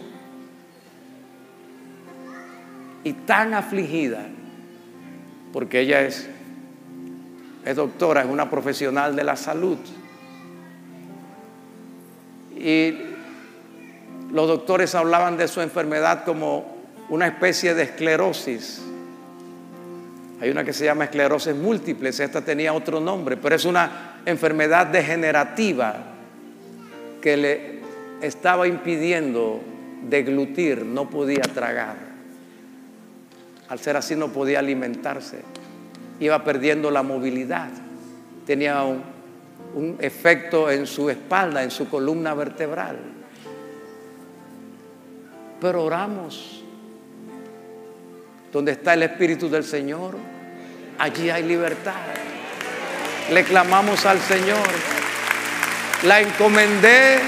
Y 3.03 3.13
tan 3.13 3.55
afligida, 3.55 4.27
porque 5.51 5.81
ella 5.81 6.01
es, 6.01 6.27
es 7.65 7.75
doctora, 7.75 8.21
es 8.21 8.27
una 8.27 8.49
profesional 8.49 9.15
de 9.15 9.23
la 9.23 9.35
salud. 9.35 9.77
Y 12.57 12.93
los 14.31 14.47
doctores 14.47 14.93
hablaban 14.95 15.37
de 15.37 15.47
su 15.47 15.61
enfermedad 15.61 16.23
como 16.23 16.77
una 17.09 17.27
especie 17.27 17.73
de 17.73 17.83
esclerosis. 17.83 18.81
Hay 20.41 20.49
una 20.49 20.63
que 20.63 20.73
se 20.73 20.85
llama 20.85 21.05
esclerosis 21.05 21.55
múltiple, 21.55 22.09
esta 22.09 22.41
tenía 22.41 22.73
otro 22.73 22.99
nombre, 22.99 23.35
pero 23.37 23.55
es 23.55 23.65
una 23.65 24.21
enfermedad 24.25 24.87
degenerativa 24.87 25.95
que 27.21 27.35
le 27.35 27.79
estaba 28.21 28.67
impidiendo 28.67 29.61
deglutir, 30.07 30.85
no 30.85 31.09
podía 31.09 31.41
tragar. 31.41 32.08
Al 33.69 33.79
ser 33.79 33.95
así 33.97 34.15
no 34.15 34.29
podía 34.29 34.59
alimentarse, 34.59 35.41
iba 36.19 36.43
perdiendo 36.43 36.89
la 36.89 37.03
movilidad, 37.03 37.69
tenía 38.45 38.81
un, 38.83 39.03
un 39.75 39.97
efecto 39.99 40.69
en 40.69 40.87
su 40.87 41.09
espalda, 41.09 41.63
en 41.63 41.71
su 41.71 41.89
columna 41.89 42.33
vertebral. 42.33 42.97
Pero 45.61 45.83
oramos. 45.83 46.63
Donde 48.51 48.71
está 48.71 48.95
el 48.95 49.03
Espíritu 49.03 49.47
del 49.47 49.63
Señor, 49.63 50.15
allí 50.97 51.29
hay 51.29 51.43
libertad. 51.43 51.93
Le 53.31 53.43
clamamos 53.43 54.05
al 54.05 54.19
Señor. 54.19 54.67
La 56.03 56.19
encomendé 56.21 57.19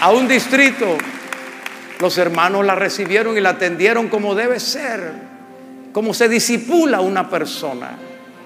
a 0.00 0.10
un 0.10 0.26
distrito. 0.26 0.96
Los 2.00 2.18
hermanos 2.18 2.64
la 2.64 2.74
recibieron 2.74 3.36
y 3.36 3.40
la 3.40 3.50
atendieron 3.50 4.08
como 4.08 4.34
debe 4.34 4.58
ser, 4.58 5.12
como 5.92 6.12
se 6.12 6.28
disipula 6.28 7.00
una 7.00 7.30
persona, 7.30 7.96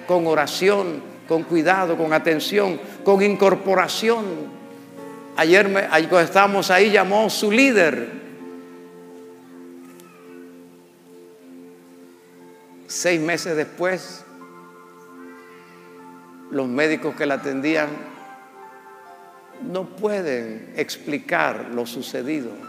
con 0.06 0.26
oración, 0.26 1.00
con 1.26 1.44
cuidado, 1.44 1.96
con 1.96 2.12
atención, 2.12 2.80
con 3.04 3.22
incorporación. 3.22 4.24
Ayer 5.36 5.68
me, 5.68 5.82
cuando 5.88 6.20
estábamos 6.20 6.70
ahí 6.70 6.90
llamó 6.90 7.30
su 7.30 7.50
líder. 7.50 8.18
Seis 12.86 13.20
meses 13.20 13.54
después, 13.54 14.24
los 16.50 16.66
médicos 16.66 17.14
que 17.14 17.26
la 17.26 17.34
atendían 17.34 17.88
no 19.70 19.84
pueden 19.84 20.72
explicar 20.76 21.70
lo 21.72 21.86
sucedido. 21.86 22.67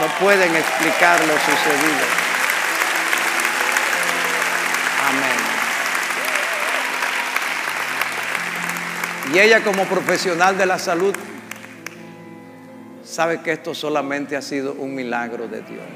No 0.00 0.06
pueden 0.18 0.56
explicar 0.56 1.20
lo 1.20 1.34
sucedido. 1.34 2.04
Amén. 5.08 5.54
Y 9.32 9.38
ella 9.38 9.62
como 9.62 9.84
profesional 9.84 10.58
de 10.58 10.66
la 10.66 10.78
salud 10.80 11.14
sabe 13.04 13.40
que 13.42 13.52
esto 13.52 13.72
solamente 13.74 14.36
ha 14.36 14.42
sido 14.42 14.72
un 14.72 14.96
milagro 14.96 15.46
de 15.46 15.62
Dios. 15.62 15.86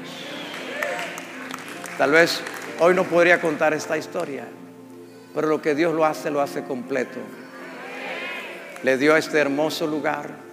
Tal 1.97 2.11
vez 2.11 2.41
hoy 2.79 2.95
no 2.95 3.03
podría 3.03 3.41
contar 3.41 3.73
esta 3.73 3.97
historia, 3.97 4.45
pero 5.35 5.47
lo 5.47 5.61
que 5.61 5.75
Dios 5.75 5.93
lo 5.93 6.05
hace, 6.05 6.29
lo 6.29 6.39
hace 6.39 6.63
completo. 6.63 7.19
Le 8.83 8.97
dio 8.97 9.17
este 9.17 9.39
hermoso 9.39 9.85
lugar 9.85 10.48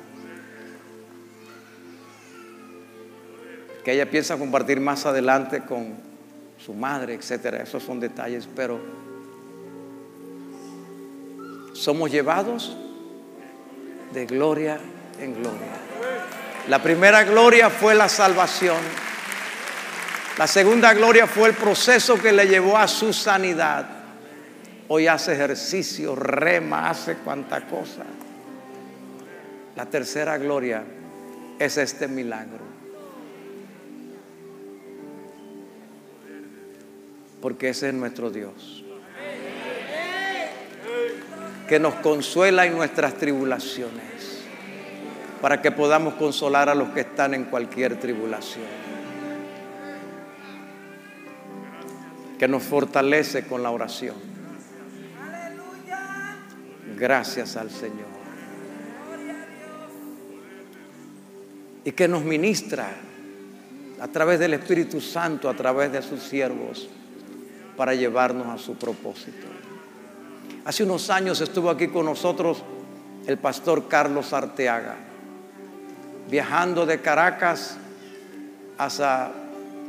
que 3.87 3.93
ella 3.93 4.11
piensa 4.11 4.37
compartir 4.37 4.81
más 4.81 5.07
adelante 5.07 5.61
con 5.61 5.95
su 6.59 6.75
madre, 6.75 7.15
etcétera. 7.15 7.59
Esos 7.59 7.85
son 7.85 8.01
detalles, 8.01 8.49
pero 8.57 8.81
somos 11.73 12.11
llevados 12.11 12.77
de 14.13 14.27
gloria 14.27 14.81
en 15.21 15.35
gloria. 15.35 15.77
La 16.67 16.83
primera 16.83 17.23
gloria 17.23 17.71
fue 17.71 17.95
la 17.95 18.09
salvación. 18.09 18.79
La 20.37 20.49
segunda 20.49 20.93
gloria 20.93 21.29
fue 21.29 21.51
el 21.51 21.55
proceso 21.55 22.21
que 22.21 22.33
le 22.33 22.49
llevó 22.49 22.77
a 22.77 22.89
su 22.89 23.13
sanidad. 23.13 23.87
Hoy 24.89 25.07
hace 25.07 25.35
ejercicio, 25.35 26.17
rema, 26.17 26.91
hace 26.91 27.19
cuanta 27.19 27.65
cosa. 27.69 28.03
La 29.77 29.87
tercera 29.87 30.39
gloria 30.39 30.83
es 31.61 31.77
este 31.77 32.09
milagro. 32.09 32.67
Porque 37.47 37.69
ese 37.69 37.91
es 37.91 37.95
nuestro 37.95 38.29
Dios. 38.29 38.83
Que 41.69 41.79
nos 41.79 41.95
consuela 41.95 42.67
en 42.67 42.75
nuestras 42.75 43.15
tribulaciones. 43.15 44.41
Para 45.41 45.63
que 45.63 45.71
podamos 45.71 46.15
consolar 46.15 46.69
a 46.69 46.75
los 46.75 46.89
que 46.89 47.03
están 47.03 47.35
en 47.35 47.45
cualquier 47.45 48.01
tribulación. 48.01 48.65
Que 52.37 52.49
nos 52.49 52.65
fortalece 52.65 53.47
con 53.47 53.63
la 53.63 53.71
oración 53.71 54.17
Gracias 56.99 57.57
al 57.57 57.71
Señor. 57.71 58.09
Y 61.85 61.93
que 61.93 62.09
nos 62.09 62.25
ministra 62.25 62.89
a 64.01 64.09
través 64.09 64.41
del 64.41 64.55
Espíritu 64.55 65.01
Santo, 65.01 65.49
a 65.49 65.55
través 65.55 65.93
de 65.93 66.03
sus 66.03 66.25
siervos, 66.25 66.91
para 67.77 67.95
llevarnos 67.95 68.47
a 68.47 68.59
su 68.59 68.75
propósito. 68.77 69.47
Hace 70.65 70.85
unos 70.85 71.11
años 71.11 71.41
estuvo 71.41 71.71
aquí 71.71 71.89
con 71.89 72.07
nosotros 72.07 72.63
el 73.27 73.39
pastor 73.39 73.89
Carlos 73.89 74.33
Arteaga, 74.33 74.97
viajando 76.31 76.87
de 76.87 77.01
Caracas 77.01 77.77
hasta 78.79 79.31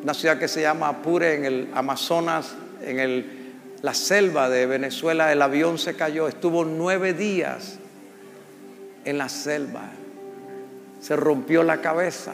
una 0.03 0.13
ciudad 0.13 0.38
que 0.38 0.47
se 0.47 0.61
llama 0.61 0.89
Apure 0.89 1.35
en 1.35 1.45
el 1.45 1.69
Amazonas, 1.73 2.55
en 2.81 2.99
el 2.99 3.38
la 3.81 3.93
selva 3.93 4.49
de 4.49 4.65
Venezuela, 4.65 5.31
el 5.31 5.41
avión 5.41 5.77
se 5.77 5.95
cayó, 5.95 6.27
estuvo 6.27 6.65
nueve 6.65 7.13
días 7.13 7.77
en 9.05 9.17
la 9.17 9.29
selva, 9.29 9.89
se 10.99 11.15
rompió 11.15 11.63
la 11.63 11.79
cabeza. 11.79 12.33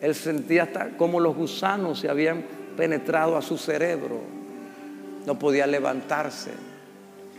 Él 0.00 0.14
sentía 0.14 0.64
hasta 0.64 0.90
como 0.96 1.18
los 1.18 1.34
gusanos 1.34 2.00
se 2.00 2.08
habían 2.08 2.44
penetrado 2.76 3.36
a 3.36 3.42
su 3.42 3.58
cerebro, 3.58 4.20
no 5.26 5.38
podía 5.38 5.66
levantarse, 5.66 6.52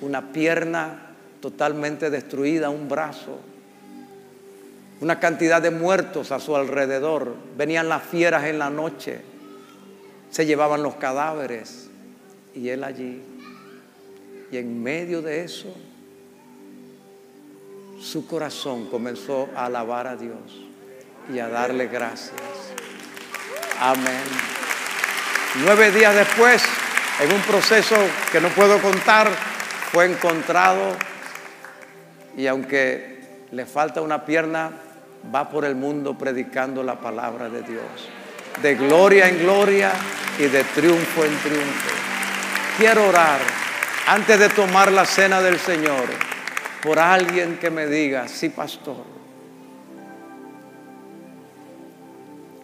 una 0.02 0.32
pierna 0.32 1.12
totalmente 1.40 2.10
destruida, 2.10 2.70
un 2.70 2.90
brazo, 2.90 3.40
una 5.02 5.20
cantidad 5.20 5.62
de 5.62 5.72
muertos 5.72 6.32
a 6.32 6.40
su 6.40 6.56
alrededor, 6.56 7.36
venían 7.58 7.90
las 7.90 8.04
fieras 8.04 8.46
en 8.46 8.60
la 8.60 8.70
noche, 8.70 9.22
se 10.30 10.46
llevaban 10.46 10.84
los 10.84 10.96
cadáveres 10.96 11.90
y 12.54 12.70
él 12.70 12.84
allí. 12.84 13.22
Y 14.52 14.58
en 14.58 14.82
medio 14.82 15.22
de 15.22 15.44
eso, 15.44 15.74
su 18.00 18.26
corazón 18.28 18.88
comenzó 18.88 19.50
a 19.56 19.66
alabar 19.66 20.08
a 20.08 20.16
Dios 20.16 20.66
y 21.34 21.40
a 21.40 21.48
darle 21.50 21.88
gracias. 21.88 22.42
Amén. 23.80 24.55
Nueve 25.64 25.92
días 25.92 26.14
después, 26.14 26.64
en 27.22 27.34
un 27.34 27.42
proceso 27.42 27.96
que 28.32 28.42
no 28.42 28.50
puedo 28.50 28.82
contar, 28.82 29.30
fue 29.92 30.06
encontrado 30.06 30.96
y 32.36 32.48
aunque 32.48 33.46
le 33.52 33.66
falta 33.66 34.02
una 34.02 34.26
pierna, 34.26 34.72
va 35.34 35.50
por 35.50 35.64
el 35.64 35.76
mundo 35.76 36.18
predicando 36.18 36.84
la 36.84 37.00
palabra 37.00 37.50
de 37.50 37.62
Dios. 37.62 38.10
De 38.62 38.76
gloria 38.76 39.30
en 39.30 39.40
gloria 39.40 39.92
y 40.38 40.44
de 40.44 40.64
triunfo 40.64 41.24
en 41.24 41.38
triunfo 41.38 42.06
quiero 42.78 43.08
orar 43.08 43.40
antes 44.08 44.40
de 44.40 44.50
tomar 44.50 44.92
la 44.92 45.06
cena 45.06 45.42
del 45.42 45.60
Señor 45.60 46.06
por 46.84 47.00
alguien 47.00 47.58
que 47.58 47.70
me 47.70 47.88
diga, 47.88 48.28
sí, 48.28 48.50
pastor, 48.50 49.04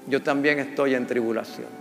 yo 0.07 0.21
también 0.21 0.59
estoy 0.59 0.93
en 0.93 1.07
tribulación. 1.07 1.80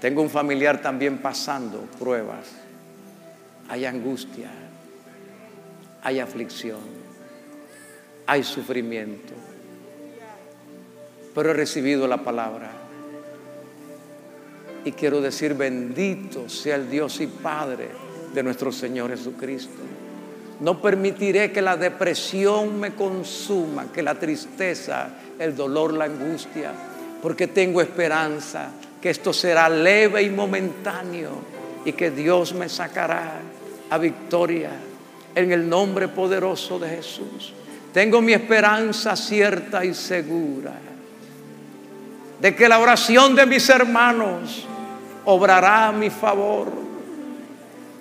Tengo 0.00 0.22
un 0.22 0.30
familiar 0.30 0.80
también 0.80 1.18
pasando 1.18 1.80
pruebas. 1.98 2.46
Hay 3.68 3.84
angustia, 3.84 4.50
hay 6.02 6.20
aflicción, 6.20 6.80
hay 8.26 8.42
sufrimiento. 8.42 9.34
Pero 11.34 11.50
he 11.50 11.54
recibido 11.54 12.08
la 12.08 12.24
palabra 12.24 12.70
y 14.84 14.92
quiero 14.92 15.20
decir, 15.20 15.54
bendito 15.54 16.48
sea 16.48 16.76
el 16.76 16.90
Dios 16.90 17.20
y 17.20 17.26
Padre 17.26 17.88
de 18.32 18.42
nuestro 18.42 18.72
Señor 18.72 19.10
Jesucristo. 19.10 19.82
No 20.60 20.80
permitiré 20.80 21.52
que 21.52 21.62
la 21.62 21.76
depresión 21.76 22.80
me 22.80 22.94
consuma, 22.94 23.92
que 23.92 24.02
la 24.02 24.14
tristeza, 24.14 25.10
el 25.38 25.54
dolor, 25.54 25.92
la 25.92 26.06
angustia, 26.06 26.72
porque 27.22 27.46
tengo 27.46 27.80
esperanza 27.80 28.70
que 29.00 29.10
esto 29.10 29.32
será 29.32 29.68
leve 29.68 30.22
y 30.22 30.30
momentáneo 30.30 31.30
y 31.84 31.92
que 31.92 32.10
Dios 32.10 32.52
me 32.52 32.68
sacará 32.68 33.40
a 33.88 33.98
victoria 33.98 34.70
en 35.34 35.52
el 35.52 35.68
nombre 35.68 36.08
poderoso 36.08 36.78
de 36.78 36.90
Jesús. 36.90 37.54
Tengo 37.92 38.20
mi 38.20 38.32
esperanza 38.32 39.16
cierta 39.16 39.84
y 39.84 39.94
segura 39.94 40.74
de 42.40 42.54
que 42.54 42.68
la 42.68 42.78
oración 42.78 43.34
de 43.34 43.46
mis 43.46 43.68
hermanos 43.68 44.66
obrará 45.24 45.88
a 45.88 45.92
mi 45.92 46.10
favor. 46.10 46.68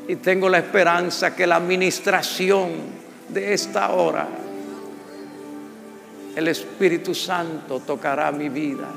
Y 0.08 0.16
tengo 0.18 0.50
la 0.50 0.58
esperanza 0.58 1.36
que 1.36 1.45
la 1.45 1.58
administración 1.58 2.72
de 3.28 3.54
esta 3.54 3.91
hora, 3.91 4.28
el 6.36 6.47
Espíritu 6.47 7.14
Santo 7.14 7.80
tocará 7.82 8.32
mi 8.32 8.50
vida 8.50 8.88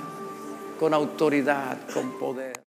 con 0.82 0.94
autoridad, 0.94 1.78
con 1.94 2.18
poder. 2.18 2.61